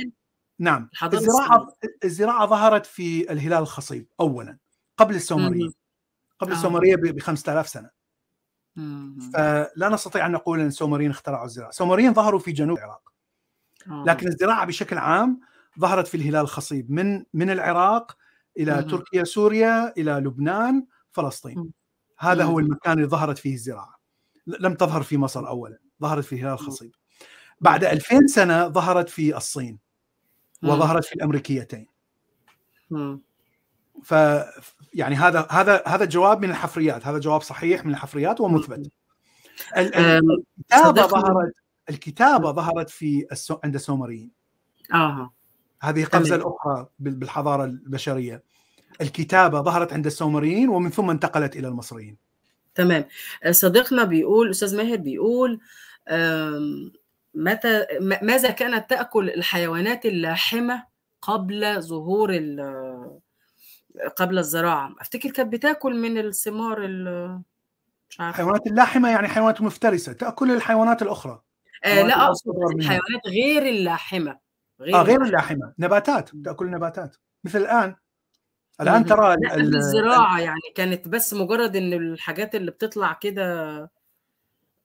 [0.59, 0.89] نعم.
[1.03, 1.67] الزراعة
[2.03, 4.57] الزراعة ظهرت في الهلال الخصيب اولا
[4.97, 5.69] قبل السومرية.
[6.39, 6.55] قبل آه.
[6.55, 7.96] السومرية ب 5000 سنة.
[9.33, 13.13] فلا نستطيع أن نقول أن السومريين اخترعوا الزراعة، السومريين ظهروا في جنوب العراق.
[13.87, 14.03] آه.
[14.07, 15.39] لكن الزراعة بشكل عام
[15.79, 18.17] ظهرت في الهلال الخصيب من من العراق
[18.57, 18.83] إلى.
[18.83, 21.71] تركيا سوريا إلى لبنان فلسطين.
[22.19, 22.43] هذا.
[22.43, 23.99] هو المكان اللي ظهرت فيه الزراعة.
[24.47, 26.91] لم تظهر في مصر اولا ظهرت في الهلال الخصيب.
[27.61, 29.79] بعد 2000 سنة ظهرت في الصين
[30.63, 31.87] وظهرت في الأمريكيتين.
[34.03, 34.13] ف
[34.93, 38.91] يعني هذا هذا هذا جواب من الحفريات هذا جواب صحيح من الحفريات ومثبت.
[39.77, 41.53] الكتابة ظهرت
[41.89, 43.57] الكتابة ظهرت في السو...
[43.63, 44.31] عند السومريين.
[44.93, 45.33] آه
[45.81, 48.43] هذه قفزة الاخرى بالحضارة البشرية.
[49.01, 52.17] الكتابة ظهرت عند السومريين ومن ثم انتقلت إلى المصريين.
[52.75, 53.05] تمام.
[53.51, 55.59] صديقنا بيقول أستاذ ماهر بيقول
[57.33, 60.83] متى ماذا كانت تأكل الحيوانات اللاحمة
[61.21, 62.29] قبل ظهور
[64.17, 64.95] قبل الزراعة.
[65.01, 66.87] أفتكر كانت بتاكل من الثمار
[68.09, 68.29] مش عارفة.
[68.29, 70.13] الحيوانات اللاحمة يعني حيوانات مفترسة.
[70.13, 71.41] تأكل الحيوانات الأخرى.
[71.85, 74.37] آه لا أقصد الحيوانات غير اللاحمة.
[74.81, 75.73] غير آه غير اللاحمة.
[75.79, 76.29] نباتات.
[76.45, 77.15] تاكل نباتات.
[77.43, 77.95] مثل الآن.
[78.81, 83.43] الآن ترى الزراعة يعني كانت بس مجرد إن الحاجات اللي بتطلع كده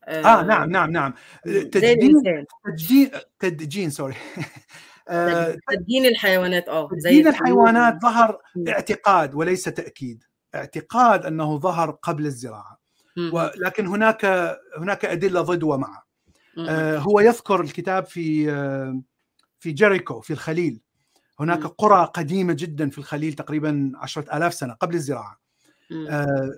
[0.05, 1.15] آه, آه نعم نعم نعم.
[1.45, 2.23] تجدين
[2.65, 4.15] تجدين تدجين سوري.
[4.15, 4.45] آه،
[5.69, 8.39] تدين الحيوانات آه تدين الحيوانات ظهر
[8.69, 10.25] اعتقاد وليس تأكيد.
[10.55, 12.83] اعتقاد أنه ظهر قبل الزراعة.
[13.33, 14.25] ولكن هناك
[14.79, 16.03] هناك أدلة ضد ومع
[16.69, 19.01] آه هو يذكر الكتاب في آه
[19.61, 20.81] في جيريكو في الخليل.
[21.41, 25.41] هناك قرى قديمة جدا في الخليل تقريبا عشرة آلاف سنة قبل الزراعة.
[26.09, 26.51] آه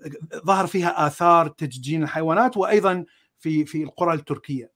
[0.46, 3.04] ظهر فيها آثار تدجين الحيوانات وأيضا
[3.38, 4.73] في في القرى التركية.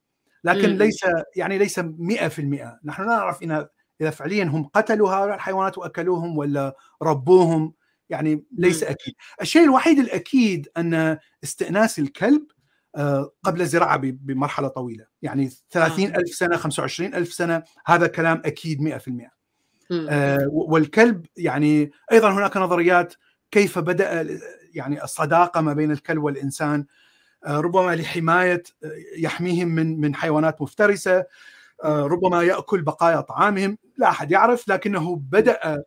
[0.48, 0.78] لكن مم.
[0.78, 1.00] ليس
[1.36, 3.66] يعني ليس 100% نحن لا نعرف إن
[4.00, 7.74] إذا فعليا هم قتلوا هؤلاء الحيوانات واكلوهم ولا ربوهم.
[8.10, 9.14] يعني ليس أكيد.
[9.42, 12.46] الشيء الوحيد الأكيد أن استئناس الكلب
[12.96, 15.06] آه، قبل الزراعة بمرحلة طويلة.
[15.22, 16.18] يعني 30 آه.
[16.18, 19.30] ألف سنة 25 ألف سنة هذا كلام أكيد 100%
[19.92, 23.14] آه، والكلب يعني أيضا هناك نظريات
[23.50, 24.38] كيف بدأ
[24.74, 26.80] يعني الصداقة ما بين الكلب والإنسان.
[26.80, 26.84] آه،
[27.46, 31.24] ربما لحماية آه، يحميهم من من حيوانات مفترسة
[31.84, 35.84] آه، ربما يأكل بقايا طعامهم لا أحد يعرف لكنه بدأ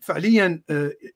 [0.00, 0.62] فعليا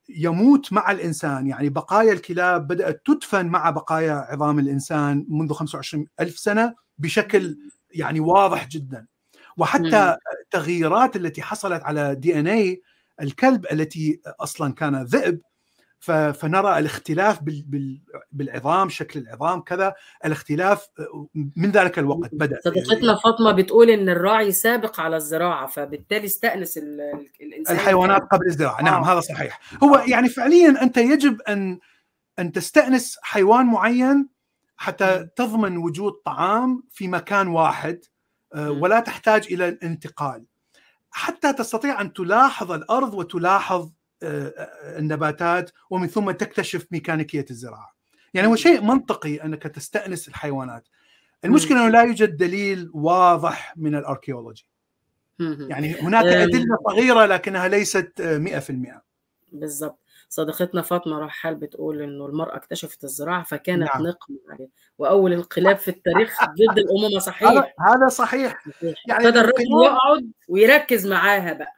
[0.09, 1.47] يموت مع الإنسان.
[1.47, 7.59] يعني بقايا الكلاب بدأت تدفن مع بقايا عظام الإنسان منذ 25 ألف سنة بشكل
[7.91, 9.07] يعني واضح جدا.
[9.57, 12.83] وحتى التغييرات التي حصلت على دي إن اي
[13.23, 15.41] الكلب التي أصلا كان ذئب
[16.01, 17.41] فنرى الاختلاف
[18.33, 19.95] بالعظام شكل العظام كذا
[20.25, 20.89] الاختلاف
[21.57, 26.79] من ذلك الوقت بدأ صديقتنا فاطمة بتقول إن الراعي سابق على الزراعة فبالتالي استأنس
[27.41, 28.83] الإنسان الحيوانات قبل الزراعة.
[28.83, 29.13] نعم آه.
[29.13, 29.61] هذا صحيح.
[29.83, 31.79] هو يعني فعليا أنت يجب ان
[32.39, 34.29] أن تستأنس حيوان معين
[34.77, 38.01] حتى تضمن وجود طعام في مكان واحد
[38.55, 40.45] آه، ولا تحتاج إلى الانتقال.
[41.11, 43.91] حتى تستطيع أن تلاحظ الأرض وتلاحظ
[44.23, 47.97] النباتات ومن ثم تكتشف ميكانيكية الزراعة.
[48.35, 50.89] يعني هو شيء منطقي أنك تستأنس الحيوانات.
[51.45, 54.69] المشكلة إنه لا يوجد دليل واضح من الأركيولوجي.
[55.41, 59.03] يعني هناك أدلة صغيرة لكنها ليست 100%.
[59.53, 59.99] بالضبط.
[60.29, 64.07] صديقتنا فاطمة رحال بتقول إنه المرأة اكتشفت الزراعة فكانت نعم.
[64.07, 64.69] نقمة عليه
[64.99, 68.97] وأول انقلاب في التاريخ ضد الامومه صحيح هذا صحيح يعني
[69.27, 71.78] ابتدى الرجل يقعد ويركز معاها بقى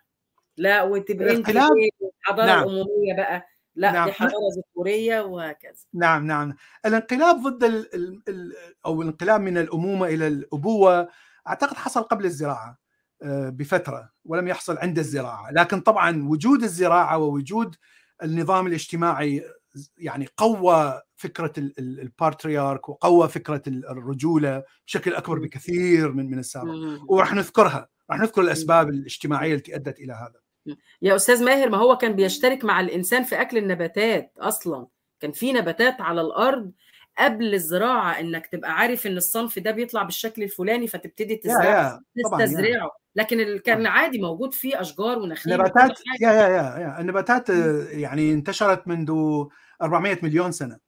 [0.60, 2.62] لا وتبقى انت الحضاره نعم.
[2.68, 3.46] الاموميه بقى.
[3.76, 4.06] لا نعم.
[4.06, 5.84] دي حضارة ذكورية وهكذا.
[5.94, 6.54] نعم نعم.
[6.86, 7.94] الانقلاب ضد ال
[8.28, 8.52] ال
[8.86, 11.08] أو الانقلاب من الأمومة إلى الأبوة
[11.48, 12.78] أعتقد حصل قبل الزراعة
[13.22, 15.50] آه، بفترة ولم يحصل عند الزراعة.
[15.52, 17.76] لكن طبعا وجود الزراعة ووجود
[18.22, 19.44] النظام الاجتماعي
[19.98, 26.70] يعني قوى فكرة البارتريارك وقوى فكرة الرجولة بشكل أكبر بكثير من من السابق.
[27.08, 30.39] وراح نذكرها راح نذكر الأسباب الاجتماعية التي أدت إلى هذا.
[31.02, 34.86] يا أستاذ ماهر ما هو كان بيشترك مع الإنسان في أكل النباتات أصلا؟
[35.20, 36.72] كان في نباتات على الأرض
[37.18, 42.00] قبل الزراعة إنك تبقى عارف إن الصنف ده بيطلع بالشكل الفلاني فتبتدي تزرعه
[42.38, 42.90] تستزرعه.
[43.14, 47.00] لكن كان عادي موجود فيه أشجار ونخيل نباتات يا يا يا, يا.
[47.00, 47.48] النباتات
[47.90, 49.10] يعني انتشرت منذ
[49.82, 50.78] 400 مليون سنة.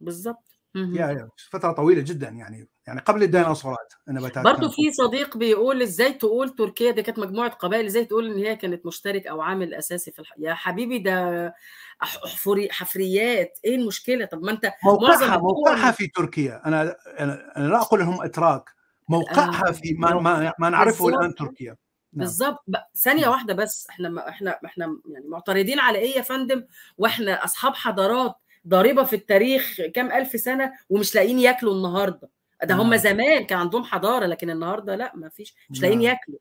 [0.00, 0.45] بالظبط.
[0.76, 6.12] يا يا فترة طويلة جدا يعني يعني قبل الديناصورات النباتات برضه في صديق بيقول إزاي
[6.12, 10.12] تقول تركيا دي كانت مجموعة قبائل إزاي تقول إن هي كانت مشترك أو عامل أساسي
[10.12, 10.34] في الح...
[10.38, 11.54] يا حبيبي ده
[12.00, 16.62] حفري حفريات إيه المشكلة؟ طب ما أنت موقعها موقعها في تركيا.
[16.66, 18.70] أنا أنا لا أقول انهم إتراك.
[19.08, 21.66] موقعها في ما ما, ما نعرفه الآن تركيا.
[21.66, 21.76] نعم.
[22.12, 22.64] بالظبط.
[22.96, 26.64] ثانية واحدة بس إحنا ما إحنا إحنا يعني معترضين على إيه يا فندم؟
[26.98, 28.34] وإحنا أصحاب حضارات.
[28.68, 32.28] ضاربه في التاريخ كام ألف سنة ومش لاقيين ياكلوا النهارده.
[32.64, 32.96] ده هم نعم.
[32.96, 36.08] زمان كان عندهم حضارة لكن النهارده لا ما فيش مش لاقيين نعم.
[36.08, 36.38] ياكلوا.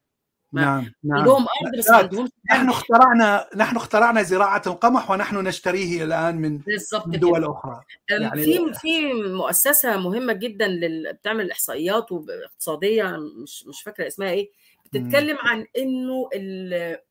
[0.53, 1.19] نعم نعم.
[1.19, 6.57] عندهم أرض بس ما عندهمش نحن اخترعنا نحن اخترعنا زراعة القمح ونحن نشتريه الآن من
[6.57, 7.81] بالظبط من دول أخرى.
[8.09, 11.13] يعني في في مؤسسة مهمة جدا لل...
[11.13, 13.03] بتعمل إحصائيات واقتصادية
[13.43, 14.49] مش مش فاكرة اسمها إيه
[14.85, 16.29] بتتكلم عن إنه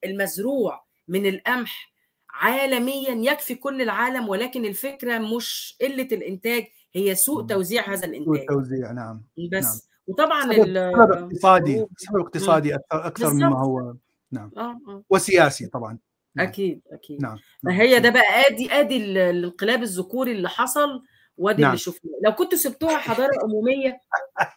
[0.04, 1.93] المزروع من القمح
[2.34, 8.46] عالميا يكفي كل العالم ولكن الفكرة مش قلة الإنتاج هي سوء توزيع هذا الإنتاج سوء
[8.46, 9.74] توزيع نعم بس نعم.
[10.06, 10.76] وطبعا سبب
[11.12, 13.94] اقتصادي سبب اقتصادي أكثر مما هو
[14.30, 15.02] نعم آه آه.
[15.10, 15.98] وسياسي طبعا
[16.34, 16.46] نعم.
[16.46, 17.36] أكيد أكيد نعم.
[17.64, 17.74] نعم.
[17.74, 21.02] هي ده بقى آدي آدي الانقلاب الذكوري اللي حصل
[21.36, 21.70] وادي نعم.
[21.70, 24.00] اللي شفناه لو كنتوا سبتوها حضارة أمومية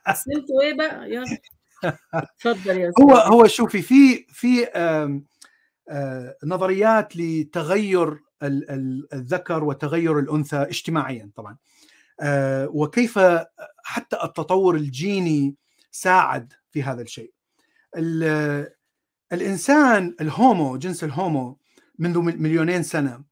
[0.09, 1.37] بس أنتوا إيه بقى يلا
[2.13, 4.65] اتفضل يا هو هو شوفي في في
[6.43, 8.23] نظريات لتغير
[9.14, 11.57] الذكر وتغير الأنثى اجتماعيا طبعا.
[12.65, 13.19] وكيف
[13.84, 15.55] حتى التطور الجيني
[15.91, 17.31] ساعد في هذا الشيء.
[19.34, 21.57] الإنسان الهومو جنس الهومو
[21.99, 23.23] منذ مليونين سنة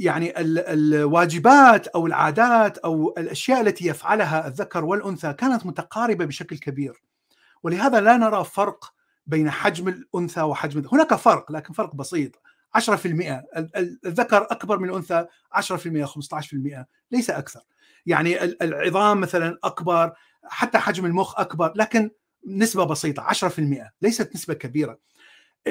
[0.00, 7.02] يعني الواجبات أو العادات أو الأشياء التي يفعلها الذكر والأنثى كانت متقاربة بشكل كبير.
[7.62, 8.93] ولهذا لا نرى فرق
[9.26, 12.32] بين حجم الأنثى وحجم هناك فرق لكن فرق بسيط.
[12.74, 13.42] 10%
[14.06, 17.60] الذكر أكبر من الأنثى 10% 15% ليس أكثر.
[18.06, 20.12] يعني العظام مثلا أكبر
[20.44, 22.10] حتى حجم المخ أكبر لكن
[22.46, 24.98] نسبة بسيطة 10% ليست نسبة كبيرة.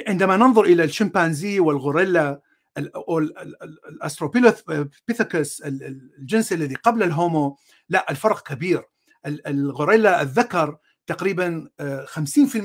[0.07, 2.41] عندما ننظر إلى الشمبانزي والغوريلا
[2.77, 7.57] الاستروبيثيكس الجنس الذي قبل الهومو
[7.89, 8.83] لا الفرق كبير.
[9.25, 10.77] الغوريلا الذكر
[11.07, 11.69] تقريبا
[12.05, 12.17] 50%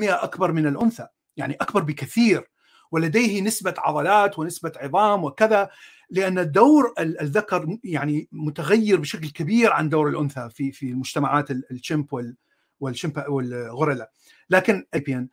[0.02, 1.06] أكبر من الأنثى
[1.36, 2.50] يعني أكبر بكثير
[2.92, 5.70] ولديه نسبة عضلات ونسبة عظام وكذا
[6.10, 12.34] لأن دور الذكر يعني متغير بشكل كبير عن دور الأنثى في في مجتمعات الشمب
[12.80, 14.10] والشمب والغوريلا
[14.50, 15.28] لكن أبيان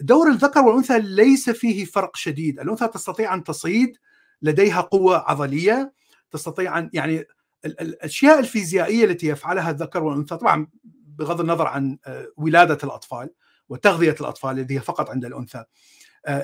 [0.00, 2.60] دور الذكر والأنثى ليس فيه فرق شديد.
[2.60, 3.96] الأنثى تستطيع أن تصيد
[4.42, 5.92] لديها قوة عضلية
[6.30, 7.24] تستطيع أن يعني
[7.64, 10.66] الأشياء الفيزيائية التي يفعلها الذكر والأنثى طبعا
[11.18, 11.98] بغض النظر عن
[12.36, 13.30] ولادة الأطفال
[13.68, 15.64] وتغذية الأطفال الذي هي فقط عند الأنثى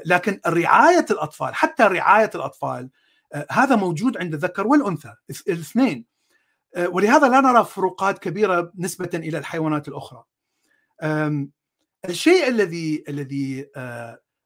[0.06, 2.90] لكن رعاية الأطفال حتى رعاية الأطفال
[3.50, 5.14] هذا موجود عند الذكر والأنثى
[5.48, 6.06] الاثنين
[6.78, 10.24] ولهذا لا نرى فروقات كبيرة نسبة إلى الحيوانات الأخرى.
[12.08, 13.70] الشيء الذي الذي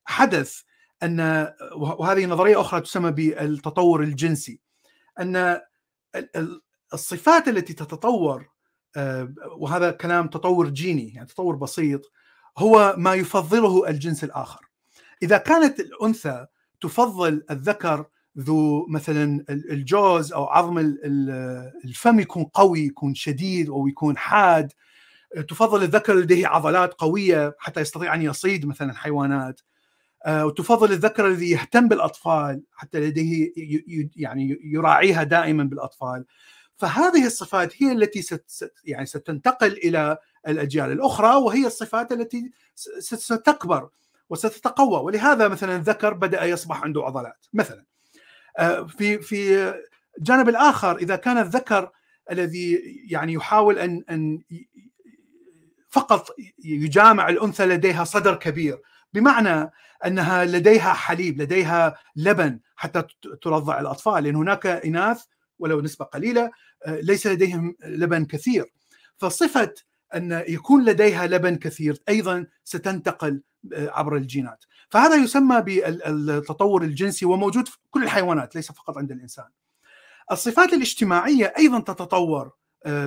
[0.05, 0.61] حدث
[1.03, 1.21] أن
[1.77, 4.61] وهذه نظرية أخرى تسمى بالتطور الجنسي
[5.21, 5.61] أن
[6.95, 8.49] الصفات التي تتطور
[9.57, 12.13] وهذا كلام تطور جيني يعني تطور بسيط
[12.59, 14.67] هو ما يفضله الجنس الآخر.
[15.23, 16.47] إذا كانت الأنثى
[16.81, 18.07] تفضل الذكر
[18.39, 20.79] ذو مثلا الجوز أو عظم
[21.85, 24.73] الفم يكون قوي يكون شديد أو يكون حاد
[25.49, 29.61] تفضل الذكر لديه عضلات قوية حتى يستطيع أن يصيد مثلا حيوانات
[30.29, 33.53] وتفضل الذكر الذي يهتم بالأطفال حتى لديه
[34.17, 36.25] يعني يراعيها دائما بالأطفال
[36.77, 42.51] فهذه الصفات هي التي ست يعني ستنتقل إلى الأجيال الأخرى وهي الصفات التي
[43.01, 43.89] ستكبر
[44.31, 45.01] وستتقوى.
[45.01, 47.47] ولهذا مثلا الذكر بدأ يصبح عنده عضلات.
[47.53, 47.85] مثلا
[48.89, 49.75] في في
[50.19, 51.91] الجانب الآخر إذا كان الذكر
[52.31, 52.81] الذي
[53.11, 54.43] يعني يحاول ان أن
[55.89, 56.35] فقط
[56.65, 58.83] يجامع الأنثى لديها صدر كبير
[59.13, 59.71] بمعنى
[60.07, 63.03] أنها لديها حليب لديها لبن حتى
[63.43, 65.25] ترضع الأطفال لأن هناك إناث
[65.59, 66.51] ولو نسبة قليلة
[66.87, 68.73] ليس لديهم لبن كثير.
[69.19, 69.75] فصفة
[70.15, 73.43] أن يكون لديها لبن كثير أيضا ستنتقل
[73.73, 74.65] عبر الجينات.
[74.91, 79.47] فهذا يسمى بالتطور الجنسي وموجود في كل الحيوانات ليس فقط عند الإنسان.
[80.33, 82.53] الصفات الاجتماعية أيضا تتطور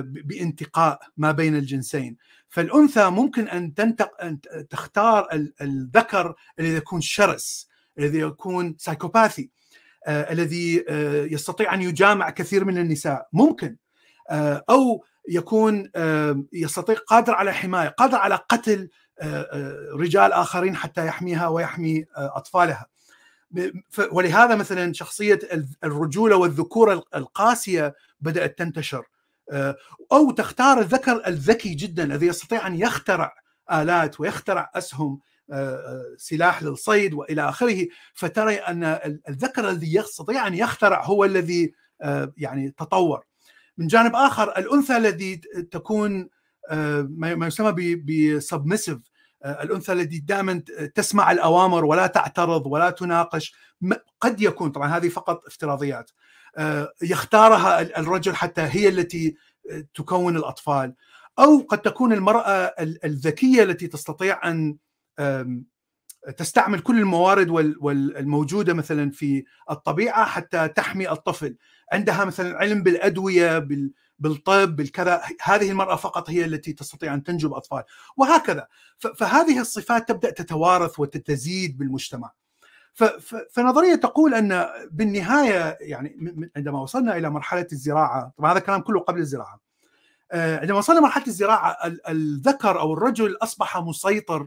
[0.00, 2.16] بانتقاء ما بين الجنسين.
[2.48, 4.40] فالأنثى ممكن أن تنتق أن
[4.70, 5.28] تختار
[5.60, 7.68] الذكر الذي يكون شرس
[7.98, 9.59] الذي يكون سايكوباثي آه،
[10.08, 13.28] الذي آه، يستطيع أن يجامع كثير من النساء.
[13.32, 13.76] ممكن.
[14.30, 15.90] آه، أو يكون
[16.52, 18.88] يستطيع قادر على حماية قادر على قتل
[19.94, 22.86] رجال آخرين حتى يحميها ويحمي أطفالها.
[24.12, 25.38] ولهذا مثلا شخصية
[25.84, 29.04] الرجولة والذكوره القاسية بدأت تنتشر.
[30.12, 33.34] أو تختار الذكر الذكي جدا الذي يستطيع أن يخترع
[33.72, 35.20] آلات ويخترع أسهم.
[36.16, 38.84] سلاح للصيد وإلى آخره فترى أن
[39.28, 41.72] الذكر الذي يستطيع أن يخترع هو الذي
[42.36, 43.24] يعني تطور.
[43.78, 45.36] من جانب آخر الأنثى الذي
[45.70, 46.28] تكون
[47.08, 48.98] ما يسمى بسبمسيف
[49.44, 50.62] الأنثى التي دائما
[50.94, 53.54] تسمع الأوامر ولا تعترض ولا تناقش
[54.20, 56.10] قد يكون طبعا هذه فقط افتراضيات
[57.02, 59.36] يختارها الرجل حتى هي التي
[59.94, 60.94] تكون الأطفال.
[61.38, 62.74] أو قد تكون المرأة
[63.04, 64.76] الذكية التي تستطيع أن
[66.36, 67.48] تستعمل كل الموارد
[68.16, 71.56] الموجودة مثلا في الطبيعة حتى تحمي الطفل.
[71.92, 73.68] عندها مثلا علم بالأدوية
[74.18, 75.22] بالطب بالكذا.
[75.42, 77.82] هذه المرأة فقط هي التي تستطيع أن تنجب أطفال.
[78.16, 78.66] وهكذا.
[78.98, 82.32] فهذه الصفات تبدأ تتوارث وتتزيد بالمجتمع.
[83.52, 86.16] فنظرية تقول أن بالنهاية يعني
[86.56, 89.60] عندما وصلنا إلى مرحلة الزراعة طبعا هذا الكلام كله قبل الزراعة
[90.32, 91.76] آه، عندما وصلنا مرحلة الزراعة
[92.08, 94.46] الذكر أو الرجل أصبح مسيطر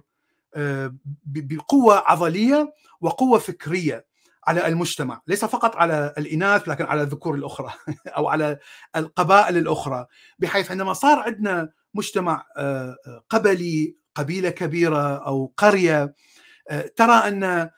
[1.25, 4.05] بقوة عضلية وقوة فكرية
[4.47, 7.73] على المجتمع ليس فقط على الإناث لكن على الذكور الأخرى
[8.17, 8.59] أو على
[8.95, 10.05] القبائل الأخرى
[10.39, 12.95] بحيث عندما صار عندنا مجتمع آه،
[13.29, 16.13] قبلي قبيلة كبيرة أو قرية
[16.95, 17.69] ترى أن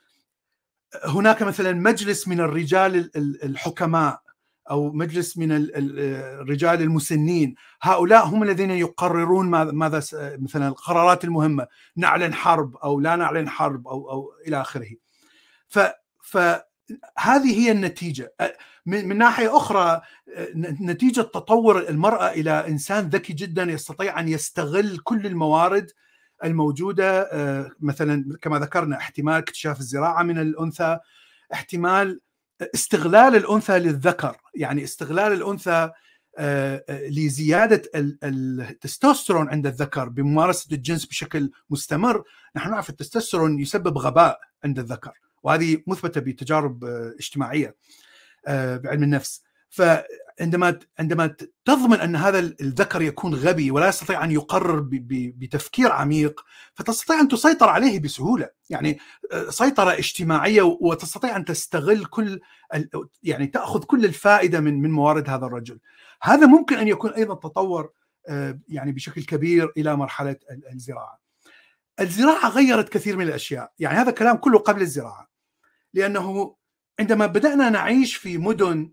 [1.03, 3.11] هناك مثلا مجلس من الرجال
[3.43, 4.24] الحكماء
[4.69, 7.55] أو مجلس من الرجال المسنين.
[7.81, 14.11] هؤلاء هم الذين يقررون ماذا مثلا القرارات المهمة نعلن حرب أو لا نعلن حرب أو
[14.11, 14.89] أو إلى آخره.
[15.67, 15.79] ف
[16.23, 18.33] فهذه هي النتيجة.
[18.85, 20.01] من ناحية أخرى
[20.81, 25.91] نتيجة تطور المرأة إلى إنسان ذكي جدا يستطيع أن يستغل كل الموارد
[26.43, 27.29] الموجودة
[27.79, 30.99] مثلا كما ذكرنا احتمال اكتشاف الزراعة من الأنثى
[31.53, 32.21] احتمال
[32.61, 35.91] استغلال الأنثى للذكر يعني استغلال الأنثى
[36.37, 42.23] آه، آه، لزيادة التستوستيرون عند الذكر بممارسة الجنس بشكل مستمر.
[42.55, 45.11] نحن نعرف التستوستيرون يسبب غباء عند الذكر
[45.43, 47.75] وهذه مثبتة بتجارب آه، اجتماعية
[48.47, 49.43] بعلم النفس.
[50.41, 51.35] عندما
[51.65, 57.69] تضمن أن هذا الذكر يكون غبي ولا يستطيع أن يقرر بتفكير عميق فتستطيع أن تسيطر
[57.69, 58.49] عليه بسهولة.
[58.69, 58.99] يعني
[59.31, 62.39] آه، سيطرة اجتماعية وتستطيع أن تستغل كل
[63.23, 65.79] يعني تأخذ كل الفائدة من من موارد هذا الرجل.
[66.21, 67.89] هذا ممكن أن يكون أيضا تطور
[68.27, 70.35] آه، يعني بشكل كبير إلى مرحلة
[70.73, 71.19] الزراعة.
[71.99, 73.71] الزراعة غيرت كثير من الأشياء.
[73.79, 75.29] يعني هذا الكلام كله قبل الزراعة.
[75.93, 76.55] لأنه
[76.99, 78.91] عندما بدأنا نعيش في مدن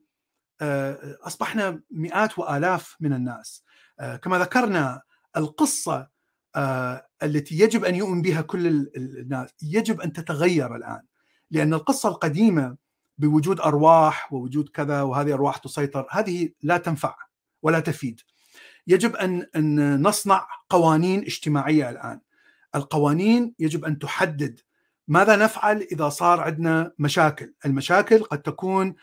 [1.27, 3.65] أصبحنا مئات وآلاف من الناس.
[4.01, 5.03] آه، كما ذكرنا
[5.37, 6.09] القصة
[6.57, 8.67] آه، التي يجب أن يؤمن بها كل
[8.97, 11.03] الناس يجب أن تتغير الآن.
[11.51, 12.77] لأن القصة القديمة
[13.19, 17.15] بوجود أرواح ووجود كذا وهذه ارواح تسيطر هذه لا تنفع
[17.63, 18.21] ولا تفيد.
[18.87, 22.21] يجب أن نصنع قوانين اجتماعية الآن.
[22.75, 24.61] القوانين يجب أن تحدد
[25.09, 27.55] ماذا نفعل إذا صار عندنا مشاكل.
[27.67, 28.95] المشاكل قد تكون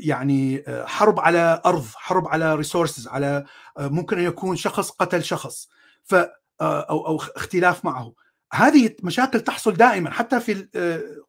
[0.00, 3.44] يعني آه، حرب على أرض حرب على ريسورسز على
[3.78, 5.68] آه، ممكن أن يكون شخص قتل شخص.
[6.04, 6.30] ف آه،
[6.60, 8.12] أو أو اختلاف معه.
[8.52, 10.68] هذه مشاكل تحصل دائما حتى في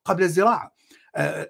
[0.05, 0.75] قبل الزراعة.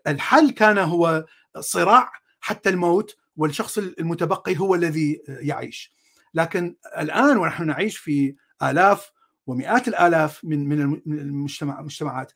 [0.08, 1.26] الحل كان هو
[1.60, 5.96] صراع حتى الموت والشخص المتبقي هو الذي يعيش.
[6.34, 9.12] لكن الآن ونحن نعيش في آلاف
[9.48, 10.70] ومئات الآلاف من
[11.06, 12.32] من المجتمعات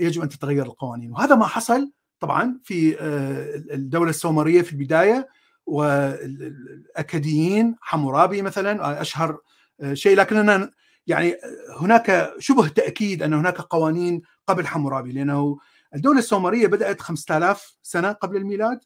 [0.00, 1.12] يجب أن تتغير القوانين.
[1.12, 5.28] وهذا ما حصل طبعا في آه، الدولة السومرية في البداية
[5.66, 9.38] والأكاديين حمورابي مثلا أشهر
[9.80, 10.70] آه، شيء لكننا
[11.06, 11.36] يعني
[11.80, 15.58] هناك شبه تأكيد أن هناك قوانين قبل حمورابي لأنه
[15.94, 18.80] الدولة السومرية بدأت 5000 سنة قبل الميلاد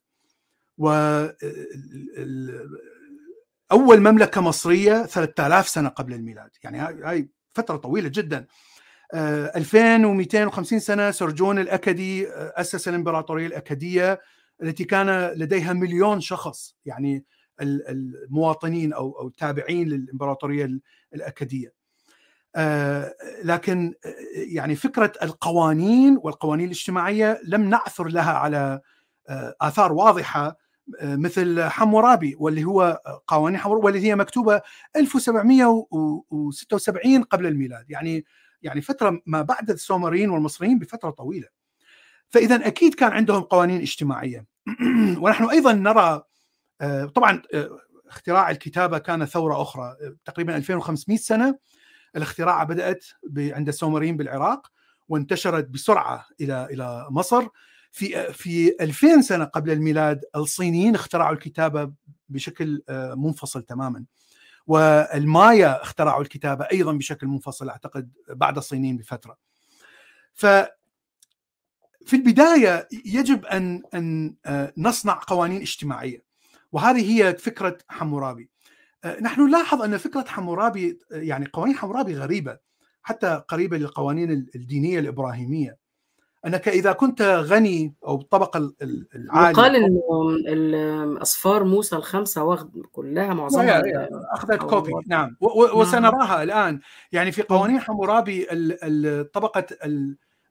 [0.78, 0.88] و
[3.72, 6.50] أول مملكة مصرية 3000 سنة قبل الميلاد.
[6.62, 8.46] يعني هاي فترة طويلة جدا.
[9.14, 14.20] 2250 سنة سرجون الأكدي آه، أسس الإمبراطورية الأكدية
[14.62, 17.24] التي كان لديها مليون شخص يعني
[17.60, 20.80] المواطنين أو أو التابعين للإمبراطورية
[21.14, 21.72] الأكدية.
[22.56, 23.14] آه،
[23.44, 28.80] لكن آه، يعني فكرة القوانين والقوانين الاجتماعية لم نعثر لها على
[29.60, 30.56] آثار واضحة
[31.02, 34.60] مثل حمورابي واللي هو قوانين حمورابي واللي هي مكتوبة
[34.96, 38.24] 1776 قبل الميلاد يعني
[38.62, 41.48] يعني فترة ما بعد السومريين والمصريين بفترة طويلة.
[42.28, 44.46] فإذا أكيد كان عندهم قوانين اجتماعية.
[45.22, 46.22] ونحن أيضا نرى
[47.14, 47.42] طبعا
[48.06, 51.58] اختراع الكتابة كان ثورة أخرى تقريبا 2500 سنة
[52.16, 53.04] الاختراع بدأت
[53.38, 54.66] عند السومريين بالعراق
[55.08, 57.48] وانتشرت بسرعة إلى إلى مصر.
[57.92, 61.92] في في 2000 سنة قبل الميلاد الصينيين اخترعوا الكتابة
[62.28, 62.82] بشكل
[63.16, 64.04] منفصل تماما.
[64.68, 69.36] والمايا اخترعوا الكتابة أيضا بشكل منفصل أعتقد بعد الصينيين بفترة.
[70.34, 70.46] ف
[72.06, 74.34] في البداية يجب أن أن
[74.78, 76.24] نصنع قوانين اجتماعية
[76.72, 78.50] وهذه هي فكرة حمورابي.
[79.20, 82.58] نحن نلاحظ أن فكرة حمورابي يعني قوانين حمورابي غريبة
[83.02, 85.76] حتى قريبة للقوانين الدينية الإبراهيمية.
[86.48, 88.72] أنك إذا كنت غني أو الطبقه
[89.14, 95.36] العالية قال إنه اصفار موسى الخمسة واخد كلها معظمها أخذت كوبي نعم.
[95.74, 96.80] وسنراها الآن.
[97.12, 99.66] يعني في قوانين حمورابي الطبقه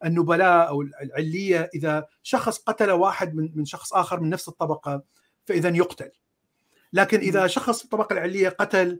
[0.05, 5.01] النبلاء أو العلية إذا شخص قتل واحد من من شخص آخر من نفس الطبقة
[5.45, 6.11] فإذا يقتل.
[6.93, 8.99] لكن إذا شخص في الطبقه العلية قتل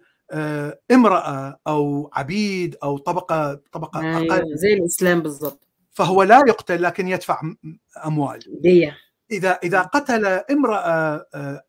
[0.92, 5.67] امرأة أو عبيد أو طبقه طبقة أقل زي الإسلام بالضبط.
[5.98, 7.42] فهو لا يقتل لكن يدفع
[8.06, 8.40] أموال.
[8.62, 8.98] دية
[9.32, 11.26] إذا إذا قتل امرأة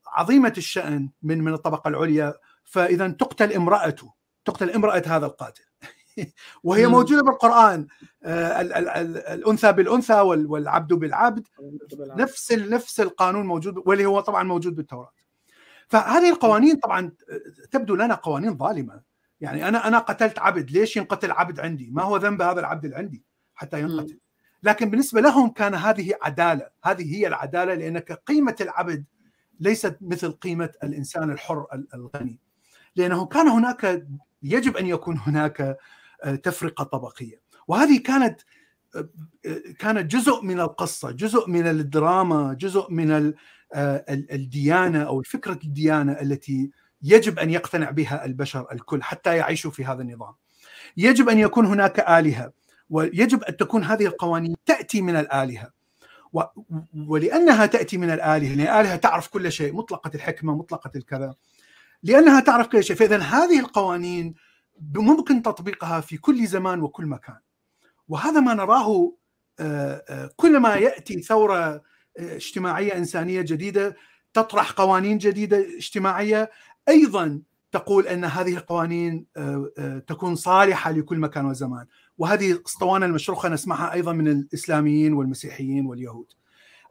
[0.07, 2.35] عظيمة الشأن من من الطبقة العليا
[2.65, 4.13] فإذا تقتل امرأته
[4.45, 5.63] تقتل امرأة هذا القاتل.
[6.65, 6.91] وهي م.
[6.91, 7.87] موجودة بالقرآن
[8.27, 11.47] ال ال ال الأنثى بالأنثى والعبد بالعبد.
[11.93, 15.13] نفس نفس القانون موجود واللي هو طبعا موجود بالتوراة.
[15.89, 17.13] فهذه القوانين طبعا
[17.71, 19.03] تبدو لنا قوانين ظالمة.
[19.41, 22.97] يعني أنا أنا قتلت عبد ليش ينقتل عبد عندي؟ ما هو ذنب هذا العبد اللي
[22.97, 23.28] عندي
[23.59, 24.19] حتى ينقتل
[24.63, 26.69] لكن بالنسبة لهم كان هذه عدالة.
[26.85, 29.05] هذه هي العدالة لأنك قيمة العبد
[29.61, 32.41] ليست مثل قيمة الإنسان الحر الغني.
[32.97, 34.07] لأنه كان هناك
[34.43, 35.79] يجب أن يكون هناك
[36.43, 37.41] تفرقة طبقية.
[37.69, 38.41] وهذه كانت
[39.79, 43.35] كانت جزء من القصة جزء من الدراما جزء من
[44.07, 46.71] الديانة أو فكرة الديانة التي
[47.03, 50.35] يجب أن يقتنع بها البشر الكل حتى يعيشوا في هذا النظام.
[50.97, 52.58] يجب أن يكون هناك آلهة.
[52.91, 55.71] ويجب أن تكون هذه القوانين تأتي من الآلهة.
[56.33, 56.43] و...
[57.07, 61.35] ولأنها تأتي من الآلهة لأن الآلهة تعرف كل شيء مطلقة الحكمة مطلقة الكذا
[62.03, 64.35] لأنها تعرف كل شيء فاذا هذه القوانين
[64.95, 67.39] ممكن تطبيقها في كل زمان وكل مكان.
[68.09, 69.13] وهذا ما نراه
[70.37, 71.83] كلما يأتي ثورة
[72.17, 73.97] اجتماعية إنسانية جديدة
[74.35, 76.51] تطرح قوانين جديدة اجتماعية
[76.89, 77.43] أيضا
[77.73, 79.27] تقول أن هذه القوانين
[80.07, 81.87] تكون صالحة لكل مكان وزمان.
[82.19, 86.27] وهذه اسطوانة المشروخه نسمعها أيضا من الإسلاميين والمسيحيين واليهود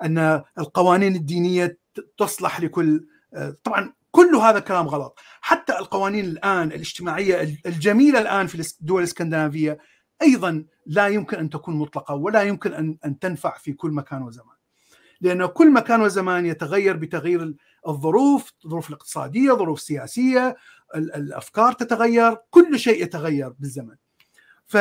[0.03, 1.77] أن القوانين الدينية
[2.17, 3.07] تصلح لكل
[3.63, 5.19] طبعا كل هذا كلام غلط.
[5.41, 9.77] حتى القوانين الآن الاجتماعية الجميلة الآن في الدول الإسكندنافية
[10.21, 14.55] أيضا لا يمكن أن تكون مطلقة ولا يمكن أن أن تنفع في كل مكان وزمان.
[15.21, 17.53] لأن كل مكان وزمان يتغير بتغيير
[17.87, 20.55] الظروف الظروف الاقتصادية ظروف سياسية
[20.95, 23.95] الأفكار تتغير كل شيء يتغير بالزمن.
[24.65, 24.77] ف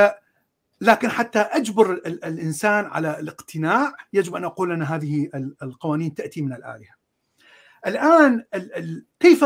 [0.81, 5.31] لكن حتى أجبر الإنسان على الاقتناع يجب أن أقول أن هذه
[5.63, 6.97] القوانين تأتي من الآلهة.
[7.87, 8.45] الآن
[9.21, 9.45] كيف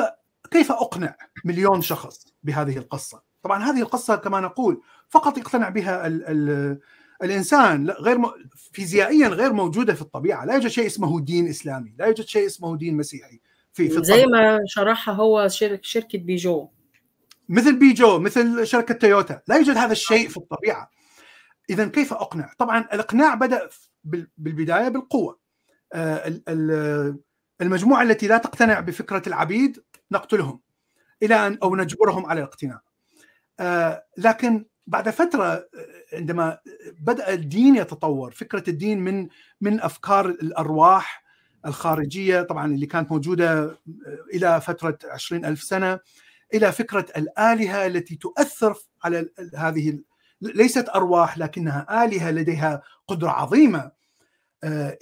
[0.51, 6.24] كيف أقنع مليون شخص بهذه القصة؟ طبعا هذه القصة كما نقول فقط يقتنع بها ال
[6.27, 6.78] ال
[7.23, 8.31] الإنسان غير م...
[8.73, 12.77] فيزيائيا غير موجودة في الطبيعة، لا يوجد شيء اسمه دين إسلامي، لا يوجد شيء اسمه
[12.77, 13.40] دين مسيحي
[13.73, 16.69] في, في زي ما شرحها هو شرك شركة بيجو.
[17.48, 20.90] مثل بيجو مثل شركة تويوتا، لا يوجد هذا الشيء في الطبيعة.
[21.70, 23.68] اذا كيف أقنع؟ طبعا الإقناع بدأ
[24.38, 25.38] بالبداية بالقوة.
[27.60, 29.82] المجموعة التي لا تقتنع بفكرة العبيد
[30.12, 30.60] نقتلهم
[31.22, 32.80] إلى ان أو نجبرهم على الاقتناع.
[34.18, 35.68] لكن بعد فترة
[36.12, 36.58] عندما
[37.00, 39.28] بدأ الدين يتطور فكرة الدين من
[39.60, 41.24] من أفكار الأرواح
[41.66, 43.78] الخارجية طبعا اللي كانت موجودة
[44.34, 45.98] إلى فترة عشرين ألف سنة
[46.54, 48.74] إلى فكرة الآلهة التي تؤثر
[49.04, 49.98] على هذه
[50.42, 53.90] ليست أرواح لكنها آلهة لديها قدرة عظيمة.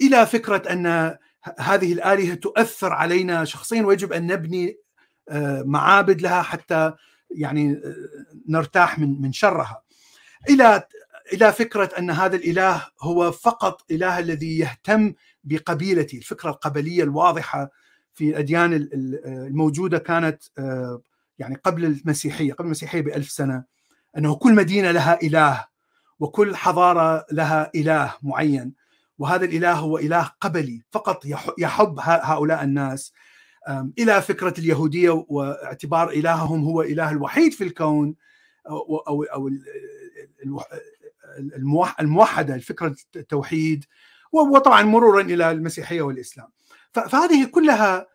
[0.01, 1.17] إلى فكرة أن
[1.59, 4.77] هذه الآلهة تؤثر علينا شخصيا ويجب أن نبني
[5.65, 6.93] معابد لها حتى
[7.31, 7.81] يعني
[8.49, 9.83] نرتاح من من شرها.
[10.49, 10.83] إلى
[11.33, 15.13] إلى فكرة أن هذا الإله هو فقط إله الذي يهتم
[15.43, 17.69] بقبيلتي، الفكرة القبلية الواضحة
[18.13, 20.43] في الأديان الموجودة كانت
[21.39, 23.63] يعني قبل المسيحية، قبل المسيحية بألف سنة.
[24.19, 25.67] أنه كل مدينة لها إله
[26.19, 28.73] وكل حضارة لها إله معين.
[29.17, 31.23] وهذا الإله هو إله قبلي فقط
[31.57, 33.13] يحب هؤلاء الناس.
[33.99, 38.15] إلى فكرة اليهودية واعتبار إلههم هو إله الوحيد في الكون
[38.69, 38.97] أو
[39.33, 39.51] أو,
[41.99, 43.85] الموحدة الفكرة التوحيد
[44.31, 46.47] وطبعا مرورا إلى المسيحية والإسلام.
[46.91, 48.07] فهذه كلها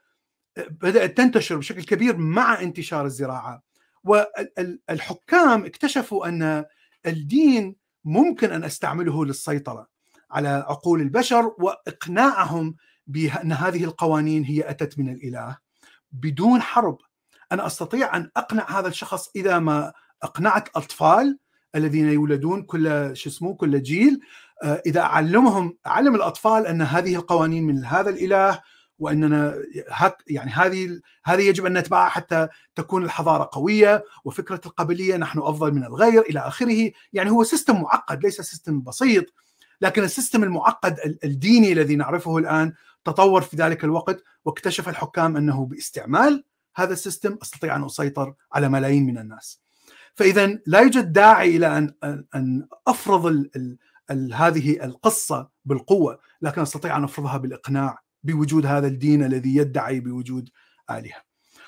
[0.57, 3.63] بدأت تنتشر بشكل كبير مع انتشار الزراعة.
[4.05, 6.65] والحكام اكتشفوا أن
[7.07, 9.87] الدين ممكن أن أستعمله للسيطرة
[10.31, 12.77] على عقول البشر وإقناعهم
[13.07, 15.59] بأن هذه القوانين هي أتت من الإله
[16.13, 16.99] بدون حرب.
[17.53, 21.39] أنا أستطيع أن أقنع هذا الشخص إذا ما أقنعت أطفال
[21.75, 24.21] الذين يولدون كل شو اسمه كل جيل.
[24.63, 28.61] آه، إذا اعلمهم اعلم الأطفال أن هذه القوانين من هذا الإله
[28.99, 29.55] وأننا
[30.27, 35.85] يعني هذه هذه يجب أن نتبعها حتى تكون الحضارة قوية وفكرة القبليه نحن أفضل من
[35.85, 39.25] الغير إلى آخره، يعني هو system معقد ليس system بسيط
[39.81, 42.73] لكن ال system المعقد الديني الذي نعرفه الآن
[43.05, 46.45] تطور في ذلك الوقت واكتشف الحكام أنه باستعمال
[46.77, 49.61] هذا السيستم أستطيع أن أسيطر على ملايين من الناس.
[50.15, 51.95] فإذا لا يوجد داعي إلى ان
[52.35, 53.79] أن أفرض ال ال
[54.11, 60.49] ال هذه القصة بالقوة، لكن أستطيع أن أفرضها بالإقناع بوجود هذا الدين الذي يدعي بوجود
[60.91, 61.23] آلهة.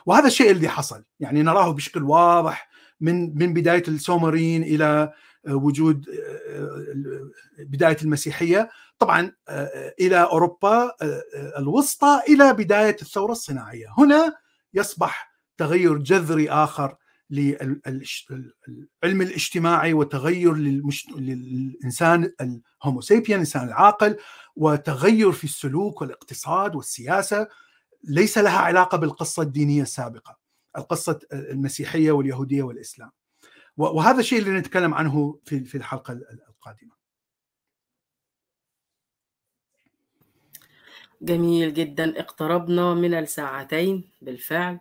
[0.06, 2.68] وهذا الشيء الذي حصل، يعني نراه بشكل واضح
[3.00, 5.12] من من بداية السومريين إلى
[5.48, 6.06] وجود
[7.58, 9.32] بداية المسيحية، طبعا
[10.00, 10.92] إلى أوروبا
[11.58, 14.36] الوسطى إلى بداية الثورة الصناعية، هنا
[14.74, 16.96] يصبح تغير جذري آخر
[17.30, 17.80] للعلم
[19.04, 20.54] الاجتماعي وتغير.
[21.16, 24.16] للإنسان الهوموسيبيان الإنسان العاقل
[24.56, 27.48] وتغير في السلوك والاقتصاد والسياسة
[28.04, 30.36] ليس لها علاقة بالقصة الدينية السابقة
[30.76, 33.10] القصة المسيحية واليهودية والإسلام.
[33.76, 36.12] وهذا الشيء اللي نتكلم عنه في الحلقة
[36.48, 36.92] القادمة.
[41.22, 42.20] جميل جدا.
[42.20, 44.80] اقتربنا من الساعتين بالفعل.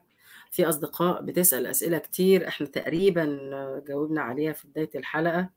[0.52, 3.26] في أصدقاء بتسأل أسئلة كتير إحنا تقريبا
[3.88, 5.50] جاوبنا عليها في بداية الحلقة.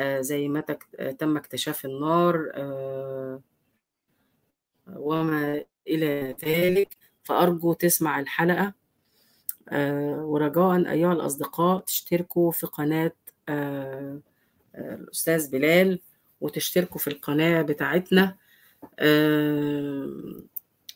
[0.00, 0.76] زي متى
[1.18, 3.40] تم اكتشاف النار آه،
[4.96, 6.96] وما إلى ذلك.
[7.24, 8.72] فأرجو تسمع الحلقة.
[9.68, 13.12] آه، ورجاء أيها الأصدقاء تشتركوا في قناة
[14.78, 16.00] الأستاذ بلال
[16.40, 18.36] وتشتركوا في القناة بتاعتنا.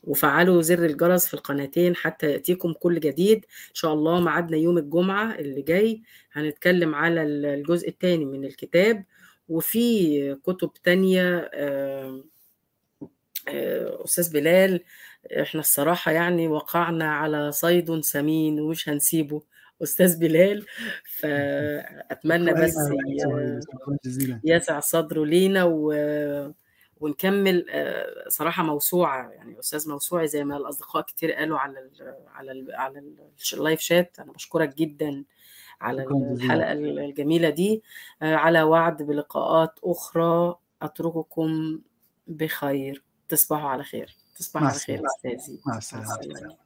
[0.07, 3.37] وفعلوا زر الجرس في القناتين حتى يأتيكم كل جديد.
[3.69, 6.03] إن شاء الله معادنا يوم الجمعة اللي جاي
[6.33, 9.05] هنتكلم على الجزء الثاني من الكتاب.
[9.49, 11.51] وفي كتب تانية
[14.05, 14.81] أستاذ بلال
[15.41, 19.43] إحنا الصراحة يعني وقعنا على صيد سمين ومش هنسيبه
[19.83, 20.67] أستاذ بلال.
[21.21, 22.75] فأتمنى بس
[24.45, 25.93] يسع صدره لينا و
[27.01, 32.53] ونكمل آه، صراحة موسوعة يعني أستاذ موسوعي زي ما الأصدقاء كتير قالوا على الـ على
[32.53, 33.15] الـ على
[33.53, 34.19] اللايف شات.
[34.19, 35.25] أنا بشكرك جدا
[35.81, 37.83] على الحلقة الجميلة دي.
[38.23, 40.57] آه، على وعد بلقاءات أخرى.
[40.83, 41.81] أترككم
[42.27, 43.03] بخير.
[43.29, 44.17] تصبحوا على خير.
[44.37, 46.57] تصبحوا على خير استاذي مع السلامة.